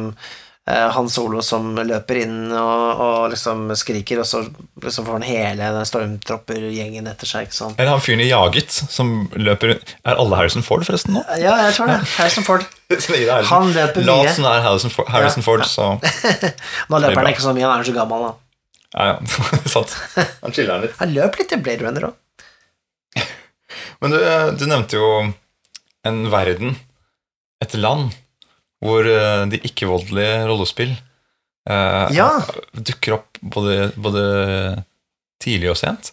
uh, 0.69 0.89
Han 0.95 1.09
Solo 1.11 1.41
som 1.43 1.73
løper 1.75 2.21
inn 2.21 2.53
og, 2.55 3.01
og 3.03 3.25
liksom 3.33 3.65
skriker, 3.75 4.21
og 4.21 4.29
så 4.29 4.43
liksom 4.85 5.09
får 5.09 5.17
han 5.17 5.25
hele 5.27 5.71
den 5.75 5.89
stormtroppergjengen 5.89 7.09
etter 7.11 7.27
seg, 7.27 7.49
ikke 7.49 7.57
sant. 7.57 7.81
Eller 7.81 7.91
han 7.97 8.03
fyren 8.05 8.23
i 8.23 8.29
Jaget 8.29 8.71
som 8.71 9.11
løper 9.35 9.73
Er 9.81 10.13
alle 10.13 10.39
Harrison 10.39 10.63
Ford, 10.63 10.85
forresten, 10.87 11.17
nå? 11.17 11.25
Ja, 11.41 11.57
jeg 11.65 11.75
tror 11.79 11.91
det. 11.91 11.97
Harrison 12.15 12.47
Ford. 12.47 12.69
Han 13.51 13.69
løper 13.71 14.03
mye. 14.03 14.31
det 14.35 14.47
er 14.51 14.63
Harrison 14.67 14.91
Ford, 14.93 15.07
Harrison 15.11 15.41
Ja. 15.43 15.47
Ford 15.49 15.67
så 15.67 15.91
Nå 16.91 16.99
løper 17.01 17.17
er 17.17 17.21
han 17.23 17.29
ikke 17.33 17.43
så 17.43 17.53
mye, 17.55 17.67
han 17.67 17.79
er 17.83 17.87
så 17.87 17.93
gammel, 17.95 18.25
da. 18.29 18.31
Ja, 18.93 19.05
ja, 19.07 19.17
sant. 19.71 19.93
Han 20.41 20.51
chiller 20.55 20.81
litt. 20.83 20.97
Han 20.99 21.13
løp 21.15 21.37
litt 21.39 21.53
i 21.55 21.59
Blade 21.63 21.85
Runner 21.85 22.09
òg. 22.09 22.17
Men 24.03 24.11
du, 24.15 24.17
du 24.59 24.65
nevnte 24.67 24.97
jo 24.99 25.09
en 26.07 26.19
verden, 26.33 26.75
et 27.61 27.75
land, 27.77 28.09
hvor 28.81 29.05
eh, 29.05 29.43
de 29.51 29.59
ikke-voldelige 29.69 30.47
rollespill 30.49 30.95
eh, 31.69 32.07
Ja. 32.17 32.29
dukker 32.73 33.19
opp 33.19 33.37
både, 33.41 33.91
både 34.01 34.23
tidlig 35.43 35.69
og 35.75 35.77
sent. 35.77 36.09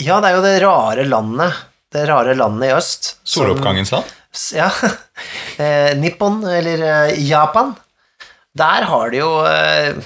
Ja, 0.00 0.20
det 0.22 0.30
er 0.30 0.36
jo 0.38 0.44
det 0.46 0.54
rare 0.62 1.04
landet. 1.08 1.58
Det 1.92 2.06
rare 2.08 2.32
landet 2.38 2.70
i 2.70 2.74
øst. 2.76 3.16
Soloppgangens 3.28 3.92
land. 3.94 4.12
Ja. 4.56 4.70
Eh, 5.60 5.92
Nippon, 6.00 6.38
eller 6.48 6.80
eh, 6.86 7.18
Japan. 7.28 7.74
Der 8.56 8.86
har 8.88 9.10
de 9.12 9.18
jo 9.20 9.28
eh, 9.46 9.98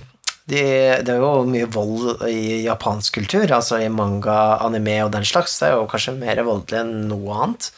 de, 0.47 0.61
Det 1.03 1.11
er 1.11 1.23
jo 1.23 1.47
mye 1.49 1.67
vold 1.75 2.23
i 2.31 2.63
japansk 2.67 3.17
kultur, 3.19 3.47
altså 3.51 3.81
i 3.83 3.89
manga, 3.91 4.59
anime 4.63 5.01
og 5.05 5.11
den 5.15 5.27
slags. 5.27 5.57
Det 5.59 5.69
er 5.69 5.75
jo 5.75 5.89
kanskje 5.91 6.15
mer 6.21 6.39
voldelig 6.47 6.79
enn 6.85 7.09
noe 7.11 7.35
annet. 7.35 7.71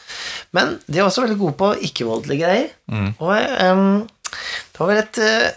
Men 0.57 0.77
de 0.87 1.01
er 1.01 1.07
også 1.07 1.25
veldig 1.25 1.39
gode 1.41 1.57
på 1.63 1.71
ikke-voldelige 1.89 2.45
greier. 2.45 2.69
Og 3.25 3.33
um, 3.33 4.05
det 4.45 4.83
var 4.83 4.93
vel 4.93 5.01
et 5.03 5.23
eh, 5.25 5.49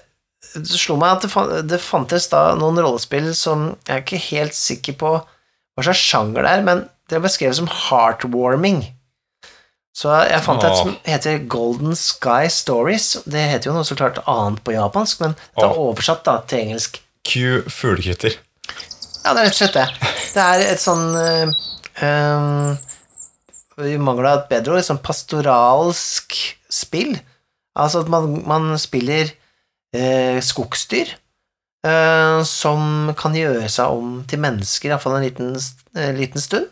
Det 0.56 0.80
slo 0.80 0.98
meg 1.00 1.18
at 1.18 1.26
det, 1.28 1.32
fan, 1.32 1.52
det 1.68 1.82
fantes 1.84 2.30
da 2.32 2.56
noen 2.60 2.80
rollespill 2.82 3.30
som 3.38 3.70
Jeg 3.88 3.94
er 3.94 4.02
ikke 4.04 4.24
helt 4.32 4.56
sikker 4.58 4.98
på 5.00 5.12
hva 5.22 5.86
slags 5.86 6.02
sjanger 6.04 6.44
det 6.44 6.52
er, 6.52 6.64
men 6.68 6.82
det 7.08 7.20
er 7.20 7.24
beskrevet 7.24 7.56
som 7.60 7.68
heartwarming. 7.68 8.82
Så 9.92 10.12
jeg 10.24 10.44
fant 10.46 10.64
et 10.64 10.78
som 10.80 10.94
heter 11.04 11.42
Golden 11.52 11.98
Sky 12.00 12.48
Stories. 12.52 13.18
Det 13.28 13.42
heter 13.52 13.70
jo 13.70 13.76
noe 13.76 13.88
så 13.88 13.98
klart 14.00 14.22
annet 14.24 14.62
på 14.64 14.76
japansk, 14.76 15.20
men 15.24 15.36
det 15.36 15.66
er 15.68 15.82
oversatt 15.82 16.24
da 16.28 16.38
til 16.48 16.64
engelsk. 16.66 17.02
Q 17.28 17.68
fuglekvitter. 17.68 18.38
Ja, 19.22 19.34
det 19.36 19.42
er 19.42 19.50
rett 19.50 19.58
og 19.58 19.60
slett 19.60 19.76
det. 19.78 19.88
Det 20.32 20.46
er 20.46 20.64
et 20.72 20.82
sånn 20.82 21.04
eh, 21.20 21.52
um, 22.02 22.72
Vi 23.84 23.98
mangler 24.02 24.32
et 24.32 24.48
bedre 24.50 24.74
ord. 24.74 24.82
Et 24.82 24.88
sånn 24.88 25.04
pastoralsk 25.04 26.40
spill. 26.72 27.20
Altså 27.78 28.06
at 28.06 28.10
man, 28.12 28.32
man 28.48 28.72
spiller 28.82 29.30
eh, 29.94 30.40
skogsdyr 30.44 31.12
eh, 31.88 32.40
som 32.48 33.12
kan 33.20 33.36
gjøre 33.38 33.70
seg 33.72 33.94
om 33.94 34.22
til 34.28 34.42
mennesker, 34.44 34.92
iallfall 34.92 35.20
en 35.20 35.28
liten, 35.28 35.54
eh, 35.96 36.14
liten 36.18 36.44
stund. 36.44 36.72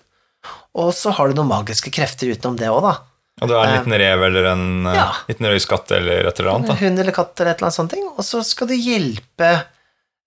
Og 0.79 0.91
så 0.95 1.11
har 1.15 1.29
du 1.29 1.37
noen 1.37 1.51
magiske 1.51 1.91
krefter 1.93 2.31
utenom 2.31 2.57
det 2.59 2.69
òg, 2.71 2.81
da. 2.85 2.95
Og 3.41 3.47
du 3.47 3.53
er 3.55 3.63
en 3.67 3.75
liten 3.77 3.93
rev 4.01 4.23
eller 4.27 4.47
en 4.51 4.63
eh, 4.87 4.95
Ja. 4.99 5.07
liten 5.29 5.45
røyskatt 5.47 5.91
eller 5.95 6.27
et 6.27 6.39
eller 6.39 6.51
annet. 6.53 6.67
Da. 6.73 6.75
hund 6.81 6.99
eller 6.99 7.15
katt 7.15 7.39
eller 7.39 7.51
et 7.51 7.61
eller 7.61 7.69
annet 7.69 7.79
sånt 7.79 7.95
og 8.17 8.23
så 8.27 8.41
skal 8.43 8.67
du 8.67 8.75
hjelpe 8.75 9.51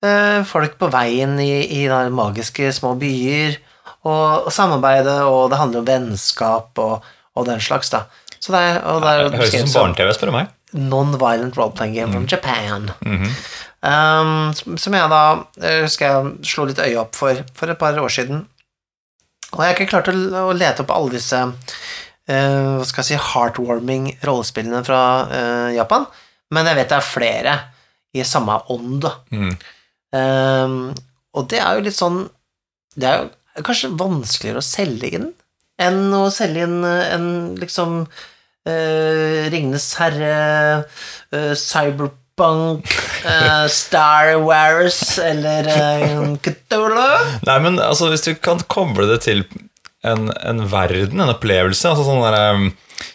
eh, 0.04 0.42
folk 0.48 0.78
på 0.80 0.88
veien 0.92 1.38
i, 1.40 1.50
i 1.82 1.88
magiske 2.10 2.72
små 2.72 2.94
byer, 2.98 3.58
og, 4.04 4.46
og 4.48 4.52
samarbeide, 4.52 5.20
og 5.28 5.50
det 5.52 5.58
handler 5.60 5.82
om 5.82 5.86
vennskap 5.86 6.78
og, 6.82 7.04
og 7.36 7.46
den 7.46 7.60
slags, 7.62 7.90
da. 7.90 8.04
Så 8.42 8.50
det 8.50 8.58
er, 8.58 8.80
og 8.90 9.02
det 9.04 9.10
er 9.12 9.28
Det 9.30 9.38
høres 9.38 9.54
ut 9.54 9.68
som 9.70 9.82
barne-TV, 9.84 10.12
spør 10.16 10.32
du 10.32 10.36
meg. 10.38 10.48
non-violent 10.74 11.54
role-playing 11.60 11.94
game 11.94 12.12
from 12.12 12.26
Japan. 12.26 12.90
Mhm. 13.04 13.28
um, 13.82 14.54
som- 14.78 14.94
jeg 14.94 15.10
da 15.10 15.44
eh, 15.60 15.82
husker 15.82 16.06
jeg 16.08 16.46
slo 16.46 16.64
litt 16.64 16.78
øye 16.78 16.96
opp 16.98 17.14
for 17.14 17.34
for 17.54 17.68
et 17.70 17.78
par 17.78 17.92
år 17.98 18.08
siden. 18.10 18.46
Og 19.52 19.60
jeg 19.60 19.68
har 19.68 19.74
ikke 19.76 19.90
klart 19.90 20.08
å, 20.08 20.14
å 20.48 20.52
lete 20.56 20.80
opp 20.82 20.90
alle 20.90 21.10
disse 21.12 21.36
eh, 21.36 21.52
hva 22.30 22.86
skal 22.86 23.02
jeg 23.02 23.08
si, 23.08 23.20
heartwarming 23.32 24.10
rollespillene 24.26 24.82
fra 24.86 25.02
eh, 25.26 25.68
Japan, 25.78 26.06
men 26.54 26.68
jeg 26.68 26.78
vet 26.78 26.92
det 26.92 26.98
er 26.98 27.06
flere 27.06 27.54
i 28.12 28.24
samme 28.28 28.58
ånd, 28.72 29.00
da. 29.02 29.14
Mm. 29.32 29.54
Um, 30.12 30.76
og 31.32 31.48
det 31.48 31.62
er 31.64 31.78
jo 31.78 31.84
litt 31.86 31.96
sånn 31.96 32.18
Det 32.92 33.06
er 33.08 33.22
jo 33.22 33.62
kanskje 33.64 33.88
vanskeligere 33.96 34.60
å 34.60 34.66
selge 34.66 35.08
inn 35.16 35.30
enn 35.80 36.12
å 36.14 36.26
selge 36.32 36.66
inn 36.66 36.82
eh, 36.84 37.14
en 37.16 37.28
liksom 37.58 38.02
uh, 38.04 39.38
Ringenes 39.52 39.88
herre, 39.98 40.34
eh, 41.32 41.52
Cyberpunk, 41.58 42.92
uh, 43.24 43.66
Star 43.80 44.36
Wars 44.44 45.18
eller 45.18 45.68
uh, 45.72 46.36
Cthulhu. 46.44 47.08
Nei, 47.48 47.58
men 47.64 47.80
altså, 47.82 48.12
hvis 48.12 48.26
du 48.28 48.34
kan 48.38 48.62
koble 48.72 49.08
det 49.10 49.22
til 49.26 49.44
en, 50.04 50.30
en 50.34 50.64
verden, 50.70 51.20
en 51.22 51.30
opplevelse, 51.34 51.88
altså 51.92 52.04
sånn 52.06 52.22
der 52.24 52.54
um, 52.56 52.72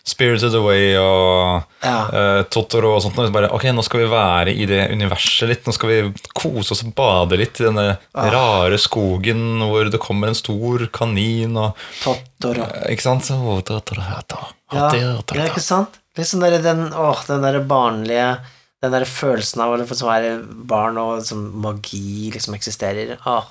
Spirited 0.08 0.54
Away 0.56 0.98
og 1.00 1.64
Ja. 1.84 1.98
uh, 2.12 2.42
Totoro 2.52 2.94
og 2.98 3.02
sånt, 3.04 3.20
og 3.24 3.32
bare, 3.36 3.50
ok, 3.56 3.66
nå 3.76 3.84
skal 3.86 4.02
vi 4.04 4.10
være 4.12 4.54
i 4.56 4.66
det 4.68 4.82
universet 4.92 5.48
litt, 5.52 5.68
nå 5.68 5.74
skal 5.76 5.92
vi 5.92 5.98
kose 6.36 6.74
oss 6.76 6.84
og 6.84 6.92
bade 6.98 7.40
litt 7.40 7.60
i 7.62 7.68
denne 7.70 7.86
Ah. 8.16 8.28
rare 8.34 8.80
skogen 8.82 9.60
hvor 9.68 9.88
det 9.92 10.00
kommer 10.04 10.28
en 10.32 10.36
stor 10.40 10.88
kanin 10.96 11.56
og, 11.60 11.76
Totoro. 12.04 12.68
Uh, 12.68 12.88
ikke 12.92 13.06
sant? 13.08 13.30
Å, 13.32 13.58
Totoro, 13.68 14.04
Totoro, 14.04 14.52
Ja, 14.74 14.90
Totoro. 14.92 15.40
ja, 15.40 15.48
ikke 15.52 15.64
sant? 15.64 16.00
Sånn 16.18 16.42
der, 16.42 16.58
den, 16.66 16.88
åh, 16.98 17.20
den 17.28 17.44
der 17.46 17.60
barnlige 17.62 18.40
Den 18.82 18.92
der 18.94 19.06
følelsen 19.10 19.62
av 19.62 19.72
å 19.74 19.78
liksom 19.80 20.08
være 20.10 20.32
barn 20.70 20.98
og 21.02 21.20
liksom, 21.20 21.40
magi 21.62 22.30
liksom 22.34 22.54
eksisterer. 22.58 23.16
Åh, 23.26 23.46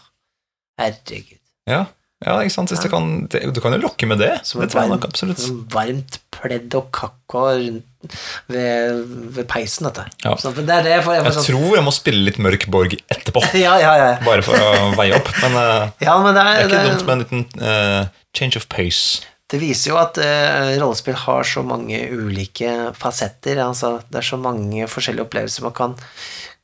herregud. 0.78 1.40
Ja, 1.66 1.80
ja, 2.24 2.38
ikke 2.40 2.54
sant? 2.54 2.72
Det 2.72 2.88
kan, 2.88 3.10
det, 3.28 3.42
du 3.52 3.58
kan 3.60 3.74
jo 3.76 3.82
lokke 3.82 4.06
med 4.08 4.22
det. 4.22 4.30
Som 4.48 4.62
det 4.62 4.70
et 4.70 4.72
tror 4.72 4.86
jeg 4.86 4.92
nok 4.94 5.04
absolutt. 5.04 5.42
varmt 5.72 6.16
pledd 6.32 6.72
og 6.78 6.88
kakko 6.94 7.42
ved, 7.52 9.02
ved 9.36 9.44
peisen, 9.50 9.88
dette. 9.90 10.06
Ja. 10.24 10.32
Så, 10.40 10.54
det 10.56 10.64
er 10.64 10.86
det 10.86 10.94
jeg 10.94 11.04
får, 11.04 11.18
jeg 11.18 11.24
får 11.26 11.28
Jeg 11.28 11.36
sånn, 11.36 11.48
tror 11.50 11.76
jeg 11.76 11.84
må 11.84 11.92
spille 11.92 12.24
litt 12.24 12.38
Mørk 12.40 12.64
Borg 12.72 12.96
etterpå, 12.96 13.42
ja, 13.66 13.74
ja, 13.82 13.92
ja. 14.00 14.10
bare 14.24 14.44
for 14.46 14.56
å 14.56 14.94
veie 14.96 15.18
opp. 15.18 15.28
Men 15.44 15.58
eh, 15.60 16.06
ja, 16.06 16.14
men 16.24 16.32
det 16.32 16.44
det 16.46 16.46
er, 16.46 16.60
er 16.62 16.70
ikke 16.70 16.78
det, 16.78 16.94
dumt 16.94 17.04
med 17.04 17.16
en 17.16 17.24
liten 17.24 17.66
uh, 17.66 18.22
change 18.38 18.62
of 18.62 18.64
pace. 18.72 19.20
det 19.52 19.60
viser 19.60 19.92
jo 19.92 20.00
at 20.00 20.16
uh, 20.16 20.72
rollespill 20.80 21.18
har 21.26 21.44
så 21.44 21.66
mange 21.68 22.00
ulike 22.16 22.72
fasetter. 22.96 23.60
Altså, 23.66 23.98
det 24.08 24.22
er 24.22 24.28
så 24.30 24.40
mange 24.40 24.88
forskjellige 24.88 25.28
opplevelser 25.28 25.68
man 25.68 25.76
kan, 25.76 25.98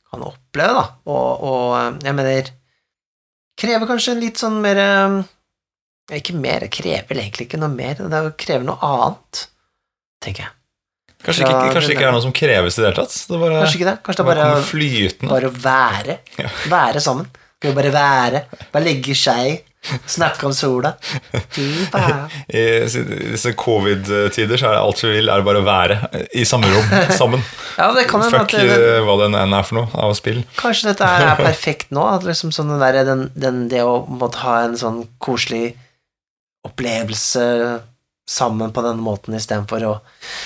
kan 0.09 0.25
oppleve, 0.31 0.81
da. 0.81 0.89
Og, 1.13 1.45
og 1.45 2.03
jeg 2.09 2.17
mener 2.17 2.51
Krever 3.53 3.85
kanskje 3.85 4.15
litt 4.17 4.39
sånn 4.41 4.55
mer 4.63 4.79
Ikke 6.11 6.35
mer, 6.35 6.65
det 6.65 6.73
krever 6.75 7.15
egentlig 7.15 7.47
ikke 7.47 7.61
noe 7.61 7.71
mer. 7.71 7.95
Det 7.95 8.19
er 8.19 8.33
krever 8.39 8.67
noe 8.67 8.75
annet, 8.83 9.45
tenker 10.23 10.47
jeg. 10.47 10.55
Kanskje, 11.23 11.45
det 11.45 11.53
ikke, 11.53 11.67
kanskje 11.71 11.87
den 11.87 11.95
ikke 11.95 12.07
er 12.09 12.15
noe 12.17 12.23
som 12.25 12.33
kreves 12.35 12.75
i 12.75 12.81
det 12.81 12.89
hele 12.89 12.97
tatt. 12.97 13.13
Det 13.29 13.37
bare, 13.39 13.59
Kanskje 13.63 13.77
ikke 13.79 13.87
det? 13.87 13.97
Kanskje 14.03 14.19
det 14.23 14.27
bare 14.27 14.47
bare. 14.49 15.29
Bare 15.29 15.51
å 15.51 15.59
være. 15.63 16.17
Ja. 16.43 16.49
Være 16.67 17.03
sammen. 17.03 17.29
Skal 17.55 17.71
vi 17.71 17.77
bare 17.77 17.93
være? 17.93 18.41
Bare 18.73 18.83
legge 18.89 19.15
seg 19.15 19.61
Snakke 20.07 20.45
om 20.47 20.53
sola. 20.55 20.93
I, 21.59 21.65
I 22.55 22.63
disse 23.33 23.51
covid-tider 23.59 24.59
så 24.59 24.69
er 24.69 24.77
det 24.77 24.79
alt 24.79 25.03
vi 25.03 25.11
vil, 25.11 25.31
er 25.31 25.43
bare 25.43 25.59
å 25.59 25.65
være 25.67 25.97
i 26.39 26.45
samme 26.47 26.69
rom 26.71 26.93
sammen. 27.19 27.43
Ja, 27.75 27.89
det 27.95 28.05
kan 28.11 28.23
Fuck 28.23 28.45
at 28.45 28.55
det, 28.55 28.77
eh, 28.77 29.01
hva 29.03 29.17
det 29.19 29.27
enn 29.41 29.55
er 29.57 29.67
for 29.67 29.81
noe 29.81 30.05
av 30.05 30.15
spill. 30.17 30.39
Kanskje 30.59 30.93
dette 30.93 31.09
er 31.09 31.35
perfekt 31.39 31.91
nå? 31.95 32.05
Liksom 32.23 32.53
sånn 32.55 32.71
der, 32.79 33.01
den, 33.07 33.25
den, 33.35 33.65
det 33.71 33.83
å 33.83 34.03
måtte 34.07 34.43
ha 34.45 34.61
en 34.69 34.79
sånn 34.79 35.03
koselig 35.23 35.73
opplevelse 36.63 37.43
sammen 38.29 38.71
på 38.73 38.81
den 38.85 39.01
måten 39.03 39.35
istedenfor 39.35 39.85
å 39.87 39.93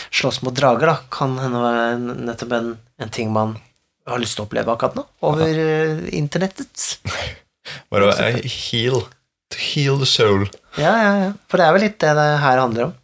slåss 0.10 0.42
mot 0.46 0.56
drager, 0.56 0.90
da, 0.90 0.98
kan 1.14 1.38
hende 1.40 1.62
være 1.62 1.88
nettopp 2.02 2.56
en, 2.58 2.72
en 3.02 3.14
ting 3.14 3.34
man 3.34 3.58
har 4.08 4.22
lyst 4.22 4.38
til 4.38 4.46
å 4.46 4.48
oppleve 4.48 4.74
akkurat 4.74 4.98
nå, 4.98 5.04
over 5.28 5.60
ja. 5.60 5.98
internettet. 6.18 6.88
Bare 7.92 8.08
å 8.08 8.16
eh, 8.24 8.40
heal. 8.48 9.04
To 9.54 9.60
heal 9.62 10.00
the 10.00 10.08
soul. 10.10 10.48
Ja, 10.80 10.94
ja, 11.04 11.12
ja. 11.26 11.28
For 11.48 11.60
det 11.60 11.68
er 11.68 11.76
vel 11.76 11.86
litt 11.88 12.00
det 12.04 12.16
det 12.18 12.32
her 12.44 12.64
handler 12.64 12.90
om. 12.90 12.96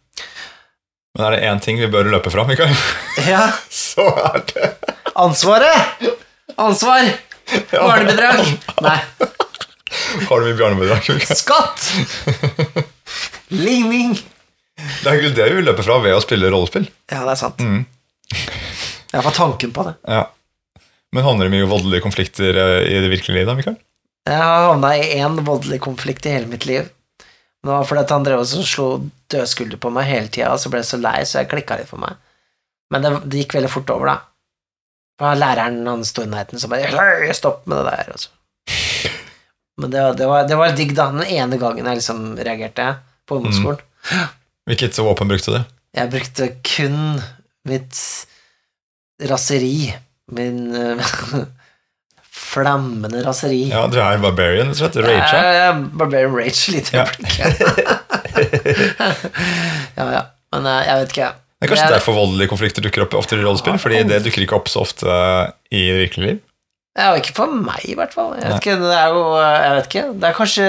Men 1.14 1.26
er 1.28 1.36
det 1.36 1.44
én 1.46 1.60
ting 1.62 1.78
vi 1.78 1.90
bør 1.90 2.08
løpe 2.10 2.32
fra, 2.34 2.46
Mikael, 2.48 2.74
Ja. 3.32 3.46
så 3.84 4.08
er 4.24 4.42
det 4.50 4.72
Ansvaret! 5.14 6.10
Ansvar! 6.58 7.06
Barnebidrag! 7.70 8.42
Nei. 8.82 8.98
Har 10.26 10.42
du 10.42 10.48
mye 10.48 10.58
bjørnebidrag? 10.58 11.06
Mikael? 11.14 11.38
Skatt! 11.38 12.90
Ligning! 13.58 14.14
Det 14.74 15.06
er 15.06 15.12
egentlig 15.14 15.34
det 15.36 15.44
vi 15.54 15.62
løper 15.62 15.68
løpe 15.70 15.84
fra 15.86 15.98
ved 16.02 16.16
å 16.16 16.22
spille 16.24 16.48
rollespill. 16.50 16.86
Ja, 17.12 17.20
det 17.26 17.34
er 17.36 17.40
sant. 17.40 17.60
Mm. 17.62 17.84
Jeg 19.14 19.22
får 19.22 19.36
tanken 19.36 19.72
på 19.76 19.84
det. 19.86 19.94
Ja. 20.10 20.24
Men 21.14 21.22
havner 21.26 21.46
det 21.46 21.54
mye 21.54 21.68
voldelige 21.70 22.02
konflikter 22.02 22.56
eh, 22.58 22.80
i 22.90 22.96
det 23.04 23.10
virkelige 23.12 23.36
livet, 23.38 23.52
da, 23.52 23.54
Mikael? 23.58 23.76
Jeg 24.26 24.40
har 24.40 24.64
havna 24.72 24.90
i 24.98 25.04
én 25.20 25.36
voldelig 25.46 25.78
konflikt 25.84 26.26
i 26.26 26.32
hele 26.34 26.50
mitt 26.50 26.66
liv. 26.66 26.88
Det 27.64 27.70
var 27.70 27.86
fordi 27.86 28.02
at 28.02 28.12
han 28.12 28.24
drev 28.26 28.42
og 28.42 28.48
så 28.50 28.64
slo 28.66 28.88
dødskulder 29.32 29.78
på 29.80 29.92
meg 29.94 30.08
hele 30.10 30.28
tida, 30.32 30.50
og 30.52 30.60
så 30.60 30.72
ble 30.72 30.82
jeg 30.82 30.90
så 30.90 30.98
lei, 31.00 31.16
så 31.28 31.38
jeg 31.40 31.52
klikka 31.52 31.78
litt 31.80 31.88
for 31.92 32.02
meg. 32.02 32.18
Men 32.92 33.04
det, 33.06 33.12
det 33.30 33.44
gikk 33.44 33.54
veldig 33.60 33.70
fort 33.72 33.92
over, 33.94 34.10
da. 34.10 34.16
For 35.22 35.38
læreren 35.38 35.78
han 35.86 36.02
sto 36.04 36.24
i 36.26 36.28
nærheten, 36.28 36.58
så 36.60 36.68
bare 36.72 37.30
Stopp 37.38 37.62
med 37.70 37.78
det 37.86 37.94
der. 37.94 38.26
Men 39.78 39.90
det, 39.94 40.02
var- 40.02 40.18
det, 40.18 40.26
var, 40.26 40.48
det 40.50 40.58
var 40.58 40.74
digg, 40.76 40.92
da. 40.98 41.08
Den 41.14 41.24
ene 41.30 41.58
gangen 41.62 41.86
jeg 41.86 42.02
liksom 42.02 42.24
reagerte 42.42 42.90
på 43.28 43.36
ungdomsskolen. 43.40 43.80
Hvilket 44.68 44.98
våpen 45.00 45.28
brukte 45.30 45.50
du? 45.54 45.60
Jeg 45.96 46.10
brukte 46.12 46.44
kun 46.66 46.98
mitt 47.68 47.96
raseri. 49.30 49.94
Min 50.34 50.58
eh, 50.74 50.98
flammende 52.34 53.22
raseri. 53.26 53.62
Ja, 53.70 53.86
du 53.90 53.98
er 54.00 54.18
barbarian, 54.22 54.68
rett 54.72 54.76
og 54.76 54.80
slett. 54.82 54.96
Rager. 55.04 55.36
Jeg, 55.36 55.44
jeg, 55.60 55.72
Barbarian 56.00 56.34
Rage 56.36 56.62
litt 56.74 56.88
Ja. 56.94 56.98
øyeblikk. 57.04 57.34
ja, 59.98 60.04
ja. 60.18 60.22
Men 60.54 60.62
eh, 60.70 60.82
jeg 60.88 60.94
vet 61.02 61.10
ikke. 61.16 61.30
Det 61.34 61.68
er 61.68 61.72
kanskje 61.72 61.86
Jeg- 61.88 61.94
derfor 61.96 62.12
voldelige 62.18 62.50
konflikter 62.50 62.80
dukker 62.84 63.02
opp 63.06 63.14
oftere 63.18 63.40
i 63.40 63.44
rollespill, 63.46 63.78
fordi 63.80 64.02
det 64.08 64.18
dukker 64.26 64.42
ikke 64.44 64.58
opp 64.58 64.68
så 64.68 64.78
ofte 64.84 65.06
i 65.72 65.82
virkelig 66.02 66.26
liv. 66.28 66.38
Ja, 66.98 67.08
ikke 67.18 67.32
for 67.34 67.46
meg, 67.50 67.80
i 67.90 67.94
hvert 67.98 68.12
fall. 68.14 68.30
Jeg 68.38 68.46
vet 68.52 68.60
ikke, 68.62 68.76
det 68.84 68.98
jo 69.10 69.22
eh, 69.40 69.56
Jeg 69.64 69.72
vet 69.78 69.86
ikke. 69.90 70.04
Det 70.20 70.26
er 70.28 70.36
kanskje 70.40 70.66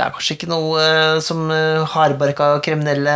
Det 0.00 0.06
er 0.06 0.12
kanskje 0.16 0.34
ikke 0.38 0.48
noe 0.48 0.80
eh, 0.80 1.18
som 1.20 1.42
uh, 1.52 1.84
hardbarka 1.92 2.54
kriminelle 2.64 3.12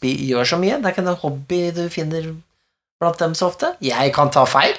gjør 0.00 0.48
så 0.48 0.56
mye. 0.56 0.78
Det 0.80 0.88
er 0.88 0.94
ikke 0.94 1.04
en 1.04 1.18
hobby 1.20 1.58
du 1.76 1.82
finner 1.92 2.30
blant 2.96 3.20
dem 3.20 3.34
så 3.36 3.50
ofte. 3.50 3.74
Jeg 3.84 4.14
kan 4.16 4.32
ta 4.32 4.46
feil. 4.48 4.72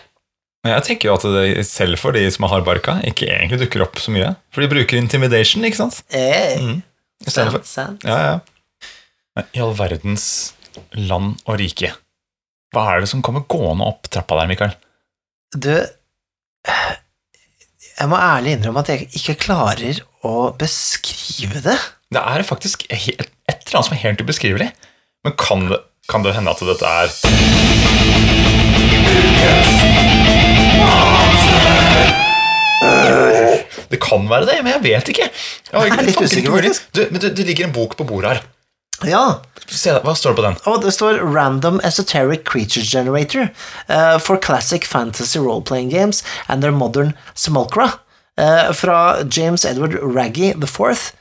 Jeg 0.66 0.84
tenker 0.88 1.12
jo 1.12 1.16
at 1.20 1.26
det 1.36 1.66
selv 1.70 2.02
for 2.02 2.18
de 2.18 2.24
som 2.34 2.48
er 2.48 2.56
hardbarka, 2.56 2.98
ikke 3.06 3.30
egentlig 3.30 3.62
dukker 3.62 3.86
opp 3.86 4.02
så 4.02 4.10
mye. 4.16 4.32
For 4.50 4.66
de 4.66 4.72
bruker 4.72 4.98
intimidation, 4.98 5.66
ikke 5.70 5.84
sant? 5.84 6.02
Eh, 6.10 6.58
Mm. 6.58 6.82
Sant, 7.28 7.62
sant. 7.66 8.04
Ja, 8.06 8.18
ja. 8.18 9.46
I 9.54 9.62
all 9.62 9.74
verdens 9.78 10.26
land 10.98 11.40
og 11.46 11.58
rike, 11.62 11.94
hva 12.74 12.84
er 12.96 13.02
det 13.06 13.10
som 13.14 13.22
kommer 13.26 13.46
gående 13.50 13.86
opp 13.86 14.10
trappa 14.14 14.38
der, 14.42 14.50
Mikael? 14.50 14.74
Du 15.54 15.72
Jeg 16.68 18.10
må 18.12 18.18
ærlig 18.22 18.58
innrømme 18.58 18.84
at 18.84 18.92
jeg 18.94 19.08
ikke 19.18 19.38
klarer 19.48 20.02
å 20.26 20.52
beskrive 20.58 21.62
det. 21.66 21.78
Det 22.14 22.22
er 22.22 22.46
faktisk 22.48 22.86
et 22.90 23.20
eller 23.20 23.76
annet 23.76 23.90
som 23.90 23.96
er 23.98 24.04
helt 24.06 24.22
ubeskrivelig. 24.24 24.70
Men 25.26 25.36
kan 25.40 25.68
det, 25.70 25.82
kan 26.08 26.24
det 26.24 26.36
hende 26.38 26.54
at 26.54 26.64
dette 26.64 26.88
er 26.88 27.12
Det 33.88 34.00
kan 34.04 34.28
være 34.30 34.48
det, 34.48 34.58
men 34.64 34.74
jeg 34.76 34.84
vet 34.84 35.10
ikke. 35.14 35.28
Jeg, 35.72 35.92
er 35.92 36.06
litt 36.06 36.22
usikker, 36.22 36.54
faktisk. 36.54 36.88
Du, 36.96 37.06
men 37.12 37.22
det, 37.24 37.46
ligger 37.48 37.68
en 37.68 37.76
bok 37.76 37.96
på 38.00 38.08
bordet 38.08 38.36
her. 38.36 38.42
Ja, 39.08 39.24
Se, 39.68 39.92
Hva 40.00 40.14
står 40.16 40.34
det 40.34 40.40
på 40.40 40.44
den? 40.46 40.58
Oh, 40.70 40.78
det 40.80 40.94
står 40.96 41.20
Random 41.20 41.82
Esoteric 41.86 42.46
Creature 42.48 42.86
Generator 42.88 43.50
uh, 43.92 44.16
for 44.18 44.40
Classic 44.40 44.88
Fantasy 44.88 45.42
Role-Playing 45.44 45.92
Games 45.92 46.24
and 46.48 46.64
Their 46.64 46.72
Modern 46.72 47.12
Simulcra 47.36 47.92
fra 48.78 48.98
James 49.34 49.66
Edward 49.66 49.96
Raggy 50.02 50.52
IV 50.52 50.68
Fourth 50.70 51.14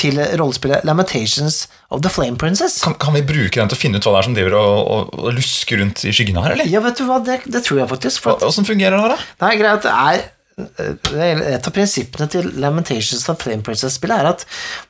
til 0.00 0.16
rollespillet 0.40 0.86
Lamentations 0.88 1.66
of 1.92 2.00
the 2.02 2.10
Flame 2.10 2.38
Princess. 2.40 2.80
Kan, 2.82 2.96
kan 2.98 3.12
vi 3.14 3.20
bruke 3.28 3.60
den 3.60 3.68
til 3.68 3.76
å 3.76 3.80
finne 3.80 4.00
ut 4.00 4.06
hva 4.08 4.14
det 4.14 4.22
er 4.22 4.26
som 4.26 4.36
driver 4.38 4.56
og, 4.56 4.78
og, 4.80 5.18
og 5.20 5.36
lusker 5.36 5.82
rundt 5.82 6.02
i 6.08 6.14
skyggene 6.16 6.42
her, 6.42 6.56
eller? 6.56 6.70
Ja, 6.72 6.80
vet 6.82 6.96
du 6.98 7.04
hva, 7.06 7.20
det, 7.22 7.42
det 7.44 7.60
tror 7.66 7.82
jeg 7.82 7.90
faktisk. 7.92 8.24
For 8.24 8.38
at 8.38 8.46
Åssen 8.48 8.66
fungerer 8.66 8.96
det 8.96 9.12
da? 9.12 9.18
Det 9.36 9.50
er 9.50 9.60
greit, 9.60 9.84
det 9.84 9.92
er 9.92 10.24
er 10.56 11.42
et 11.52 11.66
av 11.68 11.74
prinsippene 11.74 12.26
til 12.32 12.46
Lamentations 12.62 13.26
of 13.28 13.42
Flame 13.42 13.64
Princess-spillet 13.64 14.22
er 14.22 14.28
at 14.30 14.46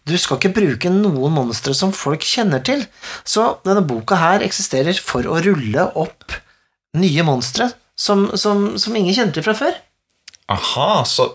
du 0.07 0.15
skal 0.19 0.39
ikke 0.39 0.55
bruke 0.55 0.93
noen 0.93 1.35
monstre 1.35 1.75
som 1.75 1.95
folk 1.95 2.23
kjenner 2.23 2.63
til. 2.63 2.85
Så 3.27 3.57
denne 3.67 3.83
boka 3.87 4.19
her 4.21 4.45
eksisterer 4.47 4.95
for 5.03 5.27
å 5.27 5.41
rulle 5.43 5.89
opp 5.99 6.37
nye 6.97 7.27
monstre 7.27 7.73
som, 7.99 8.29
som, 8.39 8.77
som 8.79 8.95
ingen 8.95 9.17
kjente 9.17 9.41
til 9.41 9.47
fra 9.49 9.57
før. 9.59 9.75
Aha, 10.55 11.03
så, 11.09 11.33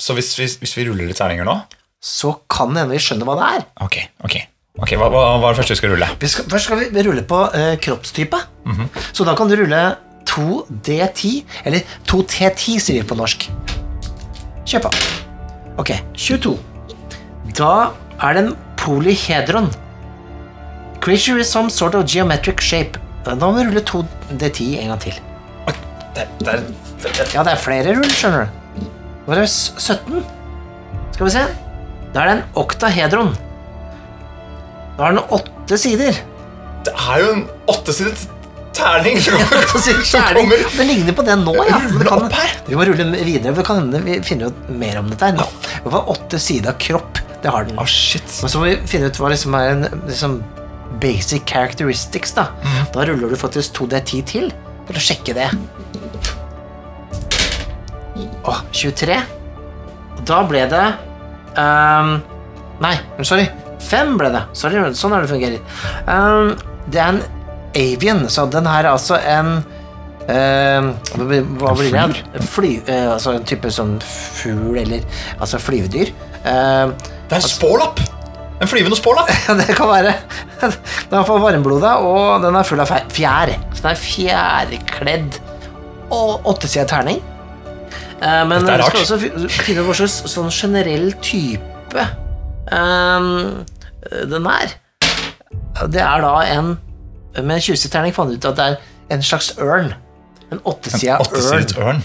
så 0.00 0.14
hvis, 0.16 0.32
vi, 0.38 0.46
hvis 0.62 0.74
vi 0.76 0.84
ruller 0.88 1.06
litt 1.06 1.18
terninger 1.20 1.46
nå 1.46 1.54
Så 2.02 2.32
kan 2.50 2.74
det 2.74 2.82
hende 2.82 2.96
vi 2.96 3.02
skjønner 3.02 3.28
hva 3.28 3.36
det 3.38 3.50
er. 3.58 3.66
Ok, 3.84 3.96
ok. 4.26 4.34
Ok, 4.82 4.90
Hva, 4.98 5.06
hva, 5.06 5.20
hva 5.38 5.50
er 5.50 5.54
det 5.54 5.60
første 5.60 5.74
vi 5.76 5.78
skal 5.78 5.92
rulle? 5.94 6.08
Vi 6.18 6.28
skal, 6.32 6.48
først 6.50 6.66
skal 6.66 6.80
vi 6.90 7.02
rulle 7.06 7.22
på 7.30 7.38
eh, 7.54 7.76
kroppstype. 7.78 8.40
Så 9.14 9.22
da 9.28 9.36
kan 9.38 9.46
du 9.48 9.54
rulle 9.60 9.82
2D10, 10.26 11.30
eller 11.70 11.84
2T10 12.10 12.80
sier 12.82 12.98
vi 12.98 13.06
på 13.06 13.14
norsk. 13.18 13.46
Kjør 14.66 14.82
på. 14.88 14.90
Ok, 15.78 15.92
22. 16.18 16.56
Da 17.54 17.70
er 18.18 18.34
det 18.34 18.42
en 18.48 18.52
polyhedron. 18.82 19.70
Creature 21.04 21.38
is 21.44 21.50
some 21.54 21.70
sort 21.70 21.94
of 21.94 22.04
geometric 22.10 22.60
shape. 22.64 22.98
Da 23.24 23.36
må 23.38 23.52
vi 23.60 23.68
rulle 23.68 23.84
2D10 23.86 24.68
en 24.82 24.90
gang 24.94 25.00
til. 25.06 25.22
Det, 26.14 26.26
det, 26.42 26.58
det, 27.02 27.10
det, 27.14 27.30
Ja, 27.34 27.42
det 27.46 27.54
er 27.54 27.62
flere 27.62 27.94
rull, 27.96 28.10
skjønner 28.10 28.44
du. 28.46 28.60
Er 29.24 29.40
det 29.40 29.48
17. 29.48 30.20
Skal 31.14 31.26
vi 31.26 31.32
se. 31.32 31.44
Da 32.14 32.22
er 32.22 32.28
det 32.30 32.36
en 32.38 32.44
oktahedron. 32.60 33.32
Da 34.98 35.06
har 35.08 35.16
den 35.16 35.24
åtte 35.34 35.78
sider. 35.80 36.14
det 36.84 36.92
er 36.92 37.20
jo 37.22 37.28
en 37.32 37.44
åttesidet 37.72 38.26
terning! 38.76 39.16
som 39.22 39.38
kommer. 40.34 40.64
Det 40.76 40.86
ligner 40.86 41.16
på 41.16 41.24
det 41.26 41.36
nå, 41.40 41.54
ja. 41.68 41.78
Det 41.88 42.06
kan, 42.06 42.26
vi 42.66 42.76
må 42.76 42.84
rulle 42.84 43.06
videre. 43.24 43.54
Det 43.56 43.64
kan 43.66 43.80
hende 43.80 44.02
vi 44.04 44.18
finner 44.26 44.52
ut 44.52 44.68
mer 44.68 44.98
om 45.00 45.08
dette. 45.10 45.30
her 45.32 45.80
Det 45.84 45.92
var 45.94 46.10
åtte 46.12 46.38
sider 46.42 46.74
av 46.74 46.78
kropp. 46.82 47.22
Det 47.42 47.52
har 47.52 47.64
den. 47.68 47.78
Oh, 47.80 47.88
shit. 47.88 48.26
Men 48.42 48.52
så 48.52 48.60
må 48.60 48.68
vi 48.70 48.76
finne 48.88 49.08
ut 49.08 49.18
hva 49.20 49.32
liksom 49.32 49.56
er 49.58 49.72
en 49.72 49.86
liksom 50.06 50.38
basic 51.00 51.42
characteristics. 51.48 52.36
Da 52.36 52.50
Da 52.94 53.06
ruller 53.08 53.32
du 53.32 53.36
faktisk 53.40 53.80
2D10 53.80 54.22
til 54.30 54.52
for 54.86 55.00
å 55.00 55.02
sjekke 55.02 55.34
det. 55.36 55.48
Åh, 58.44 58.60
23. 58.72 59.16
Da 60.28 60.40
ble 60.48 60.64
det 60.70 60.84
um, 61.58 62.14
Nei, 62.84 62.94
sorry. 63.24 63.46
Fem 63.84 64.14
ble 64.18 64.30
det. 64.34 64.42
Sorry, 64.56 64.80
sånn 64.96 65.14
er 65.16 65.24
det 65.24 65.30
fungerer. 65.30 65.80
Um, 66.08 66.54
det 66.90 67.00
er 67.00 67.12
en 67.14 67.22
avian, 67.74 68.24
så 68.32 68.44
den 68.50 68.66
her 68.68 68.84
er 68.86 68.90
altså 68.92 69.18
en 69.20 69.50
uh, 69.60 70.90
hva 71.14 71.74
blir- 71.78 71.94
det? 71.94 72.44
Fly, 72.54 72.72
uh, 72.88 73.12
altså 73.16 73.36
en 73.38 73.46
type 73.48 73.70
sånn 73.72 73.96
fugl 74.04 74.78
eller 74.82 75.04
Altså 75.38 75.60
flyvedyr. 75.62 76.12
Uh, 76.44 76.92
Det 77.28 77.36
er 77.36 77.40
en 77.40 77.46
spålapp! 77.48 78.02
En 78.62 78.70
flyvende 78.70 78.96
spålapp! 78.98 79.30
det 79.60 79.74
kan 79.76 79.90
være 79.90 80.14
Den 80.60 80.72
er 80.72 81.18
iallfall 81.18 81.42
varmbloda, 81.42 81.96
og 82.04 82.42
den 82.44 82.56
er 82.56 82.66
full 82.68 82.80
av 82.84 82.92
fjær. 83.12 83.54
Så 83.74 83.84
den 83.84 83.92
er 83.92 84.02
fjærkledd 84.02 85.38
og 86.14 86.46
åttesida 86.52 86.84
terning. 86.88 87.20
Eh, 88.20 88.42
men 88.48 88.66
vi 88.66 88.86
skal 88.86 89.00
også 89.02 89.18
finne 89.18 89.82
ut 89.82 89.88
hva 89.88 89.96
slags 89.98 90.20
sånn 90.30 90.52
generell 90.54 91.10
type 91.24 92.06
um, 92.70 93.64
den 94.30 94.48
er. 94.50 94.74
Det 95.90 96.02
er 96.02 96.22
da 96.22 96.34
en 96.54 96.76
Med 97.34 97.56
en 97.56 97.62
20 97.66 97.90
terning 97.90 98.14
fant 98.14 98.30
vi 98.30 98.38
ut 98.38 98.44
at 98.46 98.58
det 98.60 98.66
er 98.70 99.16
en 99.16 99.22
slags 99.26 99.56
ørn. 99.58 99.90
En 100.54 100.60
åttesida 100.70 101.16
ørn. 101.18 101.72
Ørn. 101.82 102.04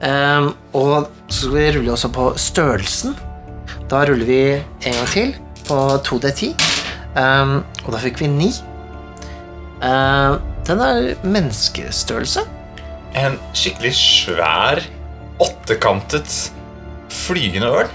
Um, 0.00 0.46
og 0.72 1.10
så 1.28 1.42
skal 1.42 1.56
vi 1.58 1.64
rulle 1.76 1.92
også 1.92 2.08
på 2.14 2.30
størrelsen. 2.40 3.12
Da 3.90 4.00
ruller 4.08 4.24
vi 4.24 4.40
en 4.56 4.96
gang 4.96 5.10
til 5.12 5.34
på 5.68 5.76
2D10, 6.06 6.54
um, 7.20 7.58
og 7.84 7.92
da 7.92 8.00
fikk 8.00 8.22
vi 8.22 8.30
9. 8.32 8.48
Uh, 9.82 10.40
den 10.66 10.80
er 10.84 11.10
menneskestørrelse. 11.20 12.46
En 13.20 13.36
skikkelig 13.52 13.92
svær, 13.98 14.80
åttekantet, 15.40 16.52
flygende 17.10 17.70
ørn. 17.80 17.92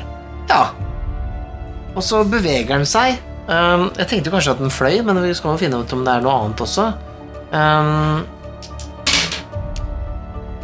Ja. 0.49 0.63
Og 1.95 2.03
så 2.03 2.23
beveger 2.27 2.75
den 2.75 2.87
seg. 2.89 3.19
Um, 3.45 3.91
jeg 3.93 4.09
tenkte 4.09 4.31
kanskje 4.33 4.55
at 4.55 4.61
den 4.63 4.73
fløy, 4.73 4.99
men 5.05 5.21
vi 5.23 5.33
skal 5.37 5.53
jo 5.53 5.61
finne 5.61 5.79
ut 5.83 5.93
om 5.93 6.01
det 6.05 6.15
er 6.15 6.25
noe 6.25 6.37
annet 6.41 6.63
også. 6.65 6.87
Um, 7.53 8.25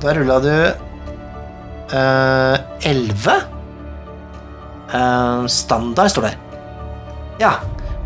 da 0.02 0.16
rulla 0.18 0.40
du 0.42 0.54
uh, 1.94 2.56
11. 2.90 3.36
Uh, 4.92 5.46
standard 5.48 6.12
står 6.12 6.32
det. 6.32 6.34
Ja, 7.42 7.54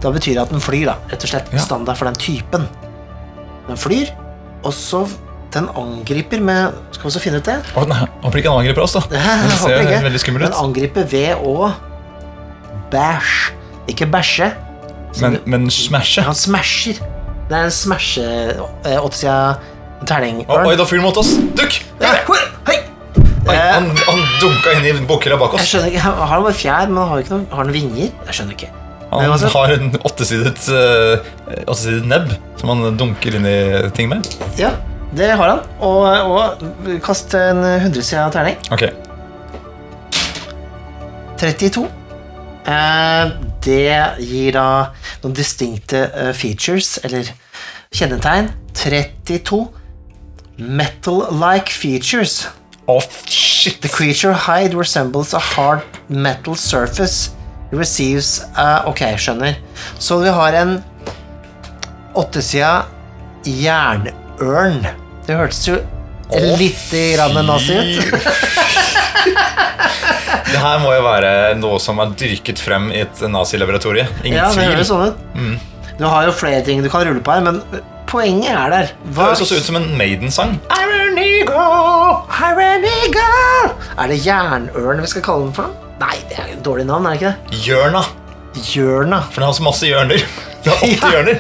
da 0.04 0.12
betyr 0.14 0.36
det 0.36 0.44
at 0.44 0.52
den 0.54 0.64
flyr, 0.64 0.92
da. 0.92 1.00
Rett 1.12 1.24
og 1.24 1.32
slett 1.32 1.54
Ja. 1.56 1.64
standard 1.64 1.98
for 1.98 2.12
den 2.12 2.20
typen. 2.20 2.68
Den 3.70 3.80
flyr, 3.80 4.12
og 4.62 4.74
så 4.76 5.06
den 5.56 5.68
angriper 5.80 6.42
med 6.44 6.76
Skal 6.96 7.04
vi 7.06 7.10
også 7.14 7.22
finne 7.24 7.40
ut 7.42 7.48
det? 7.48 7.56
Å, 7.76 7.84
nei, 7.90 7.98
Håper 8.24 8.42
ikke 8.42 8.52
han 8.54 8.62
angriper 8.64 8.84
oss, 8.86 8.96
da. 8.98 9.02
Jeg 9.16 9.50
Den 9.50 9.58
ser 9.62 9.82
ikke. 9.86 10.02
veldig 10.10 10.22
skummel 10.24 10.46
Den 10.46 10.54
ut. 10.56 10.60
angriper 10.62 11.08
ved 11.12 11.42
å 11.42 11.72
bæsj. 12.94 13.36
Ikke 13.92 14.08
bæsje. 14.10 14.52
Men, 15.22 15.38
men 15.46 15.70
smashe. 15.72 16.22
Han 16.26 16.36
smasher. 16.36 17.00
Det 17.50 17.56
er 17.58 17.68
en 17.70 17.74
smashe 17.74 18.24
eh, 18.26 18.98
åttesida 19.00 19.58
terning. 20.10 20.42
Å, 20.50 20.62
Oi, 20.66 20.76
da 20.80 20.86
han 20.90 21.04
mot 21.06 21.18
oss. 21.22 21.36
Dukk! 21.58 21.80
Ja, 22.02 22.16
hoi, 22.30 22.42
hei! 22.72 22.80
Oi, 22.82 22.82
Eh, 23.46 23.68
han, 23.76 23.92
han 23.94 24.22
dunka 24.42 24.72
inn 24.74 24.88
i 24.90 24.92
bokhylla 25.06 25.36
bak 25.38 25.52
Jeg 25.54 25.62
oss. 25.62 25.68
skjønner 25.70 25.92
ikke, 25.92 26.02
Han 26.02 26.16
Har 26.32 26.40
bare 26.42 26.58
fjær, 26.58 26.88
men 26.90 26.98
han 26.98 27.12
har, 27.12 27.20
ikke 27.22 27.34
noen, 27.36 27.44
har 27.52 27.60
han 27.62 27.74
vinger? 27.76 28.08
Jeg 28.26 28.38
skjønner 28.40 28.56
ikke. 28.58 28.70
Men 29.12 29.22
Han 29.22 29.34
altså- 29.36 29.52
har 29.54 29.74
en 29.76 29.92
åttesidet, 30.10 30.64
uh, 30.74 31.60
åttesidet 31.70 32.08
nebb 32.10 32.34
som 32.58 32.72
han 32.74 32.98
dunker 32.98 33.38
inn 33.38 33.46
i 33.46 33.56
ting 33.96 34.10
med. 34.10 34.26
Ja, 34.58 34.72
det 35.14 35.32
har 35.38 35.50
han. 35.50 35.62
Og, 35.80 36.06
og 36.32 37.02
kast 37.06 37.34
en 37.38 37.62
hundresida 37.84 38.30
terning. 38.34 38.58
Ok, 38.72 38.88
32. 41.38 41.86
Eh, 42.66 43.32
det 43.66 43.96
gir 44.26 44.56
da 44.56 44.68
noen 45.24 45.36
distinkte 45.38 46.08
eh, 46.10 46.32
features, 46.38 46.98
eller 47.06 47.30
kjennetegn. 47.96 48.52
32. 48.76 49.66
Metal-like 50.58 51.72
features. 51.74 52.48
Oh, 52.88 53.02
shit! 53.28 53.82
The 53.82 53.90
creature 53.90 54.34
hide 54.34 54.74
resembles 54.74 55.34
a 55.34 55.40
hard 55.40 55.84
metal 56.08 56.56
surface. 56.56 57.32
It 57.72 57.78
receives 57.78 58.42
a, 58.56 58.84
Ok, 58.88 59.02
skjønner. 59.18 59.58
Så 60.00 60.20
vi 60.22 60.30
har 60.30 60.54
en 60.62 60.78
åttesida 62.16 62.86
jernørn. 64.40 64.86
Det 65.26 65.36
hørtes 65.40 65.64
jo 65.68 65.78
litt 66.60 66.92
grann 67.16 67.38
nazi 67.46 67.76
ut. 67.78 67.96
Det 70.46 70.60
her 70.62 70.78
må 70.80 70.92
jo 70.94 71.02
være 71.04 71.32
noe 71.60 71.80
som 71.82 71.98
er 72.04 72.12
dyrket 72.18 72.60
frem 72.62 72.90
i 72.94 73.02
et 73.04 73.22
nazilaboratorie. 73.32 74.06
Ingen 74.24 74.38
Ja, 74.38 74.48
det 74.52 74.56
tvil. 74.60 74.70
høres 74.76 74.88
sånn 74.92 75.08
ut. 75.10 75.18
Du 75.98 76.06
har 76.12 76.26
jo 76.28 76.32
flere 76.36 76.62
ting 76.66 76.84
du 76.84 76.90
kan 76.92 77.06
rulle 77.08 77.22
på 77.24 77.34
her, 77.34 77.42
men 77.46 77.62
poenget 78.08 78.52
er 78.54 78.70
der. 78.74 78.92
Det 79.08 79.16
høres 79.18 79.42
også 79.42 79.58
ut 79.60 79.66
som 79.68 79.76
en 79.80 79.88
Maiden-sang. 79.98 80.58
Iron 80.78 81.18
Eagle, 81.18 82.22
Iron 82.52 82.86
Eagle 82.86 83.74
Er 83.98 84.08
det 84.12 84.20
jernørn 84.26 85.02
vi 85.02 85.08
skal 85.12 85.22
kalle 85.26 85.48
den 85.48 85.54
for? 85.58 85.72
Nei, 86.00 86.16
det 86.30 86.38
er 86.40 86.54
et 86.54 86.64
dårlig 86.66 86.86
navn, 86.90 87.06
er 87.08 87.16
det 87.16 87.22
ikke 87.22 87.34
det? 87.34 87.62
Hjørna. 87.66 88.04
Jørna. 88.76 89.22
For 89.32 89.42
den 89.42 89.48
har 89.50 89.54
så 89.58 89.64
masse 89.66 89.88
hjørner. 89.90 90.22
Det 90.66 90.72
har 90.74 90.82
åtte 90.82 90.96
Ja. 90.96 91.10
hjørner. 91.14 91.38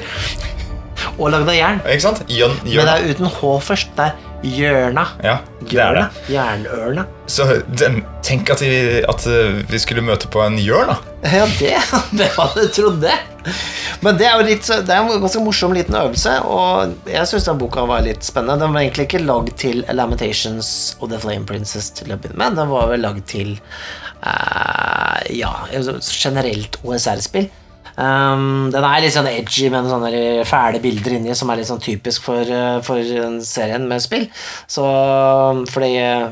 Og 1.17 1.29
lagd 1.33 1.49
av 1.49 1.57
jern. 1.57 1.83
Ikke 1.85 2.07
sant? 2.07 2.23
Jørn, 2.31 2.57
Men 2.65 2.89
det 2.89 2.95
er 2.95 3.11
uten 3.15 3.31
H 3.37 3.57
først. 3.65 3.93
Det 3.97 4.09
er 4.09 4.15
Hjørna. 4.45 5.05
Ja, 5.23 5.39
det 5.65 5.79
er 5.81 5.95
det. 5.97 6.03
Jernørna. 6.29 7.05
Så 7.25 7.47
den, 7.79 8.01
tenk 8.25 8.49
at 8.53 8.61
vi, 8.61 9.01
at 9.01 9.25
uh, 9.25 9.61
vi 9.71 9.79
skulle 9.81 10.03
møte 10.05 10.29
på 10.31 10.43
en 10.43 10.59
hjørn, 10.61 10.91
da. 10.91 10.97
Ja, 11.25 11.47
det 11.57 11.71
Hvem 12.11 12.35
hadde 12.37 12.67
trodd 12.75 12.99
det? 13.01 13.15
Men 14.05 14.19
det 14.19 14.27
er 14.27 14.37
jo 14.37 14.45
litt, 14.45 14.67
det 14.67 14.93
er 14.93 15.01
en 15.01 15.21
ganske 15.23 15.41
morsom 15.41 15.73
liten 15.73 15.97
øvelse, 15.97 16.35
og 16.45 17.09
jeg 17.09 17.29
syns 17.29 17.47
den 17.49 17.59
boka 17.61 17.85
var 17.89 18.05
litt 18.05 18.25
spennende. 18.25 18.59
Den 18.61 18.73
var 18.75 18.85
egentlig 18.85 19.07
ikke 19.07 19.23
lagd 19.25 19.53
til 19.61 19.81
Lamentations 19.93 20.69
og 20.99 21.09
The 21.13 21.21
Flame 21.21 21.49
Princess 21.49 21.89
til 21.97 22.13
å 22.13 22.19
begynne 22.19 22.41
med. 22.41 22.57
Den 22.59 22.73
var 22.73 22.89
vel 22.93 23.05
lagd 23.05 23.25
til 23.31 23.55
uh, 24.21 25.21
ja, 25.33 25.53
generelt 25.73 26.81
OSR-spill. 26.85 27.49
Um, 27.95 28.71
den 28.73 28.83
er 28.83 29.03
litt 29.05 29.13
sånn 29.15 29.29
edgy 29.31 29.69
med 29.71 29.85
noen 29.85 29.93
sånne 29.93 30.45
fæle 30.49 30.81
bilder 30.83 31.15
inni 31.15 31.35
som 31.37 31.51
er 31.53 31.61
litt 31.61 31.69
sånn 31.69 31.79
typisk 31.83 32.25
for, 32.27 32.43
eh, 32.43 32.79
for 32.83 32.99
serien 33.45 33.85
med 33.87 34.03
spill. 34.03 34.25
Så 34.67 34.83
fordi 35.71 35.93
eh, 36.01 36.25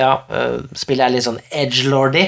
ja, 0.00 0.14
eh, 0.32 0.60
spillet 0.80 1.04
er 1.04 1.12
litt 1.12 1.26
sånn 1.26 1.40
edgelordy, 1.52 2.24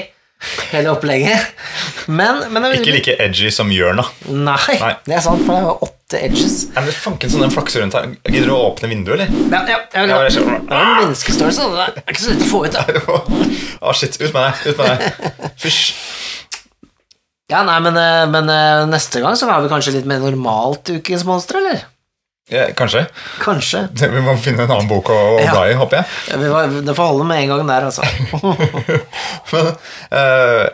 hele 0.73 0.91
opplegget. 0.93 1.53
Men, 2.11 2.41
men 2.51 2.65
Ikke 2.75 2.91
like 2.91 3.13
edgy 3.23 3.47
som 3.55 3.69
Jørna. 3.71 4.03
Nei, 4.27 4.75
Nei. 4.81 4.89
det 5.07 5.15
er 5.15 5.21
sant, 5.23 5.41
for 5.47 5.55
det 5.55 5.61
var 5.63 5.85
åtte 5.87 6.19
edges. 6.19 6.57
Nei, 6.75 6.81
men 6.83 6.97
fanken 6.97 7.31
sånn 7.31 7.45
den 7.45 7.53
flakser 7.53 7.79
rundt 7.79 7.95
her. 7.95 8.09
Gidder 8.27 8.49
du 8.51 8.53
å 8.57 8.57
åpne 8.67 8.89
vinduet, 8.91 9.23
eller? 9.23 9.31
Ja, 9.53 9.61
ja, 9.71 9.77
jeg 9.93 10.03
vil 10.03 10.11
Ja, 10.11 10.17
jeg 10.27 10.35
skjønner. 10.35 10.59
Det 10.67 10.75
er 10.75 10.83
en 10.83 10.99
menneskestørrelse, 10.99 11.69
det 11.77 12.03
er 12.03 12.11
ikke 12.11 12.25
så 12.25 12.33
lett 12.33 12.43
å 12.43 12.49
få 12.51 12.61
ut. 12.67 12.75
Å, 12.75 13.21
Å, 13.87 13.95
shit. 13.95 14.19
Ut 14.19 14.35
med 14.35 14.43
deg. 14.43 14.67
Ut 14.67 14.83
med 14.83 14.91
deg. 14.91 15.31
Fysj. 15.63 15.81
Ja, 17.51 17.63
nei, 17.67 17.79
men, 17.83 17.97
eh, 17.99 18.23
men 18.31 18.47
eh, 18.49 18.85
neste 18.87 19.19
gang 19.23 19.35
så 19.39 19.49
har 19.49 19.63
vi 19.65 19.71
kanskje 19.71 19.97
litt 19.97 20.07
mer 20.09 20.21
normalt 20.23 20.93
ukens 20.95 21.25
monster, 21.27 21.59
eller? 21.59 21.83
Ja, 22.51 22.65
kanskje. 22.75 23.05
Kanskje. 23.39 23.85
Vi 24.15 24.21
må 24.23 24.33
finne 24.43 24.65
en 24.65 24.71
annen 24.73 24.87
bok 24.89 25.07
å, 25.13 25.15
å 25.15 25.37
Ja. 25.39 25.51
dra 25.55 25.67
i, 25.71 25.75
håper 25.79 26.01
jeg. 26.01 26.07
Ja, 26.27 26.39
vi 26.41 26.49
var, 26.51 26.73
det 26.83 26.95
får 26.97 27.11
holde 27.13 27.27
med 27.29 27.39
en 27.39 27.53
gang 27.53 27.69
der, 27.69 27.85
altså. 27.87 28.03
Men 29.53 29.69
uh, 30.11 30.65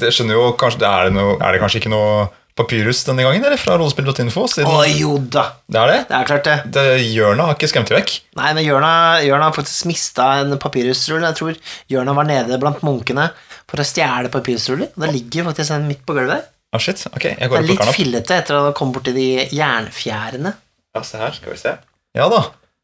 jeg 0.00 0.14
skjønner 0.16 0.38
jo 0.38 0.46
kanskje 0.60 0.80
det 0.80 0.88
er, 0.88 1.10
det 1.10 1.16
noe, 1.18 1.34
er 1.36 1.52
det 1.52 1.60
kanskje 1.60 1.82
ikke 1.82 1.92
noe 1.92 2.14
papyrus 2.56 3.04
denne 3.08 3.24
gangen, 3.24 3.44
eller? 3.44 3.60
Fra 3.60 3.76
rollespill.info? 3.80 4.46
Å 4.64 4.80
jo 4.88 5.18
da, 5.32 5.44
det 5.68 5.80
er 5.82 5.92
det? 5.92 6.00
det 6.08 6.16
er 6.18 6.26
klart 6.28 6.48
det. 6.48 6.56
det 6.76 6.86
Hjørnet 7.12 7.48
har 7.48 7.56
ikke 7.56 7.70
skremt 7.70 7.92
det 7.92 7.96
vekk. 7.96 8.16
Nei, 8.40 8.50
men 8.56 8.64
Jørna, 8.66 8.92
Jørna 9.24 9.48
har 9.48 9.56
faktisk 9.56 9.88
mista 9.88 10.26
en 10.42 10.56
papyrusrull. 10.60 11.24
Jeg 11.28 11.38
tror 11.38 11.60
Jørna 11.92 12.16
var 12.16 12.28
nede 12.28 12.60
blant 12.60 12.80
munkene 12.84 13.30
for 13.72 13.80
å 13.82 13.86
stjele 13.88 14.28
papyrusruller. 14.32 14.90
Og 14.92 15.04
det 15.06 15.12
ligger 15.16 15.48
faktisk 15.48 15.72
en 15.78 15.86
midt 15.88 16.02
på 16.08 16.16
gulvet. 16.18 16.50
Ah, 16.72 16.80
shit. 16.80 17.00
Ok, 17.10 17.24
jeg 17.30 17.38
Det 17.40 17.48
går 17.52 17.58
er 17.58 17.62
og 17.64 17.68
litt 17.68 17.72
plukker 17.76 17.88
den 17.88 17.92
opp. 17.92 17.98
fillete 18.00 18.36
etter 18.38 18.56
å 18.58 18.62
ha 18.68 18.72
kommet 18.76 18.98
borti 19.00 19.12
de 19.16 19.26
jernfjærene. 19.56 20.52
Ja, 20.96 21.02
se 21.04 21.20
her. 21.20 21.32
Skal 21.36 21.52
vi 21.54 21.58
se. 21.60 21.74
Ja 22.16 22.28
da. 22.32 22.42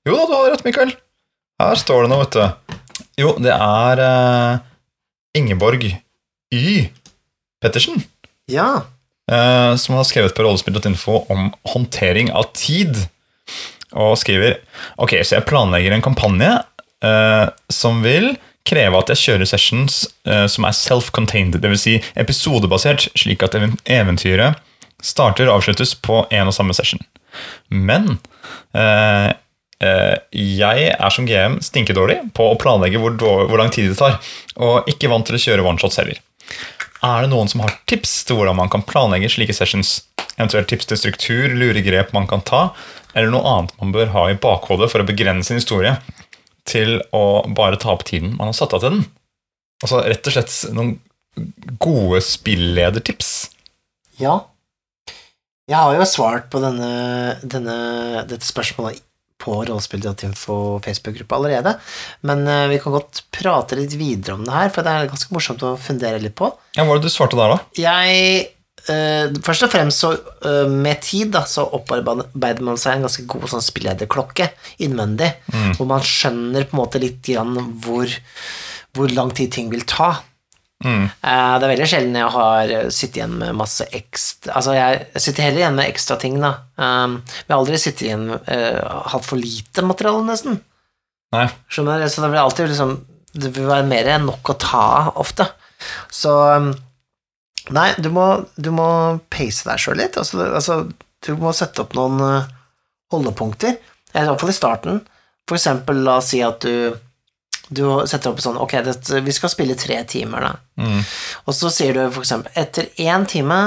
Jo 0.08 0.16
da, 0.16 0.24
du 0.28 0.34
har 0.38 0.50
rett, 0.54 0.64
Mikael. 0.64 0.92
Her 1.60 1.74
står 1.80 2.04
det 2.06 2.10
noe, 2.12 2.24
vet 2.24 2.36
du. 2.38 2.74
Jo, 3.20 3.32
det 3.42 3.52
er 3.52 4.00
eh, 4.04 4.58
Ingeborg 5.40 5.84
Y. 6.54 6.88
Pettersen. 7.60 8.00
Ja. 8.48 8.84
eh, 9.30 9.74
som 9.76 9.96
har 9.98 10.04
skrevet 10.08 10.32
på 10.36 10.44
rollespill.info 10.46 11.24
om 11.34 11.50
håndtering 11.74 12.30
av 12.32 12.46
tid. 12.56 12.96
Og 13.98 14.14
skriver 14.20 14.58
Ok, 15.00 15.16
så 15.24 15.38
jeg 15.38 15.46
planlegger 15.48 15.92
en 15.96 16.04
kampanje 16.04 16.50
eh, 17.04 17.46
som 17.72 18.00
vil 18.04 18.34
kreve 18.68 19.00
at 19.00 19.12
jeg 19.12 19.22
kjører 19.24 19.48
sessions 19.48 20.02
uh, 20.28 20.46
som 20.50 20.66
er 20.68 20.76
self-contained, 20.76 21.58
dvs. 21.62 21.84
Si 21.84 21.96
episodebasert, 22.18 23.08
slik 23.18 23.44
at 23.46 23.56
eventyret 23.58 24.60
starter 25.04 25.48
og 25.48 25.60
avsluttes 25.60 25.94
på 26.02 26.24
én 26.34 26.48
og 26.48 26.56
samme 26.56 26.76
session. 26.76 27.02
Men 27.70 28.18
uh, 28.76 29.30
jeg 29.78 30.88
er 30.90 31.12
som 31.14 31.26
GM 31.28 31.60
stinkedårlig 31.62 32.18
på 32.34 32.48
å 32.50 32.56
planlegge 32.58 32.98
hvor, 32.98 33.14
hvor 33.20 33.60
lang 33.60 33.70
tid 33.74 33.92
det 33.92 33.98
tar, 34.00 34.18
og 34.58 34.88
ikke 34.90 35.10
vant 35.12 35.28
til 35.28 35.38
å 35.38 35.42
kjøre 35.44 35.66
one-shots 35.70 36.00
heller. 36.02 36.18
Er 37.06 37.22
det 37.22 37.30
noen 37.30 37.50
som 37.50 37.62
har 37.62 37.76
tips 37.86 38.24
til 38.26 38.40
hvordan 38.40 38.58
man 38.58 38.72
kan 38.72 38.82
planlegge 38.82 39.30
slike 39.30 39.54
sessions? 39.54 40.00
Eventuelt 40.38 40.70
tips 40.70 40.90
til 40.90 40.98
struktur, 40.98 41.54
luregrep 41.54 42.10
man 42.14 42.26
kan 42.30 42.42
ta, 42.46 42.68
eller 43.14 43.30
noe 43.32 43.46
annet 43.52 43.74
man 43.78 43.94
bør 43.94 44.10
ha 44.14 44.24
i 44.30 44.38
bakhodet 44.38 44.90
for 44.90 45.02
å 45.02 45.06
begrense 45.06 45.54
en 45.54 45.58
historie 45.58 45.94
til 46.68 46.98
å 47.16 47.24
bare 47.56 47.80
ta 47.80 47.92
opp 47.94 48.06
tiden 48.08 48.36
man 48.36 48.50
har 48.50 48.58
satt 48.58 48.76
av 48.76 48.84
til 48.84 48.98
den? 48.98 49.04
Altså 49.84 50.02
rett 50.04 50.26
og 50.26 50.34
slett 50.34 50.54
noen 50.74 50.96
gode 51.80 52.20
spilledertips. 52.24 53.32
Ja. 54.18 54.40
Jeg 55.68 55.76
har 55.78 55.94
jo 55.98 56.06
svart 56.08 56.48
på 56.52 56.62
denne, 56.62 56.88
denne, 57.44 57.76
dette 58.28 58.46
spørsmålet 58.48 59.04
på 59.38 59.54
rollespill.info 59.68 60.54
Facebook-gruppa 60.82 61.36
allerede, 61.36 61.76
men 62.26 62.42
eh, 62.50 62.64
vi 62.72 62.80
kan 62.82 62.96
godt 62.96 63.20
prate 63.30 63.78
litt 63.78 63.94
videre 63.94 64.34
om 64.34 64.42
det 64.42 64.54
her, 64.54 64.72
for 64.74 64.82
det 64.82 64.94
er 64.94 65.10
ganske 65.12 65.34
morsomt 65.36 65.62
å 65.62 65.76
fundere 65.78 66.18
litt 66.22 66.34
på. 66.38 66.50
Ja, 66.74 66.82
Hva 66.82 66.90
var 66.90 66.98
det 66.98 67.06
du 67.06 67.14
svarte 67.14 67.38
der, 67.38 67.54
da? 67.54 67.60
Jeg 67.78 68.48
eh, 68.92 69.34
Først 69.44 69.66
og 69.66 69.72
fremst 69.72 70.04
så 70.04 70.12
uh, 70.14 70.70
med 70.70 71.02
tid 71.04 71.32
da, 71.34 71.44
så 71.48 71.66
opparbeider 71.78 72.64
man 72.64 72.80
seg 72.80 72.96
en 72.96 73.08
ganske 73.08 73.26
god 73.30 73.48
sånn 73.52 73.64
spillederklokke 73.64 74.50
innvendig, 74.84 75.32
hvor 75.76 75.88
man 75.90 76.04
skjønner 76.04 76.68
på 76.68 76.76
en 76.76 76.82
måte 76.82 77.02
litt 77.02 77.20
grann 77.26 77.56
hvor, 77.82 78.12
hvor 78.96 79.14
lang 79.14 79.34
tid 79.36 79.52
ting 79.54 79.72
vil 79.72 79.86
ta. 79.88 80.14
Eh, 81.26 81.54
det 81.58 81.66
er 81.66 81.72
veldig 81.72 81.86
sjelden 81.90 82.16
jeg 82.20 82.30
har 82.36 82.72
sittet 82.94 83.16
igjen 83.18 83.32
med 83.40 83.56
masse 83.58 83.82
ekstra 83.98 84.54
Altså, 84.60 84.76
jeg, 84.76 85.08
sitter 85.18 85.48
heller 85.48 85.64
igjen 85.64 85.78
med 85.78 85.90
ekstra 85.90 86.16
ting, 86.22 86.36
da. 86.38 86.52
Um, 86.78 87.16
jeg 87.26 87.50
har 87.50 87.58
aldri 87.58 87.80
sittet 87.82 88.04
igjen 88.06 88.28
uh, 88.30 89.06
hatt 89.10 89.26
for 89.26 89.40
lite 89.42 89.82
materiale, 89.82 90.22
nesten. 90.28 90.60
Nei. 91.34 91.48
Skjønner 91.66 92.04
du? 92.04 92.06
Så 92.08 92.22
det 92.22 92.30
vil 92.32 92.40
alltid 92.40 92.70
liksom 92.70 92.94
Det 93.34 93.50
vil 93.56 93.66
være 93.68 93.88
mer 93.90 94.12
enn 94.14 94.28
nok 94.30 94.54
å 94.54 94.56
ta 94.62 94.84
av, 95.00 95.10
ofte. 95.20 95.48
Så 96.14 96.36
um, 96.54 96.70
Nei, 97.74 97.90
du 98.00 98.08
må, 98.14 98.26
du 98.56 98.70
må 98.74 98.88
pace 99.32 99.66
deg 99.68 99.82
sjøl 99.82 100.00
litt. 100.00 100.16
Altså, 100.20 100.40
altså, 100.46 100.80
du 101.26 101.32
må 101.40 101.52
sette 101.56 101.84
opp 101.84 101.96
noen 101.98 102.22
uh, 102.22 102.48
holdepunkter. 103.12 103.76
I 104.14 104.24
hvert 104.24 104.40
fall 104.40 104.52
i 104.52 104.56
starten. 104.56 105.02
For 105.48 105.58
eksempel, 105.58 106.00
la 106.04 106.18
oss 106.22 106.32
si 106.32 106.42
at 106.44 106.64
du 106.64 106.96
du 107.68 107.84
setter 108.08 108.32
opp 108.32 108.40
sånn 108.40 108.56
Ok, 108.60 108.78
det, 108.84 108.94
vi 109.24 109.34
skal 109.34 109.50
spille 109.52 109.76
tre 109.76 109.98
timer, 110.08 110.46
da. 110.46 110.52
Mm. 110.80 111.02
Og 111.44 111.56
så 111.56 111.68
sier 111.72 111.96
du 111.96 112.00
for 112.06 112.24
eksempel 112.24 112.54
etter 112.56 112.88
én 113.04 113.26
time, 113.28 113.58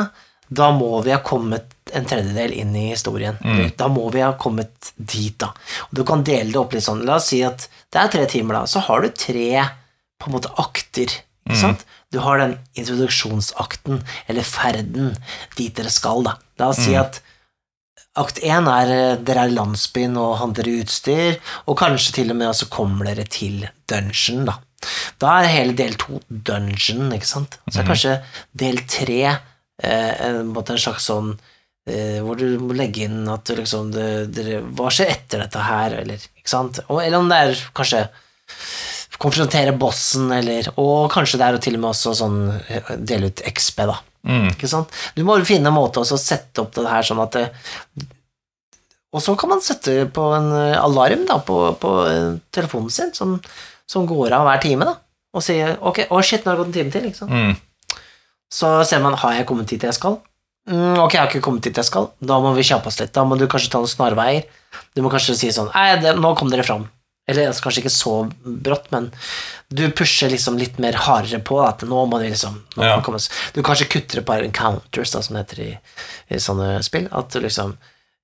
da 0.49 0.72
må 0.76 1.04
vi 1.06 1.14
ha 1.14 1.22
kommet 1.24 1.76
en 1.95 2.08
tredjedel 2.08 2.54
inn 2.56 2.74
i 2.76 2.88
historien. 2.89 3.38
Mm. 3.43 3.72
Da 3.78 3.88
må 3.91 4.08
vi 4.12 4.24
ha 4.24 4.34
kommet 4.39 4.91
dit, 4.95 5.36
da. 5.39 5.52
Og 5.89 5.99
du 5.99 6.04
kan 6.08 6.26
dele 6.28 6.49
det 6.52 6.60
opp 6.60 6.74
litt 6.76 6.86
sånn. 6.88 7.06
La 7.08 7.20
oss 7.20 7.30
si 7.32 7.41
at 7.45 7.68
det 7.93 8.02
er 8.02 8.12
tre 8.12 8.26
timer, 8.32 8.62
da. 8.62 8.64
Så 8.68 8.84
har 8.88 9.04
du 9.04 9.12
tre 9.14 9.47
på 10.22 10.30
en 10.30 10.36
måte 10.36 10.52
akter. 10.62 11.14
Ikke 11.47 11.60
sant? 11.60 11.86
Du 12.12 12.20
har 12.20 12.41
den 12.41 12.57
introduksjonsakten, 12.76 14.01
eller 14.28 14.47
ferden, 14.47 15.14
dit 15.57 15.76
dere 15.78 15.91
skal, 15.93 16.26
da. 16.28 16.38
La 16.59 16.72
oss 16.74 16.84
si 16.84 16.95
at 16.99 17.22
Akt 18.20 18.41
én 18.43 18.66
er 18.68 18.89
eh, 18.91 19.20
dere 19.24 19.45
er 19.45 19.53
landsbyen 19.55 20.18
og 20.20 20.34
handler 20.41 20.68
utstyr, 20.82 21.38
og 21.64 21.78
kanskje 21.80 22.18
til 22.18 22.34
og 22.34 22.41
med 22.41 22.57
så 22.59 22.68
kommer 22.68 23.07
dere 23.07 23.24
til 23.24 23.64
dungeon, 23.88 24.43
da. 24.49 24.57
Da 25.22 25.38
er 25.39 25.53
hele 25.53 25.76
del 25.78 25.95
to 26.01 26.20
dungeon, 26.28 27.07
ikke 27.16 27.30
sant. 27.30 27.55
Så 27.70 27.80
er 27.80 27.88
kanskje 27.88 28.18
del 28.51 28.82
tre 28.91 29.22
eh, 29.30 30.12
en, 30.28 30.51
en 30.51 30.84
slags 30.84 31.07
sånn 31.07 31.32
eh, 31.88 32.20
hvor 32.26 32.36
du 32.36 32.59
må 32.59 32.76
legge 32.76 33.05
inn 33.07 33.24
at 33.32 33.47
du 33.47 33.55
liksom 33.62 33.93
du, 33.95 34.01
dere, 34.34 34.59
Hva 34.76 34.91
skjer 34.91 35.14
etter 35.16 35.45
dette 35.45 35.64
her, 35.70 35.95
eller 36.01 36.28
eller 36.91 37.20
om 37.22 37.32
det 37.32 37.38
er 37.45 37.64
kanskje 37.78 38.03
konfrontere 39.22 39.74
bossen, 39.78 40.32
eller 40.34 40.72
Og 40.82 41.12
kanskje 41.14 41.40
det 41.40 41.48
er 41.48 41.58
jo 41.58 41.62
til 41.66 41.78
og 41.78 41.84
med 41.84 41.92
også 41.92 42.16
sånn 42.18 42.40
eh, 42.52 42.96
dele 42.98 43.30
ut 43.32 43.44
XP, 43.52 43.84
da. 43.90 44.00
Ikke 44.52 44.70
sant? 44.70 44.92
Du 45.18 45.24
må 45.26 45.40
finne 45.48 45.72
en 45.72 45.78
måte 45.78 46.02
å 46.02 46.18
sette 46.20 46.62
opp 46.62 46.76
det 46.76 46.90
her 46.90 47.06
sånn 47.06 47.22
at 47.24 47.38
det, 47.38 47.46
Og 49.12 49.24
så 49.24 49.34
kan 49.40 49.50
man 49.50 49.64
sette 49.66 50.06
på 50.14 50.28
en 50.38 50.52
eh, 50.58 50.78
alarm 50.80 51.26
da, 51.30 51.40
på, 51.46 51.60
på 51.82 51.94
eh, 52.08 52.28
telefonen 52.54 52.94
sin 52.94 53.14
som, 53.18 53.40
som 53.90 54.06
går 54.10 54.38
av 54.38 54.46
hver 54.48 54.62
time, 54.64 54.88
da. 54.88 54.98
Og 55.32 55.46
sier 55.46 55.78
ok, 55.80 56.06
å 56.12 56.22
shit, 56.26 56.44
nå 56.44 56.52
har 56.52 56.60
det 56.60 56.66
gått 56.66 56.74
en 56.74 56.78
time 56.80 56.94
til. 56.94 57.08
ikke 57.10 57.24
sant? 57.24 57.32
Mm. 57.32 58.00
Så 58.52 58.72
ser 58.88 59.00
man 59.04 59.16
har 59.16 59.38
jeg 59.38 59.48
kommet 59.48 59.72
dit 59.72 59.84
jeg 59.84 59.96
skal. 59.96 60.20
Mm, 60.70 61.00
ok, 61.00 61.16
jeg 61.16 61.22
har 61.22 61.30
ikke 61.30 61.44
kommet 61.46 61.66
dit 61.66 61.78
jeg 61.78 61.88
skal. 61.88 62.10
Da 62.20 62.38
må 62.44 62.52
vi 62.58 62.66
kjappe 62.68 62.92
oss 62.92 63.00
litt. 63.00 63.14
Da 63.16 63.24
må 63.26 63.38
du 63.40 63.48
kanskje 63.50 63.72
ta 63.72 63.80
noen 63.82 63.92
snarveier. 63.92 64.44
Du 64.96 65.02
må 65.04 65.12
kanskje 65.12 65.38
si 65.40 65.50
sånn 65.56 65.72
Nei, 65.72 65.96
det, 66.04 66.14
nå 66.20 66.34
kom 66.40 66.52
dere 66.52 66.66
fram. 66.68 66.86
Eller 67.30 67.48
altså, 67.48 67.62
kanskje 67.68 67.84
ikke 67.84 67.94
så 67.94 68.14
brått, 68.66 68.88
men 68.92 69.12
du 69.70 69.86
pusher 69.96 70.32
liksom 70.34 70.58
litt 70.60 70.80
mer 70.82 70.98
hardere 71.06 71.40
på 71.46 71.60
at 71.64 71.84
nå 71.88 72.02
må 72.10 72.20
du 72.20 72.26
liksom 72.28 72.58
må 72.76 72.84
Ja. 72.88 72.98
komme. 73.06 73.20
Du 73.54 73.62
kanskje 73.64 73.88
kutter 73.94 74.20
et 74.20 74.26
par 74.28 74.42
encounters, 74.44 75.12
da, 75.14 75.22
som 75.22 75.36
det 75.38 75.44
heter 75.46 75.62
i, 75.64 75.72
i 76.34 76.40
sånne 76.42 76.82
spill. 76.84 77.08
At 77.12 77.30
du 77.32 77.40
liksom 77.40 77.78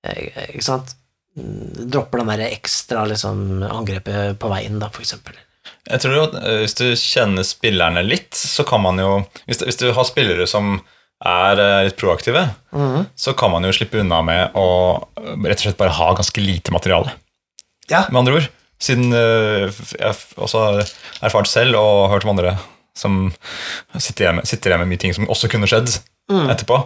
eh, 0.04 0.50
Ikke 0.54 0.64
sant? 0.66 0.94
Mm, 1.38 1.88
Dropper 1.94 2.18
den 2.24 2.32
der 2.34 2.50
ekstra 2.50 3.06
liksom, 3.08 3.62
angrepet 3.62 4.38
på 4.42 4.50
veien, 4.50 4.80
da, 4.82 4.90
for 4.90 5.06
eksempel. 5.06 5.38
Jeg 5.88 6.02
tror 6.02 6.18
at 6.26 6.34
eh, 6.42 6.58
Hvis 6.64 6.74
du 6.76 6.84
kjenner 6.98 7.46
spillerne 7.46 8.02
litt, 8.04 8.34
så 8.34 8.66
kan 8.66 8.82
man 8.82 8.98
jo 9.00 9.12
Hvis, 9.46 9.62
hvis 9.62 9.78
du 9.80 9.92
har 9.94 10.04
spillere 10.08 10.46
som 10.50 10.80
er 11.24 11.58
eh, 11.58 11.84
litt 11.88 11.96
proaktive, 11.98 12.44
så 13.18 13.32
kan 13.34 13.50
man 13.50 13.64
jo 13.66 13.72
slippe 13.74 13.98
unna 13.98 14.20
med 14.22 14.52
å 14.54 14.66
rett 15.18 15.56
og 15.58 15.64
slett 15.64 15.80
bare 15.80 15.90
ha 15.96 16.12
ganske 16.14 16.38
lite 16.44 16.70
materiale. 16.70 17.10
Ja. 17.90 18.04
Med 18.12 18.20
andre 18.20 18.36
ord. 18.38 18.46
Siden 18.78 19.12
eh, 19.12 19.68
jeg 19.98 20.14
også 20.38 20.60
har 20.64 20.82
erfart 21.26 21.50
selv 21.50 21.78
og 21.80 22.10
hørt 22.12 22.24
om 22.28 22.34
andre 22.36 22.56
som 22.98 23.28
sitter 23.98 24.24
igjen 24.26 24.36
med, 24.40 24.46
sitter 24.50 24.72
igjen 24.72 24.80
med 24.82 24.90
mye 24.90 24.98
ting 25.02 25.12
som 25.14 25.28
også 25.30 25.50
kunne 25.50 25.68
skjedd 25.70 25.90
etterpå. 26.28 26.80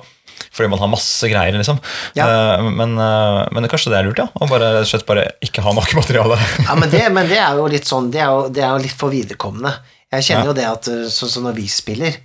Fordi 0.53 0.69
man 0.73 0.81
har 0.83 0.91
masse 0.93 1.29
greier, 1.31 1.55
liksom. 1.57 1.79
Ja. 2.19 2.27
Eh, 2.59 2.65
Men, 2.77 2.97
eh, 3.01 3.39
men 3.55 3.69
kanskje 3.71 3.93
det 3.93 3.99
er 4.01 4.07
lurt, 4.09 4.21
ja. 4.21 4.27
Å 4.37 4.49
bare, 4.51 4.85
slett 4.89 5.07
bare 5.09 5.25
ikke 5.45 5.63
ha 5.65 5.73
nok 5.77 5.95
materiale. 6.01 6.37
Ja, 6.67 6.75
men 6.77 6.91
det, 6.93 7.05
men 7.15 7.29
det 7.31 7.39
er 7.41 7.57
jo 7.61 7.69
litt 7.73 7.89
sånn 7.89 8.11
Det 8.13 8.21
er 8.25 8.29
jo, 8.33 8.49
det 8.53 8.65
er 8.65 8.75
jo 8.77 8.83
litt 8.85 8.97
for 8.99 9.13
viderekommende. 9.15 9.73
Jeg 10.13 10.27
kjenner 10.29 10.45
Ja. 10.45 10.51
jo 10.53 10.57
det 10.61 10.69
at 10.69 10.91
sånn 11.17 11.33
som 11.33 11.47
når 11.49 11.57
vi 11.57 11.69
spiller 11.73 12.19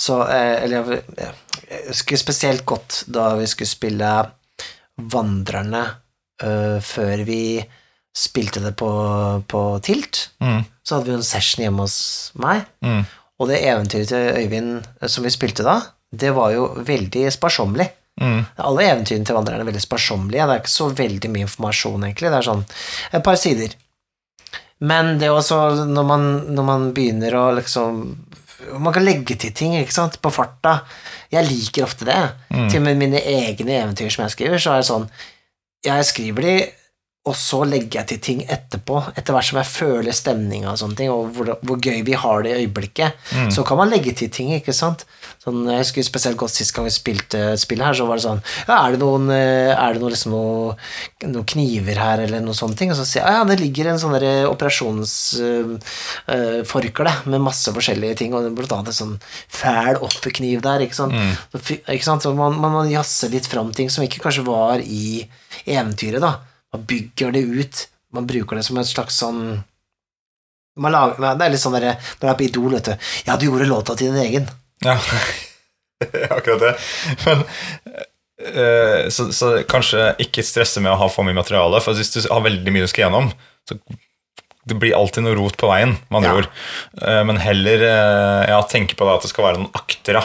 så, 0.00 0.22
Eller 0.26 0.88
jeg, 0.88 1.32
husker 1.90 2.18
spesielt 2.18 2.64
godt 2.66 3.02
da 3.12 3.28
vi 3.38 3.44
skulle 3.46 3.68
spille 3.70 4.12
Vandrerne 5.12 5.82
eh, 6.42 6.78
før 6.82 7.22
vi 7.26 7.40
spilte 8.14 8.60
det 8.62 8.74
på, 8.78 8.88
på 9.50 9.60
Tilt. 9.82 10.28
Mm. 10.40 10.62
Så 10.86 10.96
hadde 10.98 11.10
vi 11.10 11.16
en 11.18 11.26
session 11.26 11.64
hjemme 11.64 11.84
hos 11.86 11.96
meg, 12.38 12.64
Mm. 12.84 13.04
og 13.40 13.48
det 13.50 13.62
eventyret 13.66 14.08
til 14.12 14.28
Øyvind 14.38 14.72
eh, 15.00 15.08
som 15.10 15.24
vi 15.26 15.32
spilte 15.34 15.64
da, 15.66 15.80
det 16.14 16.30
var 16.36 16.52
jo 16.54 16.68
veldig 16.86 17.24
sparsommelig. 17.34 17.88
Mm. 18.22 18.44
Alle 18.62 18.84
eventyrene 18.92 19.26
til 19.26 19.34
vandrerne 19.34 19.64
er 19.64 19.66
veldig 19.66 19.82
sparsommelige. 19.82 20.44
Det 20.46 20.54
er 20.54 20.60
ikke 20.62 20.70
så 20.70 20.86
veldig 20.94 21.30
mye 21.34 21.46
informasjon, 21.48 22.04
egentlig. 22.06 22.30
Det 22.30 22.38
er 22.38 22.46
sånn 22.46 22.62
et 23.18 23.24
par 23.26 23.34
sider. 23.40 23.74
Men 24.84 25.16
det 25.18 25.26
er 25.26 25.34
også 25.34 25.86
når 25.88 26.06
man, 26.06 26.24
når 26.54 26.66
man 26.68 26.86
begynner 26.94 27.34
å 27.38 27.44
liksom 27.58 28.00
Man 28.80 28.94
kan 28.94 29.04
legge 29.04 29.34
til 29.36 29.52
ting 29.52 29.74
ikke 29.76 29.92
sant, 29.92 30.14
på 30.24 30.30
farta. 30.32 30.78
Jeg 31.34 31.44
liker 31.50 31.84
ofte 31.84 32.06
det. 32.08 32.20
Til 32.70 32.78
og 32.78 32.84
med 32.86 32.96
mine 32.96 33.18
egne 33.20 33.74
eventyr 33.82 34.08
som 34.14 34.22
jeg 34.24 34.32
skriver, 34.32 34.62
så 34.62 34.72
er 34.72 34.80
det 34.80 34.88
sånn 34.88 35.04
Jeg 35.84 36.06
skriver 36.08 36.46
de, 36.46 36.54
og 37.24 37.32
så 37.40 37.62
legger 37.64 38.02
jeg 38.02 38.08
til 38.10 38.18
ting 38.20 38.42
etterpå, 38.52 38.98
etter 39.16 39.32
hvert 39.32 39.46
som 39.48 39.56
jeg 39.56 39.64
føler 39.70 40.12
stemninga 40.12 40.68
og 40.74 40.78
sånne 40.82 40.96
ting, 40.98 41.08
og 41.08 41.32
hvor, 41.32 41.56
hvor 41.64 41.78
gøy 41.80 42.02
vi 42.04 42.12
har 42.20 42.42
det 42.44 42.52
i 42.52 42.58
øyeblikket. 42.66 43.16
Så 43.54 43.64
kan 43.64 43.78
man 43.80 43.88
legge 43.88 44.12
til 44.12 44.28
ting, 44.28 44.52
ikke 44.52 44.76
sant. 44.76 45.06
Sånn, 45.40 45.64
jeg 45.68 45.78
husker 45.80 46.02
spesielt 46.04 46.36
godt 46.40 46.52
sist 46.52 46.74
gang 46.76 46.84
vi 46.84 46.90
spilte 46.92 47.56
spillet 47.60 47.86
her, 47.88 47.94
så 47.96 48.04
var 48.08 48.16
det 48.20 48.24
sånn 48.26 48.42
Ja, 48.68 48.76
er 48.76 48.90
det 48.92 49.00
noen, 49.00 49.30
eh, 49.32 49.72
er 49.72 49.92
det 49.96 50.00
noen, 50.00 50.12
liksom 50.12 50.32
noen, 50.36 50.76
noen 51.32 51.48
kniver 51.48 51.96
her, 52.00 52.18
eller 52.26 52.40
noen 52.44 52.56
sånne 52.56 52.76
ting? 52.76 52.90
Og 52.92 52.96
så 53.00 53.04
sier 53.08 53.24
jeg 53.24 53.32
ja, 53.38 53.44
det 53.48 53.58
ligger 53.60 53.86
en 53.92 54.00
sånn 54.00 54.16
der 54.16 54.48
operasjonsforkle 54.52 57.12
med 57.32 57.40
masse 57.44 57.68
forskjellige 57.72 58.16
ting, 58.20 58.30
og 58.36 58.52
blant 58.56 58.72
annet 58.76 58.88
en 58.92 59.00
sånn 59.00 59.16
fæl 59.48 59.96
offerkniv 60.04 60.58
der, 60.64 60.78
ikke 60.84 61.00
sant. 61.00 61.12
Så, 61.52 61.56
ikke 61.80 62.04
sant? 62.04 62.22
Så 62.24 62.28
man, 62.36 62.52
man 62.60 62.72
man 62.74 62.90
jazzer 62.92 63.28
litt 63.32 63.46
fram 63.48 63.72
ting 63.76 63.88
som 63.92 64.04
ikke 64.04 64.20
kanskje 64.24 64.44
var 64.48 64.78
i 64.84 65.28
eventyret, 65.64 66.20
da. 66.24 66.32
Man 66.74 66.84
bygger 66.90 67.32
det 67.36 67.44
ut. 67.46 67.84
Man 68.14 68.26
bruker 68.28 68.58
det 68.58 68.64
som 68.66 68.78
et 68.82 68.90
slags 68.90 69.16
sånn 69.22 69.44
man 70.76 70.90
lager, 70.90 71.20
Det 71.38 71.44
er 71.46 71.52
litt 71.54 71.62
sånn 71.62 71.76
der, 71.78 71.84
når 72.18 72.24
du 72.24 72.30
er 72.32 72.38
på 72.40 72.46
Idol, 72.48 72.72
vet 72.74 72.88
du. 72.88 73.10
Ja, 73.28 73.36
du 73.38 73.44
gjorde 73.46 73.68
låta 73.70 73.94
til 73.94 74.10
din 74.10 74.18
egen. 74.24 74.48
Ja, 74.82 74.96
akkurat 76.34 76.64
det. 76.64 76.72
Men 77.26 77.44
eh, 78.42 79.04
så, 79.14 79.28
så 79.32 79.52
kanskje 79.70 80.08
ikke 80.24 80.42
stresse 80.46 80.82
med 80.82 80.90
å 80.90 80.98
ha 80.98 81.06
for 81.14 81.22
mye 81.26 81.36
materiale, 81.38 81.78
for 81.84 81.94
hvis 81.94 82.10
du 82.16 82.18
har 82.26 82.42
veldig 82.42 82.74
mye 82.74 82.82
du 82.86 82.90
skal 82.90 83.06
gjennom, 83.06 83.30
så 83.70 83.78
det 84.66 84.78
blir 84.80 84.96
alltid 84.96 85.26
noe 85.28 85.36
rot 85.38 85.54
på 85.60 85.68
veien, 85.70 85.94
med 86.08 86.18
andre 86.22 86.32
Ja. 86.32 86.40
ord. 86.42 86.50
Eh, 87.06 87.22
Men 87.30 87.38
heller 87.44 87.86
eh, 87.86 88.50
ja, 88.50 88.58
tenke 88.66 88.96
på 88.98 89.06
det 89.06 89.14
at 89.14 89.28
det 89.28 89.30
skal 89.30 89.46
være 89.46 89.60
noen 89.62 89.78
akter, 89.78 90.18
ja. 90.18 90.24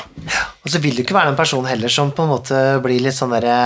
Og 0.66 0.74
så 0.74 0.82
vil 0.82 0.96
du 0.98 1.04
ikke 1.06 1.18
være 1.18 1.30
den 1.34 1.38
personen 1.40 1.70
heller 1.70 1.94
som 1.94 2.10
på 2.16 2.26
en 2.26 2.34
måte 2.34 2.64
blir 2.82 3.06
litt 3.06 3.18
sånn 3.18 3.36
derre 3.38 3.60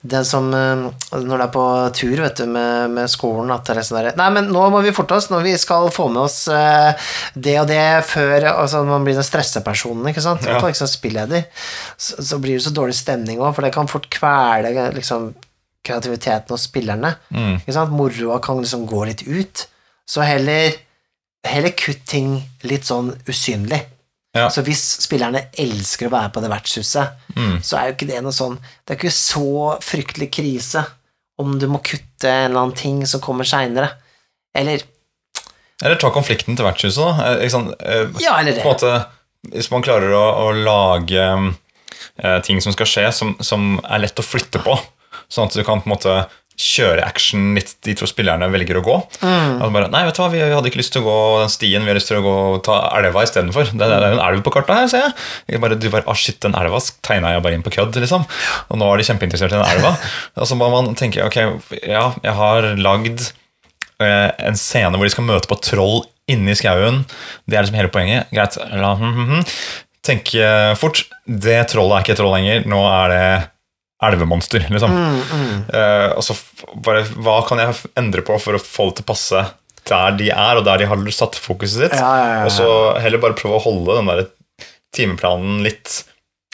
Den 0.00 0.24
som 0.24 0.46
eh, 0.56 0.86
Når 1.12 1.28
du 1.28 1.42
er 1.44 1.50
på 1.52 1.64
tur 1.92 2.22
vet 2.22 2.38
du, 2.40 2.46
med, 2.48 2.94
med 2.94 3.10
skolen 3.12 3.52
at 3.52 3.66
det 3.68 3.74
er 3.76 3.84
sånn 3.84 3.98
der, 4.00 4.14
Nei, 4.16 4.30
men 4.32 4.48
nå 4.48 4.62
må 4.72 4.80
vi 4.84 4.94
forte 4.96 5.18
oss 5.18 5.28
når 5.28 5.44
vi 5.44 5.52
skal 5.60 5.90
få 5.92 6.06
med 6.12 6.22
oss 6.22 6.38
eh, 6.48 7.10
det 7.36 7.58
og 7.60 7.68
det 7.68 7.82
før 8.08 8.48
altså 8.54 8.80
man 8.88 9.04
blir 9.04 9.18
den 9.18 9.26
stressepersonen, 9.26 10.08
ikke 10.08 10.24
sant? 10.24 10.48
Ja. 10.48 10.56
Eksempel 10.56 10.94
spilleder, 10.94 11.44
så, 12.00 12.16
så 12.24 12.40
blir 12.40 12.56
det 12.56 12.64
så 12.64 12.72
dårlig 12.74 12.96
stemning 12.96 13.42
òg, 13.42 13.52
for 13.56 13.66
det 13.66 13.74
kan 13.76 13.90
fort 13.90 14.08
kvele 14.12 14.88
liksom 14.96 15.30
kreativiteten 15.86 16.52
hos 16.52 16.66
spillerne. 16.68 17.14
Ikke 17.60 17.74
sant? 17.76 17.92
Moroa 17.96 18.40
kan 18.44 18.60
liksom 18.60 18.86
gå 18.88 19.04
litt 19.08 19.22
ut. 19.28 19.66
Så 20.08 20.24
heller, 20.26 20.74
heller 21.46 21.72
kutt 21.76 22.02
ting 22.08 22.34
litt 22.68 22.88
sånn 22.88 23.12
usynlig. 23.28 23.80
Ja. 24.36 24.46
Så 24.50 24.62
hvis 24.62 24.82
spillerne 25.02 25.48
elsker 25.58 26.06
å 26.06 26.12
være 26.12 26.30
på 26.30 26.40
det 26.44 26.50
vertshuset, 26.52 27.16
så 27.66 27.76
er 27.80 27.88
jo 27.88 27.94
ikke 27.96 28.06
det 28.12 28.20
noe 28.22 28.34
sånn 28.34 28.56
Det 28.86 28.92
er 28.94 28.98
ikke 29.00 29.10
så 29.16 29.72
fryktelig 29.82 30.28
krise 30.36 30.84
om 31.40 31.56
du 31.58 31.64
må 31.72 31.80
kutte 31.82 32.28
en 32.30 32.50
eller 32.50 32.60
annen 32.60 32.76
ting 32.76 33.00
som 33.08 33.20
kommer 33.24 33.48
seinere. 33.48 33.88
Eller 34.54 34.82
Eller 35.82 35.96
ta 35.96 36.10
konflikten 36.12 36.54
til 36.58 36.66
vertshuset, 36.66 37.00
da. 37.00 37.32
Eh, 37.40 38.10
Ja, 38.20 38.36
eller 38.38 38.52
det. 38.52 38.62
På 38.62 38.68
en 38.70 38.76
måte, 38.76 39.06
hvis 39.54 39.70
man 39.72 39.82
klarer 39.82 40.12
å, 40.12 40.24
å 40.46 40.52
lage 40.52 41.24
eh, 42.22 42.40
ting 42.44 42.60
som 42.60 42.72
skal 42.76 42.86
skje, 42.86 43.06
som, 43.16 43.34
som 43.40 43.78
er 43.88 44.04
lett 44.04 44.20
å 44.20 44.26
flytte 44.26 44.60
på, 44.62 44.76
sånn 45.32 45.48
at 45.48 45.56
du 45.56 45.64
kan 45.64 45.80
på 45.80 45.88
en 45.88 45.94
måte 45.96 46.18
kjøre 46.60 47.04
action 47.06 47.54
litt 47.56 47.72
dit 47.86 47.98
hvor 48.00 48.10
spillerne 48.10 48.48
velger 48.52 48.80
å 48.80 48.82
gå. 48.84 48.96
Så 49.20 49.70
bare, 49.72 49.88
nei, 49.92 50.02
vet 50.06 50.18
du 50.18 50.20
hva, 50.20 50.28
Vi 50.32 50.42
hadde 50.42 50.70
ikke 50.70 50.80
lyst 50.82 50.92
til 50.94 51.02
å 51.02 51.08
gå 51.08 51.16
den 51.40 51.52
stien, 51.52 51.86
vi 51.86 51.92
har 51.92 51.98
lyst 51.98 52.10
til 52.12 52.20
å 52.20 52.24
gå 52.24 52.34
og 52.54 52.60
ta 52.66 52.78
elva 52.98 53.24
istedenfor. 53.24 53.72
Det, 53.72 53.80
det 53.80 53.96
er 53.96 54.14
jo 54.14 54.18
en 54.18 54.24
elv 54.26 54.44
på 54.44 54.52
kartet 54.54 54.76
her, 54.76 54.90
ser 54.92 55.06
jeg. 55.06 55.16
jeg 55.54 55.62
bare, 55.64 55.78
du 55.80 55.88
bare, 55.92 56.04
ah, 56.10 56.18
shit, 56.18 56.40
den 56.44 56.56
elva 56.58 56.82
tegna 57.06 57.34
jeg 57.34 57.44
bare 57.46 57.58
inn 57.58 57.66
på 57.66 57.72
kødd, 57.74 57.96
liksom. 58.04 58.26
Og 58.68 58.80
nå 58.80 58.88
er 58.90 59.00
de 59.00 59.08
kjempeinteressert 59.08 59.54
i 59.54 59.58
den 59.58 59.76
elva. 59.76 59.94
Og 60.40 60.50
så 60.50 60.58
må 60.58 60.70
man 60.72 60.92
tenke, 61.00 61.24
ok, 61.26 61.38
ja, 61.80 62.08
jeg 62.26 62.36
har 62.42 62.72
lagd 62.80 63.30
eh, 64.02 64.28
en 64.50 64.58
scene 64.58 64.96
hvor 64.96 65.08
de 65.08 65.14
skal 65.14 65.28
møte 65.28 65.50
på 65.50 65.60
troll 65.64 66.04
inne 66.30 66.52
i 66.52 66.58
skauen. 66.58 67.04
Det 67.46 67.56
er 67.56 67.64
liksom 67.64 67.78
hele 67.80 67.92
poenget. 67.92 68.28
Greit. 68.34 68.58
La, 68.76 68.94
hm, 68.98 69.14
hm, 69.16 69.30
hm. 69.32 69.46
Tenke 70.06 70.52
fort. 70.80 71.04
Det 71.24 71.58
trollet 71.72 71.96
er 71.96 72.04
ikke 72.04 72.14
et 72.16 72.20
troll 72.22 72.36
lenger. 72.36 72.68
Nå 72.70 72.84
er 72.88 73.12
det 73.12 73.24
elvemonster, 74.04 74.64
liksom. 74.72 74.94
Eh, 75.68 76.10
og 76.16 76.24
så 76.24 76.36
bare, 76.84 77.04
Hva 77.20 77.40
kan 77.48 77.60
jeg 77.60 77.76
endre 78.00 78.24
på 78.24 78.38
for 78.40 78.56
å 78.56 78.62
få 78.62 78.90
det 78.90 79.00
til 79.00 79.06
å 79.06 79.10
passe 79.12 79.42
der 79.90 80.14
de 80.18 80.28
er, 80.32 80.60
og 80.60 80.66
der 80.66 80.80
de 80.80 80.88
har 80.88 81.02
satt 81.14 81.38
fokuset 81.40 81.84
sitt? 81.84 81.98
Ja, 81.98 82.12
ja, 82.16 82.28
ja. 82.38 82.44
Og 82.46 82.54
så 82.54 82.68
heller 83.02 83.22
bare 83.22 83.36
prøve 83.38 83.58
å 83.58 83.64
holde 83.64 83.98
den 83.98 84.10
der 84.10 84.24
timeplanen 84.96 85.60
litt 85.64 86.04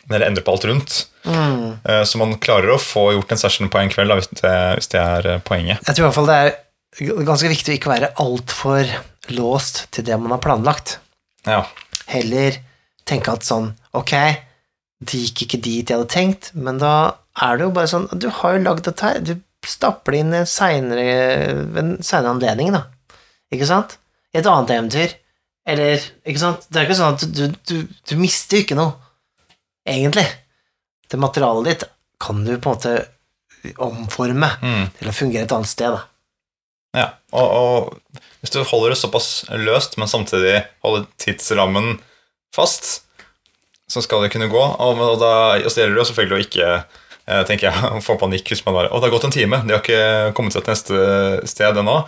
Eller 0.07 0.29
endre 0.29 0.45
på 0.47 0.53
alt 0.55 0.67
rundt. 0.69 1.01
Mm. 1.27 1.79
Eh, 1.83 2.03
så 2.07 2.19
man 2.21 2.37
klarer 2.39 2.71
å 2.75 2.83
få 2.83 3.09
gjort 3.17 3.33
en 3.35 3.41
session 3.41 3.71
på 3.73 3.81
en 3.81 3.91
kveld, 3.91 4.13
da, 4.13 4.19
hvis, 4.21 4.31
det, 4.39 4.55
hvis 4.79 4.93
det 4.93 5.01
er 5.03 5.27
eh, 5.33 5.43
poenget. 5.43 5.83
Jeg 5.83 5.97
tror 5.97 6.05
i 6.05 6.07
hvert 6.07 6.19
fall 6.21 6.31
det 6.31 6.37
er 6.39 7.25
ganske 7.27 7.51
viktig 7.51 7.73
å 7.73 7.79
ikke 7.81 7.91
være 7.91 8.13
altfor 8.23 8.93
låst 9.35 9.83
til 9.95 10.07
det 10.07 10.19
man 10.23 10.37
har 10.37 10.43
planlagt. 10.45 11.01
Ja. 11.47 11.65
Heller 12.07 12.61
tenke 13.07 13.35
at 13.35 13.47
sånn, 13.47 13.73
ok, 13.99 14.15
det 15.07 15.25
gikk 15.27 15.43
ikke 15.47 15.63
dit 15.63 15.91
jeg 15.91 15.99
hadde 15.99 16.11
tenkt, 16.15 16.53
men 16.55 16.79
da 16.79 16.95
er 17.43 17.59
det 17.59 17.67
jo 17.67 17.73
bare 17.77 17.91
sånn, 17.91 18.07
du 18.17 18.29
har 18.33 18.57
jo 18.57 18.63
lagd 18.65 18.85
dette 18.87 19.05
her, 19.05 19.21
du 19.21 19.35
stapper 19.67 20.15
det 20.15 20.21
inn 20.23 20.35
senere, 20.47 21.07
ved 21.75 21.81
en 21.83 21.95
seinere 22.07 22.33
anledning 22.37 22.73
da, 22.77 22.85
ikke 23.53 23.67
sant? 23.69 23.97
I 24.35 24.39
et 24.41 24.47
annet 24.51 24.73
eventyr, 24.77 25.15
eller, 25.67 26.05
ikke 26.29 26.43
sant? 26.43 26.67
Det 26.71 26.81
er 26.81 26.87
ikke 26.89 26.99
sånn 27.01 27.17
at 27.17 27.25
du, 27.35 27.45
du, 27.67 27.77
du 28.09 28.15
mister 28.21 28.61
jo 28.61 28.65
ikke 28.67 28.79
noe, 28.79 28.95
egentlig. 29.89 30.27
Det 31.11 31.19
materialet 31.23 31.69
ditt 31.73 31.85
kan 32.23 32.45
du 32.47 32.55
på 32.57 32.73
en 32.73 32.77
måte 32.77 32.97
omforme 33.83 34.49
Mm. 34.63 34.85
til 34.99 35.09
å 35.11 35.15
fungere 35.15 35.43
et 35.49 35.53
annet 35.57 35.69
sted 35.71 35.91
da. 35.97 36.03
ja. 36.95 37.07
Og, 37.37 37.49
og 37.51 38.21
hvis 38.41 38.53
du 38.55 38.61
holder 38.63 38.95
det 38.95 38.99
såpass 39.01 39.29
løst, 39.51 39.97
men 39.99 40.09
samtidig 40.09 40.61
holder 40.85 41.09
tidsrammen 41.21 41.97
fast, 42.55 43.03
så 43.91 44.01
skal 44.05 44.23
det 44.23 44.31
kunne 44.33 44.49
gå. 44.53 44.63
Og, 44.63 45.01
og 45.03 45.19
da 45.21 45.33
og 45.59 45.67
så 45.71 45.83
gjelder 45.83 45.97
det 45.99 46.03
jo 46.05 46.09
selvfølgelig 46.13 46.39
å 46.39 46.45
ikke 46.47 46.71
tenker 47.27 47.69
jeg, 47.69 48.03
får 48.07 48.21
panikk 48.21 48.53
hvis 48.53 48.63
man 48.67 48.77
bare 48.77 48.91
Å, 48.91 49.01
det 49.01 49.09
har 49.09 49.15
gått 49.17 49.29
en 49.29 49.35
time, 49.35 49.63
de 49.67 49.75
har 49.75 49.83
ikke 49.83 50.35
kommet 50.37 50.55
seg 50.55 50.67
til 50.67 50.75
neste 50.77 51.51
sted 51.51 51.81
ennå. 51.83 52.01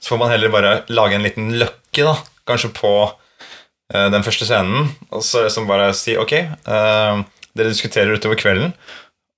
Så 0.00 0.14
får 0.14 0.20
man 0.22 0.32
heller 0.32 0.52
bare 0.52 0.74
lage 0.92 1.16
en 1.16 1.24
liten 1.24 1.52
løkke, 1.60 2.04
da, 2.06 2.16
kanskje 2.48 2.72
på 2.76 2.92
eh, 3.04 4.08
den 4.12 4.24
første 4.26 4.48
scenen, 4.48 4.90
og 5.12 5.24
så 5.26 5.44
liksom 5.44 5.68
bare 5.68 5.90
si 5.96 6.16
ok, 6.20 6.34
eh, 6.40 7.22
dere 7.56 7.72
diskuterer 7.72 8.16
utover 8.16 8.38
kvelden, 8.40 8.72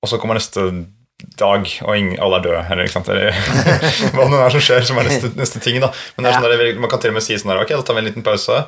og 0.03 0.11
så 0.11 0.21
kommer 0.23 0.39
neste 0.39 0.69
dag, 1.39 1.67
og 1.87 1.97
ingen, 1.97 2.19
alle 2.23 2.39
er 2.39 2.47
døde, 2.47 2.63
eller 2.71 2.87
ikke 2.87 2.97
sant? 2.97 3.11
Eller 3.15 3.35
hva 4.15 4.27
det 4.31 4.41
er 4.43 4.55
som 4.55 4.65
skjer, 4.65 4.87
som 4.87 4.99
er 4.99 5.07
neste, 5.07 5.31
neste 5.39 5.63
ting, 5.63 5.79
da. 5.83 5.93
Men 6.17 6.27
det 6.27 6.33
er 6.33 6.39
sånn 6.39 6.51
der, 6.51 6.81
man 6.83 6.91
kan 6.91 7.03
til 7.03 7.13
og 7.13 7.19
med 7.19 7.27
si 7.27 7.39
sånn 7.39 7.55
der, 7.55 7.63
ok, 7.63 7.75
da 7.75 7.87
tar 7.87 7.99
vi 7.99 8.03
en 8.03 8.09
liten 8.11 8.27
pause, 8.27 8.63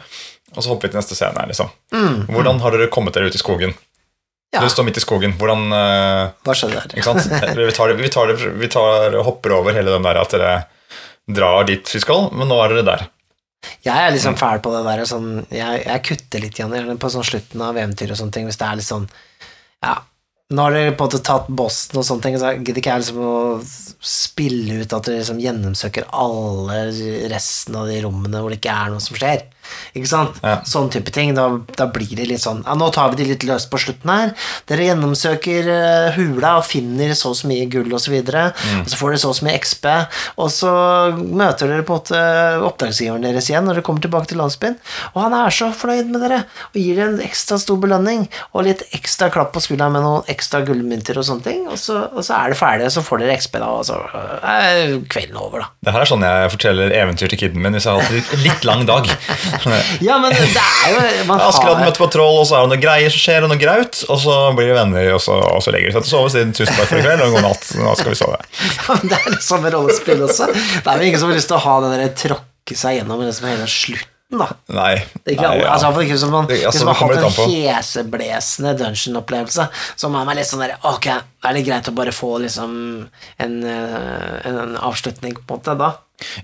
og 0.55 0.61
så 0.61 0.71
hopper 0.71 0.89
vi 0.89 0.95
til 0.95 1.03
neste 1.03 1.19
scene 1.19 1.49
liksom. 1.51 1.71
Hvordan 2.31 2.63
har 2.63 2.75
dere 2.75 2.91
kommet 2.95 3.17
dere 3.17 3.31
ut 3.31 3.39
i 3.39 3.43
skogen? 3.43 3.75
Ja, 4.55 4.61
Dere 4.63 4.71
står 4.71 4.87
midt 4.87 5.01
i 5.01 5.03
skogen. 5.03 5.35
Hvordan 5.39 5.67
uh, 5.75 6.31
hva 6.47 6.55
skjedde 6.55 7.03
sant? 7.03 7.27
Vi, 7.59 7.73
tar 7.75 7.91
det, 7.91 7.99
vi, 7.99 8.11
tar 8.13 8.31
det, 8.31 8.53
vi 8.61 8.71
tar, 8.71 9.19
hopper 9.27 9.59
over 9.59 9.75
hele 9.75 9.91
den 9.91 10.07
der 10.07 10.21
at 10.21 10.35
dere 10.35 10.55
drar 11.27 11.67
dit 11.67 11.89
vi 11.89 12.01
skal, 12.03 12.29
men 12.37 12.51
nå 12.51 12.59
er 12.61 12.75
dere 12.75 12.87
der. 12.87 13.05
Jeg 13.85 13.97
er 13.97 14.13
liksom 14.13 14.37
fæl 14.37 14.61
på 14.63 14.73
det 14.75 14.83
der, 14.87 15.05
sånn, 15.09 15.29
jeg, 15.53 15.85
jeg 15.87 16.03
kutter 16.05 16.43
litt 16.43 16.59
gjerne 16.61 16.99
på 17.01 17.11
sånn 17.13 17.25
slutten 17.25 17.63
av 17.65 17.79
eventyr 17.81 18.13
og 18.13 18.21
sånne 18.21 18.37
ting, 18.37 18.49
hvis 18.49 18.61
det 18.61 18.67
er 18.69 18.77
litt 18.81 18.89
sånn, 18.89 19.07
ja, 19.85 19.95
nå 20.53 20.67
har 20.67 20.75
dere 20.77 20.93
på 20.93 21.07
en 21.07 21.09
måte 21.09 21.23
tatt 21.25 21.49
Boston 21.49 22.03
og 22.03 22.07
sånne 22.07 22.27
ting, 22.27 22.37
så 22.41 22.53
gidder 22.59 22.81
ikke 22.83 22.93
jeg 22.93 23.05
liksom 23.05 23.23
å 23.25 23.35
spille 24.05 24.83
ut 24.83 24.93
at 24.93 25.09
dere 25.09 25.23
liksom 25.23 25.41
gjennomsøker 25.41 26.11
alle 26.13 26.83
resten 27.33 27.79
av 27.81 27.89
de 27.89 27.97
rommene 28.05 28.43
hvor 28.43 28.53
det 28.53 28.61
ikke 28.61 28.77
er 28.77 28.93
noe 28.93 29.05
som 29.05 29.17
skjer. 29.17 29.47
Ikke 29.95 30.11
sant? 30.11 30.41
Ja. 30.45 30.57
Sånn 30.69 30.91
type 30.95 31.13
ting. 31.15 31.35
Da, 31.37 31.49
da 31.77 31.89
blir 31.93 32.15
det 32.17 32.29
litt 32.31 32.45
sånn 32.45 32.63
Ja, 32.65 32.77
nå 32.79 32.91
tar 32.95 33.13
vi 33.13 33.21
det 33.23 33.29
litt 33.33 33.47
løst 33.49 33.71
på 33.73 33.81
slutten 33.83 34.11
her. 34.13 34.35
Dere 34.71 34.89
gjennomsøker 34.89 35.71
uh, 35.71 36.19
hula 36.19 36.57
og 36.61 36.69
finner 36.69 37.15
så 37.19 37.35
og 37.35 37.39
så 37.41 37.51
mye 37.51 37.67
gull 37.71 37.93
og 37.93 38.03
så 38.03 38.13
videre. 38.15 38.47
Og 38.81 38.91
så 38.91 38.99
får 39.01 39.15
dere 39.15 39.23
så 39.25 39.33
og 39.33 39.39
så 39.39 39.47
mye 39.49 39.59
XP, 39.59 39.87
og 40.41 40.51
så 40.53 40.73
møter 41.19 41.71
dere 41.71 41.85
på 41.87 41.95
en 41.95 42.01
måte 42.01 42.21
oppdragsgiveren 42.69 43.25
deres 43.27 43.49
igjen 43.51 43.67
når 43.67 43.79
dere 43.79 43.87
kommer 43.87 44.05
tilbake 44.05 44.31
til 44.31 44.41
landsbyen, 44.41 44.77
og 45.13 45.21
han 45.25 45.37
er 45.39 45.55
så 45.55 45.71
fornøyd 45.75 46.11
med 46.13 46.25
dere 46.25 46.41
og 46.45 46.79
gir 46.79 46.99
dere 46.99 47.13
en 47.15 47.25
ekstra 47.25 47.59
stor 47.61 47.81
belønning 47.83 48.27
og 48.53 48.67
litt 48.69 48.85
ekstra 48.97 49.31
klapp 49.35 49.53
på 49.55 49.63
skulderen 49.65 49.95
med 49.97 50.05
noen 50.05 50.31
ekstra 50.33 50.63
gullmynter 50.67 51.19
og 51.21 51.27
sånne 51.29 51.47
ting, 51.47 51.65
og 51.71 51.81
så, 51.81 52.05
og 52.13 52.27
så 52.27 52.39
er 52.39 52.55
det 52.55 52.61
ferdig, 52.61 52.89
og 52.89 52.95
så 52.97 53.05
får 53.07 53.23
dere 53.25 53.39
XP, 53.41 53.59
da, 53.63 53.71
og 53.81 53.87
så 53.89 54.01
er 54.55 54.97
kvelden 55.11 55.41
over, 55.41 55.65
da. 55.65 55.71
Det 55.85 55.95
her 55.97 56.05
er 56.05 56.13
sånn 56.13 56.27
jeg 56.27 56.55
forteller 56.55 56.97
eventyr 57.01 57.33
til 57.33 57.43
kiden 57.45 57.65
min 57.65 57.77
hvis 57.79 57.89
jeg 57.89 57.99
har 57.99 58.05
hatt 58.05 58.35
en 58.39 58.45
litt 58.45 58.69
lang 58.69 58.85
dag. 58.89 59.11
Ja, 60.09 60.19
men 60.23 60.33
det 60.35 60.63
er 60.63 60.95
jo 60.95 61.27
man 61.29 61.41
har- 61.41 61.81
møter 61.81 62.01
på 62.03 62.09
troll, 62.13 62.41
og 62.43 62.47
så 62.49 62.59
er 62.59 62.65
det 62.67 62.75
noe 62.75 62.83
greier 62.83 63.13
som 63.13 63.23
skjer, 63.23 63.45
og 63.47 63.53
noe 63.53 63.61
graut, 63.61 64.01
og 64.09 64.21
så 64.23 64.39
blir 64.57 64.71
de 64.73 64.79
venner, 64.79 65.11
og 65.17 65.21
så, 65.25 65.37
og 65.51 65.61
så 65.65 65.75
legger 65.75 65.91
de 65.91 65.97
seg 65.97 66.07
til 66.07 66.11
å 66.11 66.15
sove 66.15 66.31
og 66.31 66.35
sier 66.35 66.51
tusen 66.55 66.79
takk 66.79 66.91
for 66.91 67.01
i 67.01 67.05
kveld, 67.05 67.25
og 67.27 67.37
god 67.37 67.47
natt, 67.49 67.69
nå 67.81 67.95
skal 68.01 68.15
vi 68.15 68.21
sove. 68.23 68.41
Ja, 68.85 68.97
men 68.97 69.13
det 69.13 69.21
er 69.21 69.31
litt 69.37 69.47
samme 69.47 69.71
rollespill 69.75 70.25
også. 70.27 70.51
Det 70.55 70.83
er 70.83 70.99
vel 70.99 71.07
ingen 71.11 71.23
som 71.23 71.31
har 71.31 71.39
lyst 71.39 71.51
til 71.51 71.59
å 71.59 71.63
ha 71.65 71.77
den 71.85 71.95
der 71.99 72.13
tråkke 72.19 72.77
seg 72.79 72.99
gjennom 72.99 73.23
liksom 73.25 73.49
hele 73.51 73.69
slutten, 73.71 74.11
da. 74.41 74.49
Nei. 74.75 74.95
Det 75.21 75.35
er 75.35 75.37
ikke, 75.37 75.51
nei 75.51 75.61
ja. 75.63 75.69
altså, 75.75 75.91
for 75.95 76.33
man, 76.33 76.49
hvis 76.51 76.81
man 76.85 76.97
har 76.97 77.13
hatt 77.15 77.29
en 77.29 77.53
heseblesende 77.53 78.73
dungeon-opplevelse, 78.81 79.69
så 79.95 80.09
er 80.09 80.15
man 80.17 80.39
litt 80.39 80.49
sånn 80.49 80.65
der 80.65 80.75
Ok, 80.91 81.11
er 81.13 81.57
det 81.59 81.65
greit 81.67 81.91
å 81.91 81.95
bare 81.97 82.15
få 82.15 82.33
liksom 82.43 82.75
en, 83.05 83.55
eh, 83.63 84.49
en, 84.49 84.59
en 84.65 84.75
avslutning, 84.91 85.37
på 85.39 85.59
en 85.59 85.63
måte, 85.63 85.77
da? 85.79 85.93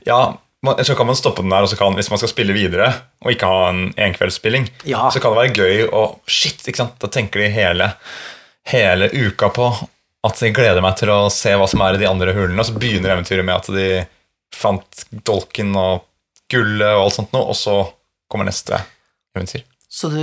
Ja, 0.07 0.21
man, 0.67 0.81
så 0.85 0.95
kan 0.95 1.07
man 1.09 1.17
stoppe 1.17 1.43
den 1.43 1.51
der, 1.53 1.65
og 1.65 1.71
så 1.73 1.77
kan, 1.81 1.95
hvis 1.97 2.11
man 2.13 2.21
skal 2.21 2.31
spille 2.33 2.53
videre, 2.57 2.91
og 3.25 3.33
ikke 3.33 3.49
ha 3.49 3.69
en 3.71 3.87
enkveldsspilling, 3.97 4.69
Ja. 4.89 5.07
så 5.11 5.21
kan 5.23 5.33
det 5.33 5.41
være 5.41 5.55
gøy 5.57 5.87
å 5.89 6.03
Shit, 6.29 6.61
ikke 6.69 6.83
sant? 6.83 6.99
Da 7.01 7.09
tenker 7.09 7.41
de 7.41 7.49
hele, 7.55 7.93
hele 8.69 9.09
uka 9.13 9.49
på 9.57 9.71
at 10.27 10.37
de 10.43 10.51
gleder 10.53 10.83
meg 10.85 10.99
til 11.01 11.09
å 11.09 11.31
se 11.33 11.55
hva 11.57 11.67
som 11.71 11.81
er 11.81 11.97
i 11.97 12.03
de 12.03 12.09
andre 12.11 12.35
hulene, 12.37 12.61
og 12.61 12.69
så 12.69 12.77
begynner 12.77 13.15
eventyret 13.15 13.45
med 13.47 13.57
at 13.57 13.71
de 13.73 13.87
fant 14.53 15.05
dolken 15.25 15.73
og 15.81 16.05
gullet 16.51 16.93
og 16.97 17.07
alt 17.07 17.17
sånt 17.17 17.33
noe, 17.33 17.49
og 17.53 17.57
så 17.57 17.79
kommer 18.31 18.45
neste 18.51 18.77
eventyr. 19.37 19.65
Så 19.89 20.11
du 20.13 20.23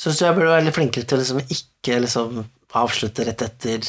syns 0.00 0.20
jeg 0.22 0.34
burde 0.36 0.52
være 0.52 0.64
litt 0.66 0.76
flinkere 0.76 1.04
til 1.08 1.18
å 1.18 1.22
liksom 1.22 1.42
ikke 1.44 2.00
liksom 2.04 2.44
avslutte 2.76 3.24
rett 3.26 3.42
etter 3.46 3.84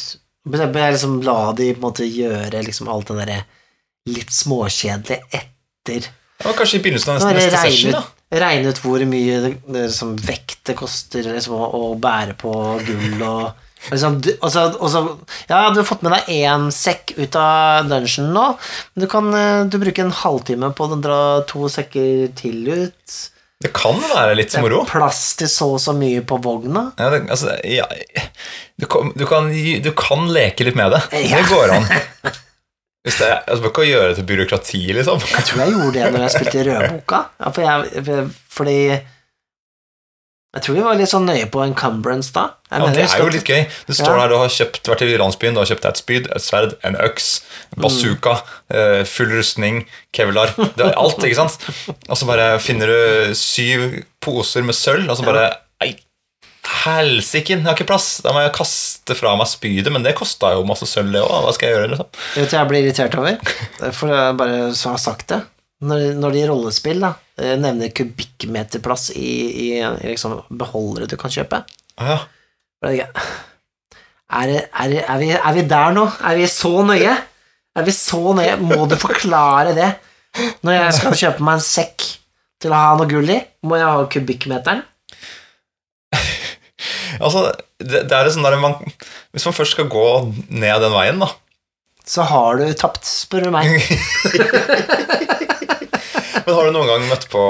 liksom 0.47 1.21
la 1.27 1.51
de 1.53 1.71
på 1.73 1.79
en 1.79 1.85
måte 1.87 2.05
gjøre 2.07 2.61
liksom 2.63 2.87
alt 2.91 3.09
det 3.11 3.17
derre 3.19 3.39
litt 4.07 4.33
småkjedelig 4.33 5.21
etter 5.31 6.09
Ja, 6.43 6.53
kanskje 6.53 6.79
i 6.79 6.83
begynnelsen 6.85 7.15
av 7.15 7.21
neste, 7.21 7.37
neste 7.37 7.61
session, 7.63 7.95
da. 7.97 8.49
ut 8.69 8.81
hvor 8.83 9.05
mye 9.09 9.39
det, 9.43 9.53
det, 9.73 9.85
som 9.95 10.15
vekt 10.19 10.59
det 10.69 10.75
koster 10.77 11.25
liksom, 11.31 11.55
å, 11.57 11.69
å 11.91 11.95
bære 12.01 12.35
på 12.37 12.51
gull 12.85 13.23
og 13.25 13.63
liksom, 13.91 14.19
du, 14.21 14.33
også, 14.41 14.67
så, 14.91 15.03
Ja, 15.49 15.63
du 15.73 15.81
har 15.81 15.87
fått 15.87 16.03
med 16.05 16.13
deg 16.17 16.29
én 16.35 16.67
sekk 16.73 17.15
ut 17.17 17.39
av 17.39 17.87
dungeon 17.89 18.29
nå, 18.35 18.45
men 18.93 19.05
du 19.05 19.09
kan 19.11 19.31
eh, 19.33 19.63
du 19.65 19.79
bruker 19.81 20.05
en 20.05 20.13
halvtime 20.23 20.73
på 20.77 20.87
å 20.91 20.99
dra 21.01 21.21
to 21.49 21.71
sekker 21.71 22.29
til 22.37 22.67
ut. 22.67 23.17
Det 23.63 23.71
kan 23.73 23.97
være 23.97 24.35
litt 24.37 24.51
Det 24.53 24.61
moro. 24.61 24.83
er 24.85 24.91
plass 24.91 25.21
til 25.39 25.49
så 25.49 25.71
og 25.73 25.79
så 25.81 25.95
mye 25.97 26.21
på 26.21 26.37
vogna. 26.43 26.91
Ja, 26.99 27.09
det, 27.09 27.23
altså, 27.33 27.55
ja, 27.65 27.87
du, 28.77 28.85
kan, 28.85 29.09
du, 29.17 29.25
kan, 29.25 29.49
du 29.81 29.89
kan 29.97 30.27
leke 30.29 30.67
litt 30.67 30.77
med 30.77 30.93
det. 30.93 31.01
Det 31.15 31.41
går 31.49 31.73
an. 31.79 31.87
Hvis 33.07 33.21
det, 33.21 33.27
altså, 33.47 33.61
du 33.63 33.69
kan 33.71 33.85
ikke 33.85 33.93
gjøre 33.93 34.07
det 34.11 34.15
til 34.17 34.25
byråkrati, 34.27 34.79
liksom. 34.97 35.21
Jeg 35.31 35.45
tror 35.47 35.61
jeg 35.63 35.75
gjorde 35.77 35.93
det 35.95 36.07
når 36.11 36.23
jeg 36.25 36.33
spilte 36.33 36.63
Rødboka. 36.67 37.19
Ja, 37.39 37.51
for 37.55 37.61
jeg, 37.63 38.25
fordi 38.51 38.79
Jeg 40.57 40.63
tror 40.63 40.75
vi 40.75 40.83
var 40.83 40.97
litt 40.97 41.11
sånn 41.11 41.27
nøye 41.27 41.45
på 41.53 41.61
encumbrance 41.61 42.31
da. 42.33 42.43
Jeg 42.71 42.81
Ja, 42.81 42.87
det 42.95 43.03
er 43.05 43.21
jo 43.21 43.27
litt 43.29 43.45
gøy. 43.47 43.63
Det 43.87 43.95
står 43.95 44.15
Ja. 44.15 44.21
der 44.23 44.31
du 44.31 44.37
har 44.41 44.49
kjøpt, 44.49 44.89
vært 44.89 45.03
i 45.05 45.17
landsbyen, 45.21 45.53
du 45.53 45.59
har 45.61 45.69
kjøpt 45.69 45.85
et 45.85 45.99
spyd, 46.01 46.27
et 46.33 46.41
sverd, 46.41 46.73
en 46.87 46.97
øks, 47.05 47.27
bazooka, 47.77 48.33
mm. 48.73 49.05
full 49.05 49.31
rustning, 49.37 49.85
kevlar. 50.15 50.55
Det 50.57 50.87
er 50.87 50.97
alt, 50.97 51.21
ikke 51.23 51.35
sant? 51.43 51.59
Og 52.09 52.17
så 52.17 52.25
bare 52.25 52.59
finner 52.63 52.89
du 52.89 53.35
syv 53.37 54.03
poser 54.23 54.65
med 54.65 54.75
sølv, 54.75 55.07
og 55.11 55.19
så 55.19 55.27
bare 55.27 55.47
Nei, 55.77 55.91
helsiken, 56.67 57.61
jeg 57.61 57.67
har 57.67 57.77
ikke 57.77 57.89
plass. 57.89 58.07
Da 58.23 58.33
må 58.35 58.41
jeg 58.43 58.55
kaste 58.57 59.15
fra 59.17 59.35
meg 59.39 59.49
spydet, 59.49 59.91
men 59.93 60.05
det 60.05 60.15
kosta 60.17 60.53
jo 60.55 60.65
masse 60.67 60.87
sølv, 60.89 61.13
det 61.15 61.21
òg. 61.23 61.45
Hva 61.45 61.53
skal 61.55 61.69
jeg 61.69 61.77
gjøre, 61.77 61.91
liksom? 61.93 62.09
Vet 62.35 62.49
du 62.51 62.57
jeg 62.57 62.69
blir 62.71 62.85
irritert 62.85 63.17
over? 63.19 63.53
For 63.95 64.13
jeg 64.13 64.39
bare 64.39 64.57
så 64.77 64.93
har 64.95 65.03
sagt 65.03 65.29
det. 65.33 65.41
Når, 65.87 66.03
når 66.17 66.33
de 66.33 66.41
i 66.41 66.47
rollespill 66.49 67.03
da, 67.03 67.11
eh, 67.37 67.53
nevner 67.61 67.91
kubikkmeterplass 67.93 69.11
i, 69.13 69.33
i, 69.67 69.67
i 69.77 70.07
liksom 70.09 70.39
beholdere 70.57 71.05
du 71.05 71.13
kan 71.21 71.29
kjøpe 71.29 71.59
ja. 72.01 72.15
er, 74.41 74.53
er, 74.57 74.95
er, 75.03 75.19
vi, 75.21 75.29
er 75.37 75.53
vi 75.53 75.65
der 75.69 75.93
nå? 75.93 76.07
Er 76.25 76.39
vi 76.39 76.47
så 76.49 76.71
nøye? 76.87 77.13
Er 77.77 77.85
vi 77.85 77.93
så 77.93 78.33
nøye? 78.33 78.57
Må 78.57 78.87
du 78.89 78.97
forklare 78.97 79.75
det? 79.77 79.91
Når 80.65 80.79
jeg 80.79 80.97
skal 80.97 81.19
kjøpe 81.21 81.45
meg 81.45 81.59
en 81.59 81.67
sekk 81.67 82.07
til 82.61 82.73
å 82.73 82.81
ha 82.81 82.97
noe 82.97 83.09
gull 83.09 83.29
i, 83.29 83.37
må 83.69 83.77
jeg 83.77 83.85
ha 83.93 84.09
kubikkmeteren? 84.17 84.81
Altså, 87.19 87.51
det, 87.81 88.05
det 88.09 88.15
er 88.17 88.29
sånn 88.33 88.45
der 88.47 88.57
man, 88.61 88.77
Hvis 89.35 89.45
man 89.47 89.55
først 89.57 89.75
skal 89.77 89.89
gå 89.91 90.07
ned 90.49 90.81
den 90.83 90.95
veien, 90.95 91.21
da 91.21 91.31
Så 92.07 92.25
har 92.29 92.59
du 92.59 92.65
tapt, 92.77 93.05
spør 93.07 93.47
du 93.47 93.53
meg. 93.55 93.65
Men 96.47 96.55
har 96.55 96.63
du 96.63 96.71
noen 96.71 96.87
gang 96.87 97.03
møtt 97.09 97.25
på 97.27 97.41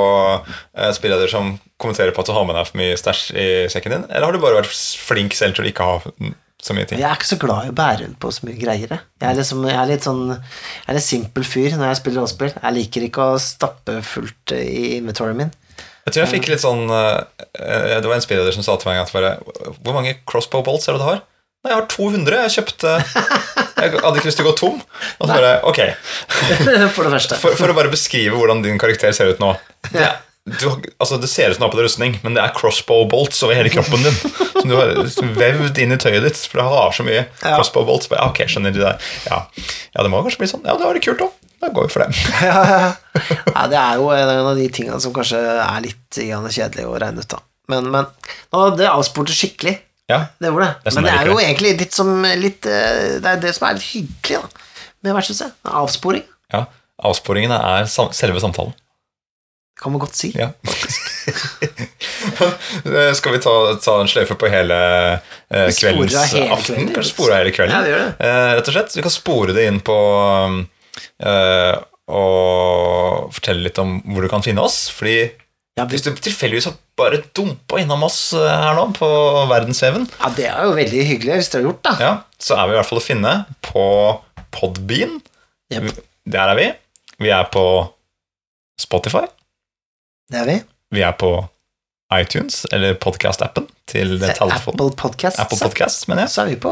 eh, 0.42 0.90
spilleder 0.98 1.30
som 1.30 1.52
kommenterer 1.78 2.10
på 2.16 2.24
at 2.24 2.30
du 2.32 2.34
har 2.34 2.48
med 2.50 2.58
deg 2.58 2.66
for 2.66 2.80
mye 2.80 2.96
stæsj 2.98 3.22
i 3.38 3.48
sekken 3.70 3.94
din? 3.94 4.06
Eller 4.10 4.26
har 4.26 4.34
du 4.34 4.42
bare 4.42 4.58
vært 4.64 4.74
flink 4.74 5.38
selv 5.38 5.54
til 5.54 5.68
å 5.68 5.70
ikke 5.70 5.86
ha 5.86 6.00
så 6.58 6.74
mye 6.74 6.88
ting? 6.90 6.98
Jeg 6.98 7.06
er 7.06 7.20
ikke 7.20 7.30
så 7.30 7.38
glad 7.44 7.68
i 7.68 7.74
å 7.74 7.78
bære 7.78 8.10
på 8.18 8.32
så 8.34 8.48
mye 8.48 8.58
greier. 8.58 8.90
jeg. 8.90 9.04
Jeg 9.22 9.30
er, 9.30 9.38
liksom, 9.38 9.62
jeg 9.70 9.78
er 9.78 9.92
litt 9.92 10.08
sånn 10.08 10.24
Jeg 10.34 10.90
er 10.90 10.98
en 10.98 11.06
simpel 11.12 11.46
fyr 11.46 11.78
når 11.78 11.92
jeg 11.92 12.00
spiller 12.02 12.24
rollespill. 12.24 12.58
Jeg 12.58 12.78
liker 12.80 13.06
ikke 13.12 13.30
å 13.36 13.38
stappe 13.42 14.00
fullt 14.16 14.56
i 14.58 14.98
inventoryen 14.98 15.44
min. 15.44 15.54
Jeg 16.08 16.14
tror 16.16 16.24
jeg 16.24 16.34
fikk 16.38 16.46
litt 16.54 16.64
sånn 16.64 16.86
eh, 16.88 17.18
eh, 17.60 17.98
Det 18.00 18.08
var 18.08 18.16
en 18.16 18.24
spilleder 18.24 18.56
som 18.56 18.64
sa 18.64 18.78
til 18.80 18.88
meg 18.92 19.02
at 19.02 19.12
bare 19.12 19.34
Hvor 19.84 19.98
mange 19.98 20.16
crossbow 20.30 20.64
bolts 20.64 20.88
er 20.88 20.96
det 20.96 21.04
du 21.04 21.08
har? 21.10 21.26
Nei, 21.66 21.74
jeg 21.74 21.80
har 21.82 21.88
200. 21.92 22.38
Jeg 22.46 22.54
kjøpte 22.54 22.94
Jeg 22.96 23.92
hadde 23.98 24.14
ikke 24.22 24.30
lyst 24.30 24.40
til 24.40 24.46
å 24.46 24.52
gå 24.52 24.54
tom. 24.60 24.78
Og 25.18 25.26
så 25.26 25.34
bare, 25.34 25.52
ok 25.68 25.82
For 26.96 27.04
det 27.04 27.12
første. 27.18 27.40
for, 27.42 27.58
for 27.60 27.74
å 27.74 27.76
bare 27.76 27.92
beskrive 27.92 28.40
hvordan 28.40 28.64
din 28.64 28.80
karakter 28.80 29.12
ser 29.16 29.34
ut 29.34 29.42
nå. 29.44 29.52
Det, 29.92 30.08
du, 30.48 30.70
altså, 30.96 31.18
det 31.20 31.28
ser 31.28 31.52
ut 31.52 31.58
som 31.58 31.66
du 31.66 31.68
har 31.68 31.74
på 31.74 31.80
deg 31.82 31.90
rustning, 31.90 32.16
men 32.24 32.38
det 32.38 32.44
er 32.46 32.54
crossbow 32.56 33.04
bolts 33.12 33.42
over 33.44 33.58
hele 33.58 33.72
kroppen 33.74 34.06
din. 34.06 34.16
Som 34.58 34.72
du 34.72 34.78
har 34.78 34.94
vevd 35.38 35.82
inn 35.84 35.94
i 35.94 36.00
tøyet 36.02 36.24
ditt, 36.24 36.40
for 36.48 36.62
det 36.62 36.70
har 36.72 36.96
så 36.96 37.04
mye 37.06 37.26
crossbow 37.42 37.84
bolts. 37.88 38.08
Bare, 38.12 38.30
ok, 38.32 38.46
skjønner 38.50 38.74
du 38.74 38.80
det? 38.82 38.96
Ja. 39.28 39.44
ja, 39.52 40.00
det 40.00 40.10
må 40.14 40.24
kanskje 40.24 40.42
bli 40.46 40.50
sånn. 40.54 40.64
Ja, 40.66 40.78
det 40.80 40.88
var 40.88 40.98
det 40.98 41.04
kult 41.06 41.26
òg. 41.28 41.36
Da 41.62 41.68
går 41.74 41.88
vi 41.88 41.94
for 41.96 42.06
det. 42.06 42.12
Ja, 43.58 43.64
det 43.72 43.78
er 43.82 43.94
jo 43.98 44.12
en 44.14 44.30
av 44.46 44.56
de 44.60 44.68
tingene 44.70 45.00
som 45.02 45.14
kanskje 45.16 45.40
er 45.42 45.80
litt 45.82 46.18
kjedelig 46.20 46.84
å 46.86 46.98
regne 47.02 47.24
ut, 47.24 47.30
da. 47.32 47.40
Men, 47.72 47.88
men 47.92 48.06
det 48.78 48.86
avsporte 48.92 49.34
skikkelig. 49.36 49.74
Ja, 50.08 50.20
Det 50.40 50.48
gjorde 50.52 50.68
det. 50.70 50.76
Det 50.86 50.92
er 50.92 50.96
Men 50.96 51.04
det 51.08 51.12
jeg 51.12 51.20
er 51.24 51.28
jo 51.32 51.38
det. 51.40 51.46
egentlig 51.48 51.72
litt 51.82 51.94
som 51.98 52.10
litt 52.40 52.66
eh, 52.70 53.18
Det 53.20 53.28
er 53.34 53.42
det 53.44 53.52
som 53.58 53.66
er 53.68 53.74
litt 53.80 53.90
hyggelig 53.90 54.38
da 54.40 54.46
med 55.04 55.12
vertshuset. 55.18 55.52
Avsporing, 55.68 56.24
ja. 56.54 56.62
Avsporingene 57.06 57.58
er 57.74 57.90
sam 57.92 58.08
selve 58.16 58.40
samtalen. 58.42 58.74
kan 59.82 59.92
man 59.94 60.02
godt 60.02 60.16
si. 60.18 60.32
Ja, 60.38 60.48
Skal 63.18 63.32
vi 63.36 63.40
ta, 63.44 63.54
ta 63.84 63.98
en 64.02 64.08
sløyfe 64.10 64.36
på 64.40 64.48
hele 64.52 64.78
eh, 65.50 65.70
kveldens 65.76 66.16
hele 66.34 66.54
aften? 66.56 66.76
kvelden. 66.76 66.94
Kanskje 66.96 67.12
spore 67.14 67.36
av 67.36 67.42
hele 67.44 67.54
kvelden? 67.56 67.76
Ja, 67.76 67.82
det 67.84 67.92
gjør 67.92 68.04
det. 68.06 68.14
Eh, 68.30 68.50
rett 68.58 68.70
og 68.72 68.76
slett. 68.78 68.96
Vi 68.98 69.04
kan 69.06 69.14
spore 69.14 69.56
det 69.58 69.66
inn 69.70 69.80
på 69.86 69.98
um, 70.48 70.58
og 72.08 73.34
fortelle 73.36 73.66
litt 73.68 73.80
om 73.82 73.98
hvor 74.14 74.24
du 74.26 74.30
kan 74.32 74.44
finne 74.46 74.64
oss. 74.64 74.88
Fordi 74.94 75.18
Ja, 75.78 75.86
vi, 75.86 75.94
hvis 75.94 76.06
du 76.08 76.12
tilfeldigvis 76.16 76.66
har 76.70 76.78
bare 76.98 77.20
dumpa 77.38 77.78
innom 77.82 78.02
oss 78.08 78.32
eh, 78.34 78.48
her 78.48 78.74
nå 78.78 78.88
på 78.98 79.08
verdensveven, 79.52 80.08
ja, 80.18 80.30
det 80.34 80.48
er 80.50 80.64
jo 80.66 80.72
veldig 80.78 81.04
hyggelig 81.12 81.36
hvis 81.42 81.52
dere 81.54 81.62
har 81.62 81.68
gjort 81.70 81.84
da. 81.86 81.94
ja, 82.02 82.14
så 82.42 82.56
er 82.58 82.66
vi 82.70 82.74
i 82.74 82.80
hvert 82.80 82.90
fall 82.90 83.02
å 83.02 83.06
finne 83.06 83.34
på 83.68 83.84
Podbean. 84.58 85.20
Yep. 85.74 85.92
Der 86.34 86.54
er 86.54 86.58
vi. 86.58 86.66
Vi 87.22 87.30
er 87.34 87.46
på 87.54 87.66
Spotify. 88.82 89.26
det 90.32 90.42
er 90.42 90.50
vi. 90.50 90.58
Vi 90.98 91.02
er 91.06 91.14
på 91.20 91.30
iTunes, 92.16 92.62
eller 92.72 92.94
podcast-appen 93.04 93.66
til 93.90 94.14
det 94.22 94.30
telefonen. 94.38 94.78
Apple 94.80 94.94
Podcasts. 94.96 95.40
Apple 95.44 95.58
Podcast, 95.60 96.06
mener 96.08 96.24
jeg. 96.24 96.32
Så 96.32 96.44
er 96.46 96.52
vi 96.54 96.60
på 96.64 96.72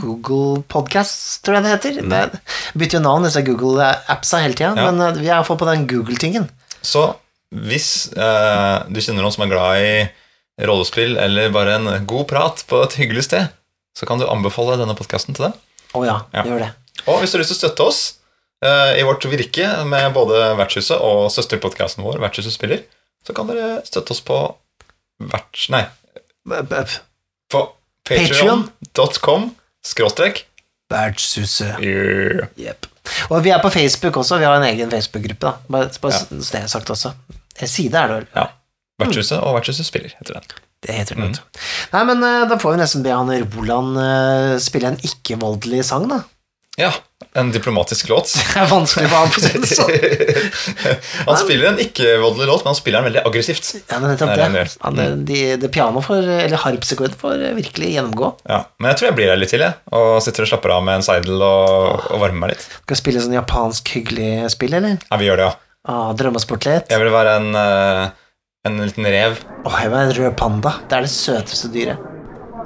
Google 0.00 0.62
Podcasts, 0.72 1.36
tror 1.44 1.58
jeg 1.60 1.66
det 1.68 1.74
heter. 1.76 2.00
Det 2.10 2.40
bytter 2.80 2.98
jo 2.98 3.02
navn, 3.04 3.26
disse 3.28 3.42
Google-appsa 3.46 4.40
hele 4.42 4.56
tida, 4.58 4.72
Ja. 4.74 4.90
men 4.90 5.00
eh, 5.06 5.20
vi 5.20 5.28
er 5.30 5.36
iallfall 5.36 5.58
på 5.60 5.68
den 5.70 5.86
Google-tingen. 5.90 6.48
Så 6.82 7.04
hvis 7.54 8.08
eh, 8.16 8.82
du 8.90 8.98
kjenner 9.00 9.22
noen 9.22 9.34
som 9.36 9.44
er 9.46 9.52
glad 9.52 9.82
i 9.86 10.66
rollespill 10.66 11.14
eller 11.18 11.52
bare 11.54 11.76
en 11.78 12.06
god 12.06 12.26
prat 12.30 12.64
på 12.68 12.80
et 12.82 12.96
hyggelig 12.98 13.24
sted, 13.28 13.46
så 13.98 14.06
kan 14.08 14.18
du 14.18 14.26
anbefale 14.26 14.78
denne 14.80 14.96
podkasten 14.98 15.36
til 15.36 15.46
dem. 15.50 15.54
Å 15.94 16.02
ja, 16.08 16.16
Ja. 16.34 16.42
gjør 16.48 16.58
det. 16.66 16.70
Og 17.06 17.20
hvis 17.20 17.30
du 17.30 17.38
har 17.38 17.42
lyst 17.44 17.54
til 17.54 17.60
å 17.60 17.62
støtte 17.68 17.86
oss 17.86 18.00
eh, 18.64 18.98
i 18.98 19.04
vårt 19.06 19.24
virke 19.30 19.68
med 19.86 20.12
både 20.14 20.56
Vertshuset 20.58 20.98
og 20.98 21.30
søsterpodkasten 21.34 22.02
vår, 22.02 22.18
Vertshuset 22.22 22.52
spiller, 22.54 22.82
så 23.26 23.34
kan 23.36 23.46
dere 23.46 23.82
støtte 23.86 24.10
oss 24.16 24.20
på 24.26 24.38
verts... 25.20 25.68
Nei, 25.72 25.84
på 27.52 27.60
Patreon. 28.08 28.64
patreon.com 28.94 29.50
skråstrek 29.84 30.46
Vertshuset. 30.92 31.78
yeah. 31.80 32.48
Yep. 32.58 32.86
Og 33.32 33.42
vi 33.44 33.50
er 33.50 33.62
på 33.62 33.70
Facebook 33.72 34.16
også. 34.20 34.38
Vi 34.38 34.44
har 34.44 34.56
en 34.58 34.66
egen 34.68 34.90
Facebook-gruppe. 34.90 35.46
da 35.46 35.52
Bare, 35.68 35.90
bare 36.02 36.12
Ja. 36.12 36.36
det 36.36 36.60
er 36.62 36.66
sagt 36.66 36.90
også. 36.90 37.14
En 37.60 37.68
side 37.68 37.96
er 37.98 38.06
det 38.08 38.16
vel. 38.16 38.26
Ja. 38.36 38.46
Vertshuset 39.00 39.38
og 39.40 39.54
Vertshuset 39.56 39.86
spiller, 39.86 40.12
heter 40.18 40.34
den. 40.34 40.42
Det 40.82 40.94
heter 40.94 41.14
det. 41.14 41.24
Mm. 41.24 41.34
Nei, 41.92 42.04
men 42.10 42.22
eh, 42.26 42.48
da 42.50 42.58
får 42.58 42.74
vi 42.74 42.80
nesten 42.82 43.02
be 43.04 43.10
han 43.14 43.30
Roland 43.56 43.98
eh, 44.02 44.58
spille 44.62 44.92
en 44.92 44.98
ikke-voldelig 45.06 45.84
sang, 45.86 46.08
da. 46.10 46.22
Ja, 46.82 46.90
en 47.38 47.52
diplomatisk 47.54 48.08
låt. 48.10 48.32
Det 48.52 48.58
er 48.60 48.66
vanskelig 48.68 49.08
for 49.08 49.16
ham, 49.22 49.30
for 49.32 49.40
å 49.40 49.46
si 49.46 49.60
det 49.62 49.76
sånn. 49.78 51.26
han 51.28 51.38
spiller 51.40 51.68
en 51.70 51.78
ikke-voldelig 51.84 52.48
låt, 52.50 52.64
men 52.64 52.72
han 52.72 52.78
spiller 52.78 52.98
den 53.00 53.08
veldig 53.10 53.22
aggressivt. 53.30 53.68
Ja, 53.88 54.00
men 54.02 54.10
nettopp 54.12 54.32
Det 54.32 54.44
er 54.48 54.56
det. 54.56 54.64
han 54.82 54.98
gjør. 55.00 55.16
De, 55.30 55.38
det 55.62 55.70
piano 55.74 56.02
får, 56.04 56.28
eller 56.48 56.62
harpsekord 56.64 57.14
får 57.20 57.46
eh, 57.48 57.54
virkelig 57.58 57.92
gjennomgå. 57.94 58.32
Ja, 58.50 58.62
Men 58.82 58.92
jeg 58.92 59.00
tror 59.00 59.10
jeg 59.12 59.18
blir 59.20 59.30
der 59.32 59.40
litt 59.40 59.54
til, 59.54 59.64
jeg. 59.64 59.78
Og 59.94 60.18
sitter 60.26 60.46
og 60.48 60.52
slapper 60.52 60.74
av 60.76 60.84
med 60.88 61.00
en 61.00 61.06
seidel 61.06 61.38
og, 61.46 62.02
og 62.10 62.24
varmer 62.24 62.42
meg 62.46 62.54
litt. 62.56 62.66
Skal 62.82 62.96
vi 62.96 63.00
spille 63.04 63.24
sånn 63.24 63.38
japansk 63.38 63.94
hyggelig 63.96 64.30
spill, 64.56 64.76
eller? 64.80 64.98
Ja, 65.08 65.20
vi 65.22 65.30
gjør 65.30 65.42
det, 65.44 65.48
ja. 65.52 65.58
Ah, 65.92 66.12
drømme 66.18 66.38
oss 66.38 66.46
bort 66.46 66.66
litt. 66.68 66.90
Jeg 66.92 67.02
vil 67.02 67.10
være 67.14 67.38
en, 67.40 67.50
eh, 67.58 68.04
en 68.70 68.78
liten 68.84 69.08
rev. 69.14 69.40
Åh, 69.66 69.80
jeg 69.82 69.90
vil 69.90 69.96
være 69.98 70.10
en 70.10 70.16
rød 70.20 70.38
panda. 70.42 70.76
Det 70.90 71.00
er 71.00 71.08
det 71.08 71.14
søteste 71.16 71.72
dyret. 71.74 72.08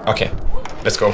Ok, 0.06 0.26
let's 0.84 1.00
go. 1.00 1.12